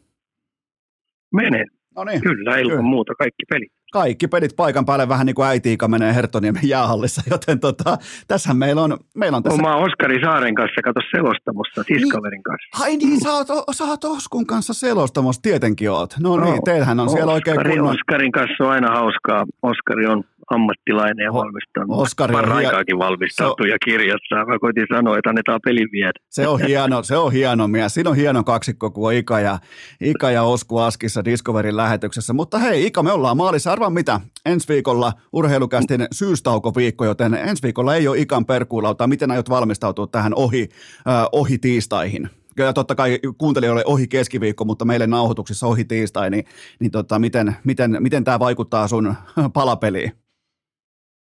Menen. 1.34 1.83
No 1.96 2.04
niin. 2.04 2.22
Kyllä, 2.22 2.58
ilman 2.58 2.78
Kyllä. 2.78 2.82
muuta 2.82 3.16
kaikki 3.16 3.44
pelit 3.50 3.72
kaikki 3.94 4.28
pelit 4.28 4.56
paikan 4.56 4.86
päälle 4.86 5.10
vähän 5.10 5.26
niin 5.26 5.36
kuin 5.36 5.48
äitiika 5.48 5.88
menee 5.88 6.16
Hertoniemen 6.16 6.70
jäähallissa, 6.70 7.22
joten 7.32 7.60
tota, 7.60 7.98
tässä 8.28 8.54
meillä 8.54 8.82
on, 8.82 8.98
meillä 9.16 9.36
on 9.36 9.44
tässä... 9.44 9.62
Mä 9.62 9.76
Oskari 9.76 10.22
Saaren 10.24 10.56
kanssa, 10.56 10.82
kato 10.84 11.00
selostamossa, 11.12 11.84
Tiskaverin 11.84 12.38
niin, 12.38 12.44
kanssa. 12.44 12.84
Ai 12.84 12.98
niin, 12.98 13.20
sä 13.20 13.34
oot, 13.34 13.48
sä 13.72 13.84
oot 13.84 14.04
Oskun 14.04 14.48
kanssa 14.48 14.74
selostamossa, 14.74 15.42
tietenkin 15.42 15.92
oot. 15.92 16.14
No, 16.20 16.38
no 16.38 16.46
niin, 16.46 16.64
teillähän 16.66 17.00
on 17.00 17.06
Oskari, 17.06 17.20
siellä 17.20 17.34
oikein 17.34 17.58
kunnon... 17.68 17.96
Oskarin 17.96 18.32
kanssa 18.32 18.64
on 18.64 18.72
aina 18.72 18.88
hauskaa. 18.88 19.46
Oskari 19.62 20.06
on 20.06 20.24
ammattilainen 20.52 21.24
ja 21.24 21.34
valmistanut. 21.34 21.98
Oskari 21.98 22.36
on 22.36 22.52
aikaakin 22.52 23.00
valmistautu 23.00 23.64
ja 23.64 23.78
kirjassa. 23.86 24.46
Mä 24.48 24.60
koitin 24.60 24.88
sanoa, 24.96 25.18
että 25.18 25.30
annetaan 25.30 25.60
pelin 25.66 25.90
viedä. 25.92 26.20
Se 26.30 26.48
on 26.48 26.62
hieno, 26.62 27.04
se 27.04 27.18
on 27.18 27.32
hieno 27.32 27.68
mies. 27.68 27.94
Siinä 27.94 28.10
on 28.10 28.16
hieno 28.16 28.44
kaksikko, 28.44 28.92
kun 28.92 29.08
on 29.08 29.14
Ika 29.14 29.40
ja, 29.40 29.60
Ika 30.02 30.32
ja 30.32 30.44
Osku 30.44 30.78
Askissa 30.78 31.26
Discoverin 31.26 31.78
lähetyksessä. 31.78 32.34
Mutta 32.34 32.60
hei, 32.60 32.86
Ika, 32.86 33.04
me 33.04 33.12
ollaan 33.12 33.38
maalissa. 33.38 33.72
Arvaa 33.72 33.90
mitä, 33.90 34.20
ensi 34.46 34.68
viikolla 34.68 35.14
urheilukästin 35.34 36.08
syystaukoviikko, 36.12 37.06
joten 37.06 37.34
ensi 37.34 37.64
viikolla 37.64 37.96
ei 37.96 38.08
ole 38.08 38.20
Ikan 38.20 38.46
perkuulauta. 38.46 39.08
Miten 39.08 39.32
aiot 39.32 39.50
valmistautua 39.50 40.08
tähän 40.08 40.34
ohi, 40.36 40.70
äh, 41.08 41.26
ohi 41.32 41.58
tiistaihin? 41.58 42.30
ja 42.58 42.74
totta 42.74 42.96
kai 42.96 43.20
kuuntelijoille 43.38 43.84
ohi 43.86 44.08
keskiviikko, 44.08 44.66
mutta 44.66 44.86
meille 44.86 45.08
nauhoituksissa 45.08 45.68
ohi 45.68 45.86
tiistai, 45.86 46.30
niin, 46.30 46.46
niin 46.80 46.92
tota, 46.92 47.20
miten, 47.20 47.56
miten, 47.64 47.98
miten 48.00 48.24
tämä 48.24 48.40
vaikuttaa 48.40 48.88
sun 48.88 49.16
palapeliin? 49.54 50.12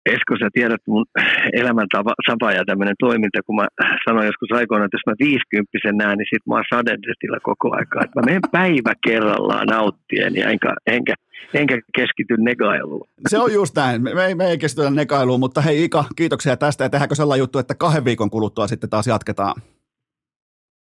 Esko, 0.06 0.32
sä 0.40 0.48
tiedät 0.52 0.80
mun 0.86 1.06
elämäntapa 1.52 2.52
ja 2.52 2.64
tämmöinen 2.64 2.94
toiminta, 2.98 3.42
kun 3.46 3.56
mä 3.56 3.66
sanoin 4.04 4.26
joskus 4.26 4.52
aikoina, 4.52 4.84
että 4.84 4.96
jos 4.96 5.06
mä 5.06 5.24
viisikymppisen 5.26 5.96
näen, 5.96 6.18
niin 6.18 6.26
sit 6.34 6.46
mä 6.46 6.54
oon 6.54 6.64
sadedestillä 6.74 7.38
koko 7.42 7.76
aikaa. 7.76 8.02
Mä 8.16 8.22
menen 8.26 8.40
päivä 8.52 8.92
kerrallaan 9.06 9.66
nauttien 9.66 10.36
ja 10.36 10.50
enkä, 10.50 10.74
enkä, 10.86 11.14
enkä 11.54 11.80
keskity 11.94 12.34
negailuun. 12.38 13.08
Se 13.28 13.38
on 13.38 13.52
just 13.52 13.76
näin. 13.76 14.02
Me, 14.02 14.14
me, 14.14 14.34
me 14.34 14.46
ei 14.46 14.58
keskitytä 14.58 14.90
negailuun, 14.90 15.40
mutta 15.40 15.60
hei 15.60 15.84
Ika, 15.84 16.04
kiitoksia 16.16 16.56
tästä 16.56 16.84
ja 16.84 16.90
tehdäänkö 16.90 17.14
sellainen 17.14 17.42
juttu, 17.42 17.58
että 17.58 17.74
kahden 17.74 18.04
viikon 18.04 18.30
kuluttua 18.30 18.66
sitten 18.66 18.90
taas 18.90 19.06
jatketaan? 19.06 19.62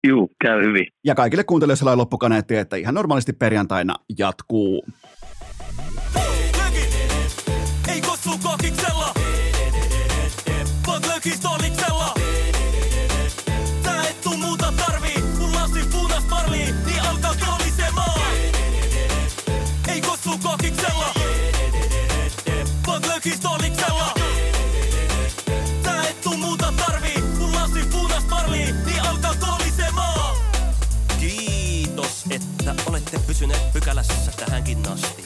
Juu, 0.06 0.30
käy 0.44 0.62
hyvin. 0.62 0.86
Ja 1.04 1.14
kaikille 1.14 1.44
kuuntelijoille 1.44 1.76
sellainen 1.76 1.98
loppukaneetti, 1.98 2.56
että 2.56 2.76
ihan 2.76 2.94
normaalisti 2.94 3.32
perjantaina 3.32 3.94
jatkuu. 4.18 4.84
Kihtoliksella. 11.28 12.14
Tää 13.82 14.08
et 14.08 14.20
tuu 14.20 14.36
muuta 14.36 14.72
tarvii, 14.72 15.22
kun 15.38 15.54
lasi 15.54 15.80
punas 15.92 16.24
parlii, 16.24 16.74
niin 16.86 17.00
alkaa 17.00 17.34
kolisemaan. 17.46 18.20
Ei 19.88 20.00
kossu 20.00 20.38
kokiksella, 20.42 21.14
vaan 22.86 23.02
lökistoliksella. 23.08 24.14
Tää 25.82 26.08
et 26.08 26.20
tuu 26.20 26.36
muuta 26.36 26.72
tarvii, 26.86 27.22
kun 27.38 27.54
lasi 27.54 27.82
punas 27.90 28.24
parlii, 28.24 28.72
niin 28.86 29.00
alkaa 29.00 29.34
kolisemaan. 29.34 30.36
Kiitos, 31.20 32.24
että 32.30 32.74
olette 32.86 33.18
pysyneet 33.26 33.72
pykälässä 33.72 34.32
tähänkin 34.36 34.88
asti. 34.88 35.24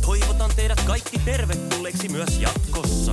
Toivotan 0.00 0.50
teidät 0.56 0.80
kaikki 0.80 1.18
tervetulleeksi 1.18 2.08
myös 2.08 2.38
jatkossa. 2.38 3.12